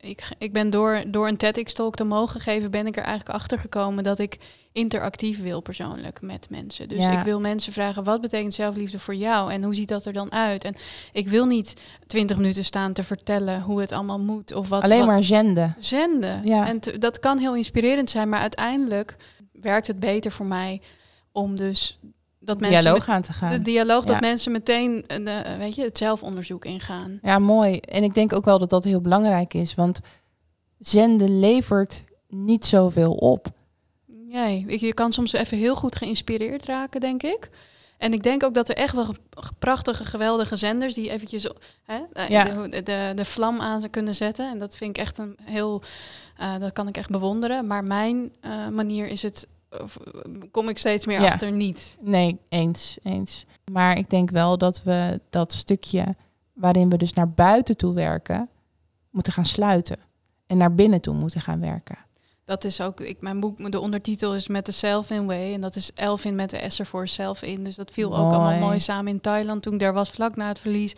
Ik, 0.00 0.28
ik 0.38 0.52
ben 0.52 0.70
door, 0.70 1.02
door 1.06 1.28
een 1.28 1.36
TEDx-talk 1.36 1.94
te 1.94 2.04
mogen 2.04 2.40
geven, 2.40 2.70
ben 2.70 2.86
ik 2.86 2.96
er 2.96 3.02
eigenlijk 3.02 3.34
achter 3.34 3.58
gekomen 3.58 4.04
dat 4.04 4.18
ik 4.18 4.38
interactief 4.72 5.42
wil 5.42 5.60
persoonlijk 5.60 6.20
met 6.20 6.46
mensen. 6.50 6.88
Dus 6.88 6.98
Ja. 6.98 7.18
ik 7.18 7.24
wil 7.24 7.40
mensen 7.40 7.72
vragen, 7.72 8.04
wat 8.04 8.20
betekent 8.20 8.54
zelfliefde 8.54 8.98
voor 8.98 9.14
jou? 9.14 9.52
En 9.52 9.62
hoe 9.62 9.74
ziet 9.74 9.88
dat 9.88 10.04
er 10.04 10.12
dan 10.12 10.32
uit? 10.32 10.64
En 10.64 10.74
ik 11.12 11.28
wil 11.28 11.46
niet 11.46 11.74
twintig 12.06 12.36
minuten 12.36 12.64
staan 12.64 12.92
te 12.92 13.02
vertellen 13.04 13.62
hoe 13.62 13.80
het 13.80 13.92
allemaal 13.92 14.18
moet. 14.20 14.54
Of 14.54 14.68
wat, 14.68 14.82
Alleen 14.82 14.98
wat 14.98 15.06
maar 15.08 15.24
zenden. 15.24 15.76
zenden. 15.78 16.40
Ja. 16.44 16.66
En 16.68 16.80
te- 16.80 16.98
dat 16.98 17.18
kan 17.18 17.38
heel 17.38 17.56
inspirerend 17.56 18.10
zijn, 18.10 18.28
maar 18.28 18.40
uiteindelijk 18.40 19.16
werkt 19.52 19.86
het 19.86 20.00
beter 20.00 20.30
voor 20.30 20.46
mij 20.46 20.80
om 21.32 21.56
dus 21.56 21.98
dat 22.48 22.60
mensen 22.60 22.80
Dialoog 22.80 23.06
met- 23.06 23.16
aan 23.16 23.22
te 23.22 23.32
gaan. 23.32 23.50
de 23.50 23.62
dialoog 23.62 24.04
Ja. 24.04 24.12
dat 24.12 24.20
mensen 24.20 24.52
meteen 24.52 25.06
eh, 25.06 25.56
weet 25.58 25.74
je, 25.74 25.82
het 25.82 25.98
zelfonderzoek 25.98 26.64
ingaan. 26.64 27.18
Ja, 27.22 27.38
mooi. 27.38 27.78
En 27.80 28.02
ik 28.02 28.14
denk 28.14 28.32
ook 28.32 28.44
wel 28.44 28.58
dat 28.58 28.70
dat 28.70 28.84
heel 28.84 29.00
belangrijk 29.00 29.54
is, 29.54 29.74
want 29.74 30.00
zenden 30.78 31.38
levert 31.40 32.04
niet 32.28 32.64
zoveel 32.66 33.12
op. 33.14 33.46
Nee, 34.06 34.64
ik- 34.66 34.80
je 34.80 34.94
kan 34.94 35.12
soms 35.12 35.32
even 35.32 35.58
heel 35.58 35.76
goed 35.76 35.96
geïnspireerd 35.96 36.64
raken, 36.64 37.00
denk 37.00 37.22
ik. 37.22 37.50
En 37.98 38.12
ik 38.12 38.22
denk 38.22 38.42
ook 38.44 38.54
dat 38.54 38.68
er 38.68 38.74
echt 38.74 38.94
wel 38.94 39.04
ge- 39.04 39.52
prachtige, 39.58 40.04
geweldige 40.04 40.56
zenders 40.56 40.94
die 40.94 41.10
eventjes 41.10 41.48
hè, 41.84 41.98
eh, 42.12 42.28
Ja. 42.28 42.44
de, 42.44 42.82
de, 42.82 43.12
de 43.14 43.24
vlam 43.24 43.60
aan 43.60 43.90
kunnen 43.90 44.14
zetten. 44.14 44.50
En 44.50 44.58
dat 44.58 44.76
vind 44.76 44.96
ik 44.96 45.02
echt 45.02 45.18
een 45.18 45.36
heel, 45.42 45.82
eh, 46.36 46.58
dat 46.58 46.72
kan 46.72 46.88
ik 46.88 46.96
echt 46.96 47.10
bewonderen. 47.10 47.66
Maar 47.66 47.84
mijn 47.84 48.32
manier 48.72 49.06
is 49.06 49.22
het, 49.22 49.48
kom 50.50 50.68
ik 50.68 50.78
steeds 50.78 51.06
meer 51.06 51.20
Ja. 51.20 51.26
achter 51.32 51.52
niet. 51.52 51.96
Nee, 52.04 52.38
eens, 52.48 52.98
eens. 53.02 53.44
Maar 53.72 53.98
ik 53.98 54.10
denk 54.10 54.30
wel 54.30 54.58
dat 54.58 54.82
we 54.82 55.20
dat 55.30 55.52
stukje 55.52 56.16
waarin 56.52 56.88
we 56.88 56.96
dus 56.96 57.12
naar 57.12 57.30
buiten 57.30 57.76
toe 57.76 57.94
werken, 57.94 58.48
moeten 59.10 59.32
gaan 59.32 59.44
sluiten. 59.46 59.96
en 60.46 60.56
naar 60.56 60.74
binnen 60.74 61.00
toe 61.00 61.14
moeten 61.14 61.40
gaan 61.40 61.60
werken. 61.60 61.98
Dat 62.44 62.64
is 62.64 62.80
ook, 62.80 63.00
ik, 63.00 63.20
mijn 63.20 63.40
boek, 63.40 63.70
de 63.72 63.80
ondertitel 63.80 64.34
is 64.34 64.48
met 64.48 64.66
de 64.66 64.72
Self 64.72 65.10
in 65.10 65.26
Way. 65.26 65.54
En 65.54 65.60
dat 65.60 65.76
is 65.76 65.90
Elfin 65.94 66.34
met 66.34 66.50
de 66.50 66.64
S 66.70 66.80
voor 66.84 67.08
Self 67.08 67.42
in. 67.42 67.64
Dus 67.64 67.74
dat 67.74 67.90
viel 67.90 68.16
ook 68.16 68.32
allemaal 68.32 68.50
Mooi. 68.50 68.60
mooi 68.60 68.80
samen 68.80 69.12
in 69.12 69.20
Thailand 69.20 69.62
toen 69.62 69.72
ik 69.72 69.78
daar 69.80 69.92
was, 69.92 70.10
vlak 70.10 70.36
na 70.36 70.48
het 70.48 70.58
verlies. 70.58 70.94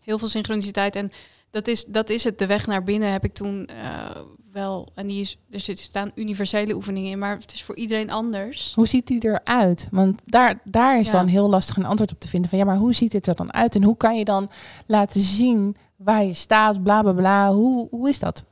Heel 0.00 0.18
veel 0.18 0.28
synchroniciteit. 0.28 0.96
En 0.96 1.10
dat 1.50 1.66
is, 1.66 1.84
dat 1.84 2.10
is 2.10 2.24
het. 2.24 2.38
De 2.38 2.46
weg 2.46 2.66
naar 2.66 2.84
binnen 2.84 3.12
heb 3.12 3.24
ik 3.24 3.34
toen 3.34 3.66
eh, 3.66 4.10
wel. 4.52 4.88
En 4.94 5.06
die 5.06 5.20
is, 5.20 5.36
er 5.50 5.60
zit- 5.60 5.78
staan 5.80 6.10
universele 6.14 6.74
oefeningen 6.74 7.10
in, 7.10 7.18
maar 7.18 7.38
het 7.38 7.52
is 7.52 7.62
voor 7.62 7.76
iedereen 7.76 8.10
anders. 8.10 8.72
Hoe 8.74 8.86
ziet 8.86 9.06
die 9.06 9.24
eruit? 9.24 9.88
Want 9.90 10.20
daar, 10.24 10.60
daar 10.64 10.98
is 10.98 11.06
Ja. 11.06 11.12
dan 11.12 11.26
heel 11.26 11.48
lastig 11.48 11.76
een 11.76 11.86
antwoord 11.86 12.12
op 12.12 12.20
te 12.20 12.28
vinden. 12.28 12.50
Van 12.50 12.58
ja, 12.58 12.64
maar 12.64 12.76
hoe 12.76 12.94
ziet 12.94 13.10
dit 13.10 13.26
er 13.26 13.34
dan 13.36 13.52
uit? 13.52 13.74
En 13.74 13.82
hoe 13.82 13.96
kan 13.96 14.16
je 14.18 14.24
dan 14.24 14.50
laten 14.86 15.20
zien 15.20 15.76
waar 15.96 16.24
je 16.24 16.34
staat? 16.34 16.82
Bla 16.82 17.02
bla 17.02 17.12
bla. 17.12 17.52
Hoe, 17.52 17.88
hoe 17.90 18.08
is 18.08 18.18
dat? 18.18 18.44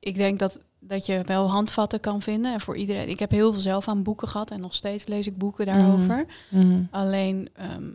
Ik 0.00 0.14
denk 0.16 0.38
dat, 0.38 0.58
dat 0.80 1.06
je 1.06 1.22
wel 1.26 1.50
handvatten 1.50 2.00
kan 2.00 2.22
vinden. 2.22 2.52
En 2.52 2.60
voor 2.60 2.76
iedereen. 2.76 3.08
Ik 3.08 3.18
heb 3.18 3.30
heel 3.30 3.52
veel 3.52 3.62
zelf 3.62 3.88
aan 3.88 4.02
boeken 4.02 4.28
gehad 4.28 4.50
en 4.50 4.60
nog 4.60 4.74
steeds 4.74 5.06
lees 5.06 5.26
ik 5.26 5.38
boeken 5.38 5.66
daarover. 5.66 6.26
Mhm. 6.50 6.82
Alleen 6.90 7.48
ehm, 7.52 7.90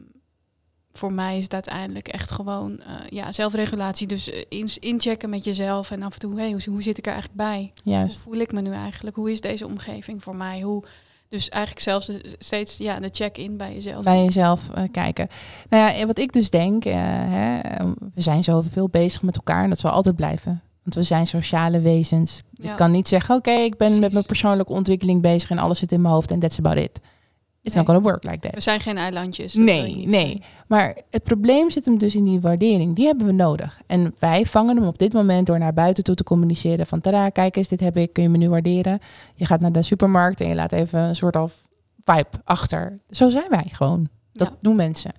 voor 0.94 1.14
mij 1.14 1.38
is 1.38 1.44
het 1.44 1.54
uiteindelijk 1.54 2.08
echt 2.08 2.32
gewoon 2.32 2.80
eh, 2.80 2.94
ja, 3.10 3.32
zelfregulatie. 3.32 4.08
Dus 4.08 4.30
eh, 4.32 4.44
in, 4.50 4.70
inchecken 4.80 5.30
met 5.30 5.44
jezelf 5.44 5.92
en 5.92 6.04
af 6.04 6.14
en 6.14 6.20
toe, 6.20 6.40
hey, 6.40 6.52
hoe, 6.52 6.62
hoe 6.70 6.82
zit 6.82 6.98
ik 6.98 7.06
er 7.06 7.12
eigenlijk 7.12 7.42
bij? 7.42 7.72
Hoe 7.84 7.94
Juist. 7.94 8.20
voel 8.20 8.36
ik 8.36 8.52
me 8.52 8.62
nu 8.62 8.72
eigenlijk? 8.72 9.16
Hoe 9.16 9.32
is 9.32 9.42
deze 9.42 9.66
omgeving 9.66 10.24
voor 10.24 10.36
mij? 10.36 10.62
Hoe, 10.62 10.84
dus 11.30 11.50
eigenlijk 11.50 11.84
zelfs 11.84 12.06
de- 12.06 12.36
steeds 12.40 12.78
ja, 12.78 13.00
de 13.00 13.10
check-in 13.12 13.58
bij 13.58 13.74
jezelf. 13.74 14.04
Bij 14.04 14.24
jezelf 14.24 14.70
eh, 14.70 14.84
kijken. 14.92 15.28
Nou 15.70 15.98
ja, 15.98 16.06
wat 16.06 16.20
ik 16.20 16.34
dus 16.34 16.50
denk, 16.50 16.84
hè, 16.84 17.60
we 18.14 18.22
zijn 18.22 18.44
zoveel 18.44 18.90
bezig 18.90 19.22
met 19.22 19.36
elkaar 19.36 19.64
en 19.64 19.70
dat 19.70 19.80
zal 19.80 19.92
altijd 19.92 20.16
blijven. 20.16 20.62
Want 20.84 20.96
we 20.96 21.04
zijn 21.04 21.28
sociale 21.28 21.80
wezens. 21.80 22.42
Ja. 22.52 22.72
Ik 22.72 22.78
kan 22.78 22.92
niet 22.92 23.08
zeggen, 23.08 23.36
oké, 23.36 23.52
ik 23.52 23.78
ben 23.78 24.00
met 24.00 24.14
mijn 24.14 24.26
persoonlijke 24.26 24.74
ontwikkeling 24.74 25.22
bezig 25.22 25.50
en 25.50 25.58
alles 25.58 25.80
zit 25.80 25.92
in 25.92 26.02
mijn 26.02 26.14
hoofd 26.14 26.32
en 26.32 26.40
that's 26.40 26.58
about 26.58 26.78
it. 26.78 27.00
It's 27.64 27.76
not 27.76 27.86
Nee. 27.88 27.96
gonna 27.96 28.10
work 28.12 28.24
like 28.24 28.40
that. 28.40 28.54
We 28.54 28.60
zijn 28.62 28.80
geen 28.80 28.98
eilandjes. 28.98 29.54
Nee, 29.54 29.96
nee. 30.08 30.10
zijn. 30.10 30.44
Maar 30.68 30.98
het 31.10 31.24
probleem 31.24 31.70
zit 31.70 31.86
hem 31.86 31.98
dus 31.98 32.16
in 32.16 32.24
die 32.24 32.42
waardering. 32.42 32.96
Die 32.96 33.06
hebben 33.06 33.26
we 33.26 33.32
nodig. 33.32 33.80
En 33.88 34.16
wij 34.20 34.46
vangen 34.46 34.76
hem 34.78 34.88
op 34.88 34.98
dit 34.98 35.14
moment 35.14 35.46
door 35.48 35.60
naar 35.60 35.74
buiten 35.74 36.04
toe 36.04 36.16
te 36.16 36.24
communiceren. 36.24 36.86
Van 36.86 37.02
tada, 37.02 37.30
kijk 37.30 37.56
eens, 37.56 37.68
dit 37.68 37.80
heb 37.80 37.98
ik, 37.98 38.14
kun 38.14 38.24
je 38.24 38.30
me 38.30 38.38
nu 38.38 38.50
waarderen. 38.50 39.00
Je 39.36 39.46
gaat 39.46 39.62
naar 39.62 39.72
de 39.72 39.82
supermarkt 39.82 40.42
en 40.42 40.48
je 40.48 40.56
laat 40.56 40.72
even 40.72 41.00
een 41.00 41.16
soort 41.16 41.36
of 41.36 41.62
vibe 42.04 42.28
achter. 42.44 43.00
Zo 43.10 43.30
zijn 43.30 43.50
wij 43.50 43.66
gewoon. 43.72 44.08
Dat 44.34 44.48
Ja. 44.48 44.56
doen 44.60 44.76
mensen. 44.76 45.12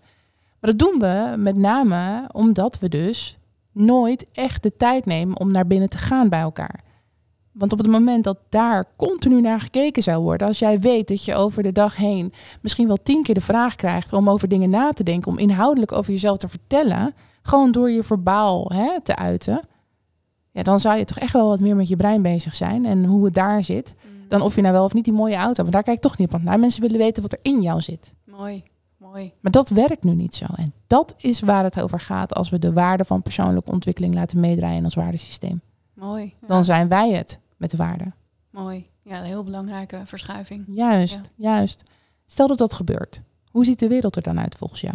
Maar 0.61 0.71
dat 0.71 0.79
doen 0.79 0.99
we 0.99 1.35
met 1.39 1.57
name 1.57 2.29
omdat 2.33 2.79
we 2.79 2.89
dus 2.89 3.39
nooit 3.73 4.27
echt 4.33 4.63
de 4.63 4.77
tijd 4.77 5.07
nemen 5.07 5.39
om 5.41 5.51
naar 5.53 5.67
binnen 5.67 5.89
te 5.89 5.99
gaan 5.99 6.29
bij 6.29 6.41
elkaar. 6.41 6.81
Want 7.53 7.73
op 7.73 7.79
het 7.79 7.87
moment 7.87 8.25
dat 8.25 8.39
daar 8.49 8.85
continu 8.97 9.41
naar 9.41 9.61
gekeken 9.61 10.03
zou 10.03 10.23
worden, 10.23 10.47
als 10.47 10.59
jij 10.59 10.81
weet 10.81 11.09
dat 11.09 11.25
je 11.25 11.35
over 11.35 11.63
de 11.63 11.73
dag 11.73 11.97
heen 11.97 12.33
misschien 12.61 12.87
wel 12.87 12.99
tien 13.03 13.23
keer 13.23 13.35
de 13.35 13.41
vraag 13.41 13.75
krijgt 13.75 14.13
om 14.13 14.31
over 14.31 14.49
dingen 14.49 14.71
na 14.71 14.93
te 14.93 15.03
denken, 15.03 15.31
om 15.33 15.39
inhoudelijk 15.39 15.93
over 15.93 16.13
jezelf 16.13 16.39
te 16.39 16.49
vertellen, 16.49 17.15
gewoon 17.43 17.73
door 17.73 17.91
je 17.91 18.03
verbaal 18.03 18.71
hè, 18.75 19.01
te 19.03 19.17
uiten, 19.17 19.61
ja, 20.51 20.63
dan 20.63 20.81
zou 20.81 20.99
je 20.99 21.05
toch 21.05 21.19
echt 21.19 21.33
wel 21.33 21.49
wat 21.49 21.61
meer 21.61 21.77
met 21.77 21.89
je 21.89 21.97
brein 21.97 22.23
bezig 22.23 22.55
zijn 22.55 22.87
en 22.87 23.05
hoe 23.05 23.25
het 23.25 23.35
daar 23.35 23.65
zit, 23.65 23.95
Mm. 24.03 24.29
dan 24.29 24.41
of 24.41 24.55
je 24.55 24.61
nou 24.61 24.73
wel 24.75 24.85
of 24.85 24.95
niet 24.95 25.05
die 25.05 25.13
mooie 25.13 25.37
auto, 25.37 25.63
maar 25.63 25.73
daar 25.73 25.83
kijkt 25.83 26.03
toch 26.03 26.19
niemand 26.19 26.43
naar. 26.43 26.59
Mensen 26.61 26.83
willen 26.83 26.99
weten 26.99 27.23
wat 27.23 27.33
er 27.33 27.39
in 27.43 27.63
jou 27.63 27.81
zit. 27.81 28.15
Mooi, 28.25 28.63
mooi. 28.97 29.33
Maar 29.41 29.53
dat 29.53 29.69
werkt 29.69 30.05
nu 30.05 30.15
niet 30.15 30.35
zo. 30.35 30.45
En 30.57 30.73
dat 30.87 31.15
is 31.17 31.41
waar 31.41 31.65
het 31.65 31.81
over 31.83 32.01
gaat 32.01 32.35
als 32.35 32.51
we 32.51 32.59
de 32.59 32.73
waarde 32.73 33.05
van 33.05 33.23
persoonlijke 33.23 33.71
ontwikkeling 33.71 34.15
laten 34.15 34.41
meedraaien 34.41 34.77
in 34.77 34.85
ons 34.85 34.95
waardesysteem. 34.95 35.61
Mooi. 36.03 36.35
Ja, 36.41 36.47
Dan 36.47 36.65
zijn 36.65 36.89
wij 36.89 37.11
het 37.13 37.39
met 37.57 37.71
de 37.71 37.77
waarde. 37.77 38.13
Mooi. 38.51 38.87
Ja, 39.03 39.19
een 39.19 39.25
heel 39.25 39.45
belangrijke 39.45 40.03
verschuiving. 40.05 40.65
Juist, 40.67 41.31
juist. 41.37 41.83
Stel 42.27 42.47
dat 42.47 42.59
dat 42.59 42.75
gebeurt. 42.75 43.23
Hoe 43.51 43.65
ziet 43.65 43.79
de 43.79 43.89
wereld 43.89 44.17
er 44.17 44.23
dan 44.23 44.41
uit 44.41 44.55
volgens 44.57 44.81
jou? 44.81 44.95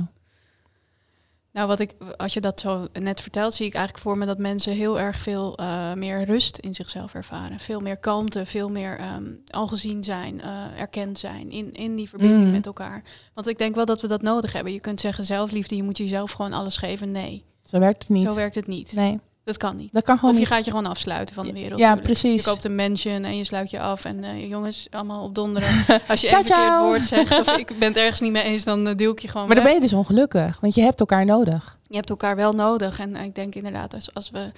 Nou, 1.51 1.67
wat 1.67 1.79
ik, 1.79 1.95
als 2.17 2.33
je 2.33 2.41
dat 2.41 2.59
zo 2.59 2.87
net 2.99 3.21
vertelt, 3.21 3.53
zie 3.53 3.65
ik 3.65 3.73
eigenlijk 3.73 4.03
voor 4.03 4.17
me 4.17 4.25
dat 4.25 4.37
mensen 4.37 4.73
heel 4.73 4.99
erg 4.99 5.19
veel 5.21 5.57
eh, 5.57 5.93
meer 5.93 6.23
rust 6.23 6.57
in 6.57 6.75
zichzelf 6.75 7.13
ervaren. 7.13 7.59
Veel 7.59 7.79
meer 7.79 7.97
kalmte, 7.97 8.45
veel 8.45 8.69
meer 8.69 8.97
ehm, 8.97 9.25
al 9.47 9.67
gezien 9.67 10.03
zijn, 10.03 10.41
eh, 10.41 10.79
erkend 10.79 11.19
zijn 11.19 11.51
in, 11.51 11.73
in 11.73 11.95
die 11.95 12.09
verbinding 12.09 12.43
Mhm. 12.43 12.51
met 12.51 12.65
elkaar. 12.65 13.03
Want 13.33 13.47
ik 13.47 13.57
denk 13.57 13.75
wel 13.75 13.85
dat 13.85 14.01
we 14.01 14.07
dat 14.07 14.21
nodig 14.21 14.53
hebben. 14.53 14.73
Je 14.73 14.79
kunt 14.79 15.01
zeggen 15.01 15.23
zelfliefde, 15.23 15.75
je 15.75 15.83
moet 15.83 15.97
jezelf 15.97 16.31
gewoon 16.31 16.53
alles 16.53 16.77
geven. 16.77 17.11
Nee, 17.11 17.43
Zo 17.65 17.79
werkt 17.79 17.99
het 18.03 18.09
niet. 18.11 18.27
zo 18.27 18.35
werkt 18.35 18.55
het 18.55 18.67
niet. 18.67 18.93
Nee, 18.93 19.19
Dat 19.47 19.57
kan 19.57 19.75
niet. 19.75 19.93
dat 19.93 20.03
kan 20.03 20.15
gewoon 20.15 20.31
Of 20.33 20.37
je 20.39 20.45
niet. 20.45 20.53
gaat 20.53 20.65
je 20.65 20.71
gewoon 20.71 20.85
afsluiten 20.85 21.35
van 21.35 21.45
de 21.45 21.53
wereld. 21.53 21.79
Ja, 21.79 21.85
tuurlijk. 21.85 22.03
precies. 22.07 22.43
Je 22.43 22.49
koopt 22.49 22.65
een 22.65 22.75
mansion 22.75 23.23
en 23.23 23.37
je 23.37 23.43
sluit 23.43 23.69
je 23.69 23.79
af. 23.79 24.05
En 24.05 24.23
eh, 24.23 24.49
jongens, 24.49 24.87
allemaal 24.91 25.23
op 25.23 25.35
donderen. 25.35 25.69
Als 26.07 26.21
je 26.21 26.27
Ciao, 26.27 26.39
een 26.39 26.45
verkeerd 26.45 26.67
ciao. 26.67 26.85
woord 26.85 27.07
zegt 27.07 27.39
of 27.39 27.57
ik 27.63 27.79
ben 27.79 27.87
het 27.87 27.97
ergens 27.97 28.19
niet 28.19 28.31
mee 28.31 28.43
eens, 28.43 28.63
dan 28.63 28.87
uh, 28.87 28.95
deel 28.95 29.11
ik 29.11 29.19
je 29.19 29.27
gewoon 29.27 29.47
Maar 29.47 29.55
dan 29.55 29.65
ben 29.65 29.73
je 29.73 29.79
dus 29.81 29.93
ongelukkig, 29.93 30.59
want 30.59 30.75
je 30.75 30.81
hebt 30.81 30.99
elkaar 30.99 31.25
nodig. 31.25 31.77
Je 31.87 31.95
hebt 31.95 32.09
elkaar 32.09 32.35
wel 32.35 32.53
nodig. 32.53 32.99
En 32.99 33.15
ik 33.15 33.35
denk 33.35 33.55
inderdaad, 33.55 33.93
als, 33.93 34.13
als 34.13 34.29
we 34.29 34.51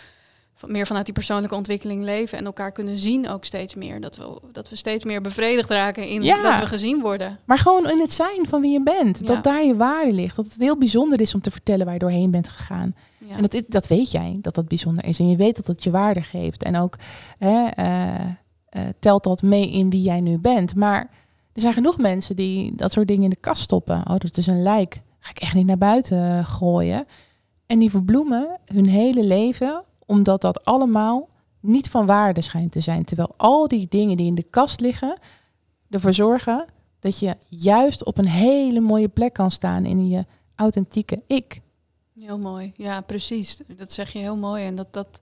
meer 0.67 0.88
vanuit 0.88 1.06
die 1.06 1.13
persoonlijke 1.13 1.56
ontwikkeling 1.56 2.04
leven 2.04 2.38
en 2.38 2.45
elkaar 2.45 2.72
kunnen 2.72 2.98
zien 2.98 3.30
ook 3.30 3.45
steeds 3.45 3.76
meer, 3.76 4.02
dat 4.02 4.15
we, 4.15 4.41
dat 4.52 4.69
we 4.69 4.76
steeds 4.76 5.04
meer 5.04 5.22
bevredigd 5.22 5.69
raken 5.69 6.08
in 6.08 6.24
Ja. 6.24 6.41
dat 6.41 6.60
we 6.60 6.67
gezien 6.67 7.02
worden. 7.02 7.39
Maar 7.45 7.58
gewoon 7.58 7.89
in 7.89 8.00
het 8.00 8.13
zijn 8.13 8.48
van 8.48 8.62
wie 8.62 8.72
je 8.72 8.84
bent. 8.84 9.19
Ja. 9.19 9.26
Dat 9.26 9.43
daar 9.43 9.63
je 9.63 9.76
waarde 9.76 10.13
ligt. 10.13 10.36
Dat 10.36 10.45
het 10.45 10.62
heel 10.62 10.78
bijzonder 10.78 11.22
is 11.22 11.34
om 11.34 11.41
te 11.41 11.52
vertellen 11.52 11.86
waar 11.86 11.93
je 11.93 12.00
doorheen 12.00 12.32
bent 12.32 12.50
gegaan. 12.50 12.95
Ja. 13.17 13.36
En 13.36 13.41
dat, 13.41 13.62
dat 13.67 13.88
weet 13.88 14.12
jij, 14.12 14.38
dat 14.41 14.56
dat 14.56 14.67
bijzonder 14.67 15.06
is. 15.06 15.19
En 15.19 15.30
je 15.30 15.36
weet 15.36 15.56
dat 15.56 15.67
het 15.67 15.84
je 15.84 15.91
waarde 15.91 16.22
geeft. 16.22 16.63
En 16.63 16.78
ook 16.78 16.95
hè, 17.38 17.65
eh, 17.65 18.15
eh, 18.15 18.82
telt 19.00 19.24
dat 19.24 19.41
mee 19.41 19.72
in 19.72 19.89
wie 19.89 20.02
jij 20.02 20.22
nu 20.22 20.38
bent. 20.38 20.76
Maar 20.76 21.10
er 21.54 21.62
zijn 21.62 21.74
genoeg 21.74 21.98
mensen 21.98 22.36
die 22.36 22.76
dat 22.76 22.91
soort 22.91 23.08
dingen 23.08 23.24
in 23.24 23.30
de 23.30 23.36
kast 23.36 23.62
stoppen. 23.62 23.98
Oh, 23.98 24.17
dat 24.17 24.38
is 24.38 24.48
een 24.48 24.63
lijk. 24.63 25.02
Ga 25.19 25.30
ik 25.30 25.39
echt 25.39 25.54
niet 25.54 25.65
naar 25.65 25.78
buiten 25.78 26.38
eh, 26.38 26.45
gooien. 26.45 27.06
En 27.65 27.80
die 27.80 27.89
verbloemen 27.89 28.60
hun 28.65 28.88
hele 28.88 29.24
leven, 29.24 29.84
omdat 30.10 30.41
dat 30.41 30.65
allemaal 30.65 31.30
niet 31.60 31.89
van 31.89 32.06
waarde 32.06 32.41
schijnt 32.41 32.72
te 32.72 32.80
zijn. 32.80 33.04
Terwijl 33.04 33.34
al 33.38 33.67
die 33.67 33.88
dingen 33.89 34.17
die 34.17 34.26
in 34.26 34.36
de 34.36 34.43
kast 34.50 34.80
liggen, 34.80 35.19
ervoor 35.89 36.13
zorgen 36.13 36.65
dat 37.00 37.19
je 37.19 37.36
juist 37.48 38.04
op 38.04 38.17
een 38.17 38.28
hele 38.28 38.80
mooie 38.80 39.08
plek 39.08 39.34
kan 39.34 39.52
staan 39.52 39.86
in 39.86 40.08
je 40.08 40.26
authentieke 40.56 41.24
ik. 41.28 41.62
Heel 42.19 42.39
mooi. 42.39 42.72
Ja, 42.76 43.02
precies. 43.02 43.62
Dat 43.67 43.93
zeg 43.93 44.12
je 44.12 44.19
heel 44.19 44.38
mooi. 44.38 44.65
En 44.65 44.76
dat, 44.76 44.93
dat 44.93 45.19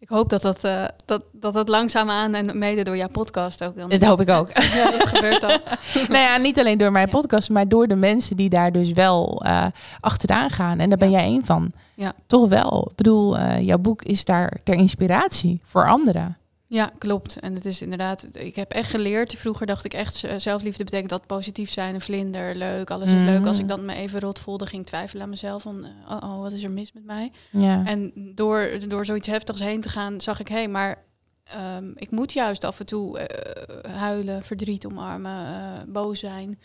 ik 0.00 0.08
hoop 0.08 0.28
dat 0.28 0.42
dat, 0.42 0.64
eh, 0.64 0.84
dat, 1.06 1.22
dat 1.32 1.54
dat 1.54 1.68
langzaamaan 1.68 2.34
en 2.34 2.58
mede 2.58 2.82
door 2.84 2.96
jouw 2.96 3.08
podcast 3.08 3.64
ook 3.64 3.76
dan. 3.76 3.88
Dat 3.88 4.02
hoop 4.04 4.20
ik 4.20 4.28
ook. 4.30 4.48
Ja, 4.52 4.90
dat 4.90 5.08
gebeurt 5.08 5.42
al. 5.44 5.48
nou 6.14 6.18
ja, 6.18 6.36
niet 6.36 6.58
alleen 6.58 6.78
door 6.78 6.92
mijn 6.92 7.06
Ja. 7.06 7.12
podcast, 7.12 7.50
maar 7.50 7.68
door 7.68 7.86
de 7.88 7.96
mensen 7.96 8.36
die 8.36 8.48
daar 8.48 8.72
dus 8.72 8.92
wel 8.92 9.42
eh, 9.44 9.66
achteraan 10.00 10.50
gaan. 10.50 10.78
En 10.78 10.88
daar 10.88 10.98
ben 10.98 11.10
Ja. 11.10 11.18
jij 11.18 11.26
één 11.26 11.44
van. 11.44 11.72
Ja. 11.94 12.12
Toch 12.26 12.48
wel. 12.48 12.86
Ik 12.90 12.96
bedoel, 12.96 13.38
eh, 13.38 13.60
jouw 13.66 13.78
boek 13.78 14.02
is 14.02 14.24
daar 14.24 14.56
ter 14.64 14.74
inspiratie 14.74 15.60
voor 15.64 15.88
anderen. 15.88 16.36
Ja, 16.72 16.90
klopt. 16.98 17.36
En 17.40 17.54
het 17.54 17.64
is 17.64 17.82
inderdaad, 17.82 18.26
ik 18.32 18.56
heb 18.56 18.70
echt 18.72 18.90
geleerd. 18.90 19.34
Vroeger 19.34 19.66
dacht 19.66 19.84
ik 19.84 19.94
echt, 19.94 20.24
eh, 20.24 20.34
zelfliefde 20.38 20.84
betekent 20.84 21.10
dat 21.10 21.26
positief 21.26 21.70
zijn, 21.70 21.94
een 21.94 22.00
vlinder, 22.00 22.54
leuk, 22.54 22.90
alles 22.90 23.06
is 23.06 23.12
Mhm. 23.14 23.24
leuk. 23.24 23.46
Als 23.46 23.58
ik 23.58 23.68
dan 23.68 23.84
me 23.84 23.94
even 23.94 24.20
rot 24.20 24.38
voelde, 24.38 24.66
ging 24.66 24.82
ik 24.82 24.88
twijfelen 24.88 25.22
aan 25.22 25.28
mezelf 25.28 25.62
van, 25.62 25.84
eh, 25.84 25.90
oh, 26.10 26.30
oh, 26.30 26.40
wat 26.40 26.52
is 26.52 26.62
er 26.62 26.70
mis 26.70 26.92
met 26.92 27.04
mij? 27.04 27.32
Ja. 27.50 27.84
En 27.84 28.12
door, 28.34 28.70
door 28.88 29.04
zoiets 29.04 29.26
heftigs 29.28 29.60
heen 29.60 29.80
te 29.80 29.88
gaan, 29.88 30.20
zag 30.20 30.40
ik, 30.40 30.48
hé, 30.48 30.66
maar 30.66 31.04
ehm, 31.44 31.90
ik 31.94 32.10
moet 32.10 32.32
juist 32.32 32.64
af 32.64 32.80
en 32.80 32.86
toe 32.86 33.18
eh, 33.18 33.92
huilen, 33.92 34.42
verdriet 34.42 34.86
omarmen, 34.86 35.84
boos 35.92 36.18
zijn. 36.18 36.60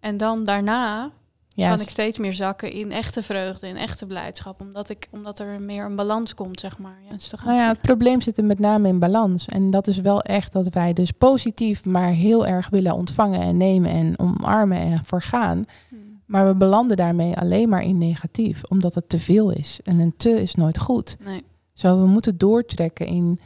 En 0.00 0.16
dan 0.16 0.44
daarna 0.44 1.10
Juist. 1.58 1.76
kan 1.76 1.84
ik 1.86 1.90
steeds 1.92 2.18
meer 2.18 2.34
zakken 2.34 2.72
in 2.72 2.92
echte 2.92 3.22
vreugde, 3.22 3.68
in 3.68 3.76
echte 3.76 4.06
blijdschap. 4.06 4.60
Omdat, 4.60 4.88
ik, 4.88 5.08
omdat 5.10 5.38
er 5.38 5.60
meer 5.60 5.84
een 5.84 5.96
balans 5.96 6.34
komt, 6.34 6.60
zeg 6.60 6.78
maar. 6.78 6.98
Te 7.28 7.36
gaan 7.36 7.46
Nou 7.46 7.58
ja, 7.58 7.68
het 7.68 7.80
probleem 7.80 8.20
zit 8.20 8.38
er 8.38 8.44
met 8.44 8.58
name 8.58 8.88
in 8.88 8.98
balans. 8.98 9.46
En 9.46 9.70
dat 9.70 9.86
is 9.86 10.00
wel 10.00 10.22
echt 10.22 10.52
dat 10.52 10.68
wij 10.68 10.92
dus 10.92 11.10
positief, 11.10 11.84
maar 11.84 12.08
heel 12.08 12.46
erg 12.46 12.68
willen 12.68 12.94
ontvangen 12.94 13.40
en 13.40 13.56
nemen 13.56 13.90
en 13.90 14.18
omarmen 14.18 14.78
en 14.78 15.04
vergaan. 15.04 15.64
Hmm. 15.88 16.20
Maar 16.26 16.46
we 16.46 16.54
belanden 16.54 16.96
daarmee 16.96 17.36
alleen 17.36 17.68
maar 17.68 17.82
in 17.82 17.98
negatief, 17.98 18.64
omdat 18.64 18.94
het 18.94 19.08
te 19.08 19.20
veel 19.20 19.50
is. 19.50 19.80
En 19.84 19.98
een 19.98 20.16
te 20.16 20.42
is 20.42 20.54
nooit 20.54 20.78
goed. 20.78 21.16
Nee. 21.24 21.44
Zo, 21.72 22.00
we 22.00 22.06
moeten 22.06 22.38
doortrekken 22.38 23.06
in 23.06 23.40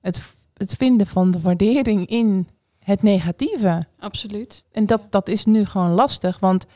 het, 0.00 0.34
het 0.54 0.74
vinden 0.74 1.06
van 1.06 1.30
de 1.30 1.40
waardering 1.40 2.06
in 2.06 2.48
het 2.78 3.02
negatieve. 3.02 3.82
Absoluut. 3.98 4.64
En 4.72 4.86
dat, 4.86 5.00
Ja. 5.00 5.06
dat 5.10 5.28
is 5.28 5.44
nu 5.44 5.64
gewoon 5.64 5.90
lastig, 5.90 6.38
want 6.38 6.66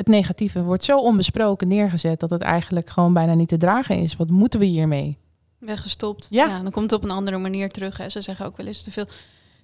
het 0.00 0.08
negatieve 0.08 0.62
wordt 0.62 0.84
zo 0.84 0.98
onbesproken 0.98 1.68
neergezet 1.68 2.20
dat 2.20 2.30
het 2.30 2.42
eigenlijk 2.42 2.90
gewoon 2.90 3.12
bijna 3.12 3.34
niet 3.34 3.48
te 3.48 3.56
dragen 3.56 3.98
is. 3.98 4.16
Wat 4.16 4.30
moeten 4.30 4.60
we 4.60 4.66
hiermee? 4.66 5.18
Weggestopt. 5.58 6.26
Ja. 6.30 6.46
Ja. 6.46 6.62
dan 6.62 6.70
komt 6.70 6.90
het 6.90 7.00
op 7.00 7.04
een 7.04 7.16
andere 7.16 7.38
manier 7.38 7.70
terug. 7.70 7.96
Hè. 7.96 8.08
Ze 8.08 8.22
zeggen 8.22 8.46
ook 8.46 8.56
wel 8.56 8.66
eens 8.66 8.82
te 8.82 8.90
veel. 8.90 9.06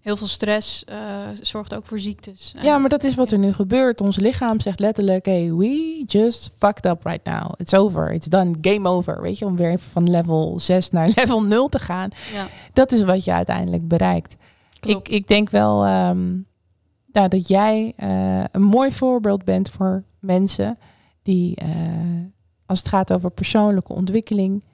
heel 0.00 0.16
veel 0.16 0.26
stress 0.26 0.84
uh, 0.90 0.96
zorgt 1.40 1.74
ook 1.74 1.86
voor 1.86 1.98
ziektes. 1.98 2.54
Ja, 2.62 2.78
maar 2.78 2.88
dat 2.88 3.04
is 3.04 3.14
wat 3.14 3.30
er 3.30 3.38
nu 3.38 3.52
gebeurt. 3.52 4.00
Ons 4.00 4.18
lichaam 4.18 4.60
zegt 4.60 4.80
letterlijk: 4.80 5.24
hey, 5.24 5.52
we 5.52 6.02
just 6.06 6.52
fucked 6.58 6.86
up 6.86 7.04
right 7.04 7.24
now. 7.24 7.52
It's 7.56 7.74
over. 7.74 8.12
It's 8.12 8.26
done. 8.26 8.54
Game 8.60 8.88
over. 8.88 9.20
Weet 9.20 9.38
je, 9.38 9.44
om 9.44 9.56
weer 9.56 9.70
even 9.70 9.90
van 9.90 10.10
level 10.10 10.60
6 10.60 10.90
naar 10.90 11.12
level 11.16 11.42
0 11.42 11.68
te 11.68 11.78
gaan. 11.78 12.10
Ja. 12.34 12.48
Dat 12.72 12.92
is 12.92 13.02
wat 13.02 13.24
je 13.24 13.32
uiteindelijk 13.32 13.88
bereikt. 13.88 14.36
Ik, 14.80 15.08
ik 15.08 15.28
denk 15.28 15.50
wel 15.50 15.86
um, 15.86 16.46
nou, 17.16 17.28
dat 17.28 17.48
jij 17.48 17.92
uh, 18.02 18.44
een 18.50 18.62
mooi 18.62 18.92
voorbeeld 18.92 19.44
bent 19.44 19.70
voor 19.70 20.02
mensen 20.20 20.78
die, 21.22 21.58
uh, 21.62 21.68
als 22.66 22.78
het 22.78 22.88
gaat 22.88 23.12
over 23.12 23.30
persoonlijke 23.30 23.92
ontwikkeling, 23.92 24.64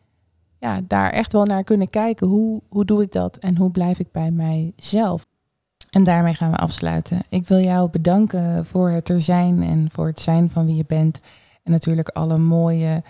ja, 0.59 0.80
daar 0.86 1.11
echt 1.11 1.32
wel 1.32 1.45
naar 1.45 1.64
kunnen 1.64 1.90
kijken. 1.90 2.26
Hoe, 2.26 2.62
hoe 2.68 2.84
doe 2.84 3.03
ik 3.03 3.12
dat 3.12 3.36
en 3.36 3.57
hoe 3.57 3.70
blijf 3.70 3.99
ik 3.99 4.12
bij 4.12 4.30
mijzelf? 4.30 5.26
En 5.90 6.05
daarmee 6.05 6.34
gaan 6.34 6.51
we 6.51 6.57
afsluiten. 6.57 7.20
Ik 7.28 7.49
wil 7.49 7.61
jou 7.61 7.90
bedanken 7.90 8.66
voor 8.66 8.90
het 8.90 9.09
er 9.09 9.22
zijn 9.22 9.62
en 9.62 9.90
voor 9.90 10.07
het 10.07 10.20
zijn 10.20 10.51
van 10.51 10.66
wie 10.66 10.76
je 10.76 10.84
bent. 10.86 11.20
En 11.62 11.72
natuurlijk 11.72 12.09
alle 12.09 12.38
mooie 12.38 13.03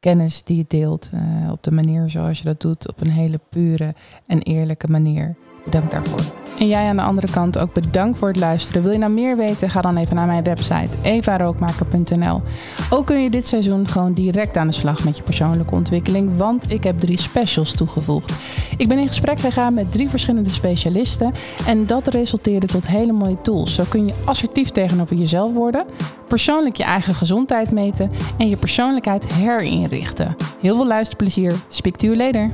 kennis 0.00 0.42
die 0.42 0.56
je 0.56 0.64
deelt 0.68 1.10
uh, 1.14 1.50
op 1.50 1.62
de 1.62 1.72
manier 1.72 2.10
zoals 2.10 2.38
je 2.38 2.44
dat 2.44 2.60
doet, 2.60 2.88
op 2.88 3.00
een 3.00 3.10
hele 3.10 3.40
pure 3.50 3.94
en 4.26 4.42
eerlijke 4.42 4.88
manier. 4.90 5.36
Bedankt 5.70 5.90
daarvoor. 5.90 6.20
En 6.58 6.68
jij 6.68 6.84
aan 6.84 6.96
de 6.96 7.02
andere 7.02 7.30
kant 7.30 7.58
ook 7.58 7.72
bedankt 7.72 8.18
voor 8.18 8.28
het 8.28 8.36
luisteren. 8.36 8.82
Wil 8.82 8.92
je 8.92 8.98
nou 8.98 9.12
meer 9.12 9.36
weten? 9.36 9.70
Ga 9.70 9.80
dan 9.80 9.96
even 9.96 10.16
naar 10.16 10.26
mijn 10.26 10.44
website 10.44 10.88
evarookmaker.nl. 11.02 12.42
Ook 12.90 13.06
kun 13.06 13.22
je 13.22 13.30
dit 13.30 13.46
seizoen 13.46 13.88
gewoon 13.88 14.12
direct 14.12 14.56
aan 14.56 14.66
de 14.66 14.72
slag 14.72 15.04
met 15.04 15.16
je 15.16 15.22
persoonlijke 15.22 15.74
ontwikkeling, 15.74 16.36
want 16.36 16.72
ik 16.72 16.84
heb 16.84 17.00
drie 17.00 17.18
specials 17.18 17.72
toegevoegd. 17.72 18.32
Ik 18.76 18.88
ben 18.88 18.98
in 18.98 19.08
gesprek 19.08 19.38
gegaan 19.38 19.74
met 19.74 19.92
drie 19.92 20.08
verschillende 20.08 20.50
specialisten 20.50 21.32
en 21.66 21.86
dat 21.86 22.06
resulteerde 22.06 22.66
tot 22.66 22.86
hele 22.86 23.12
mooie 23.12 23.40
tools. 23.42 23.74
Zo 23.74 23.84
kun 23.88 24.06
je 24.06 24.14
assertief 24.24 24.68
tegenover 24.68 25.16
jezelf 25.16 25.52
worden, 25.52 25.84
persoonlijk 26.28 26.76
je 26.76 26.84
eigen 26.84 27.14
gezondheid 27.14 27.70
meten 27.70 28.10
en 28.38 28.48
je 28.48 28.56
persoonlijkheid 28.56 29.32
herinrichten. 29.32 30.36
Heel 30.60 30.76
veel 30.76 30.86
luisterplezier. 30.86 31.54
Speak 31.68 31.96
to 31.96 32.06
you 32.06 32.16
later. 32.16 32.50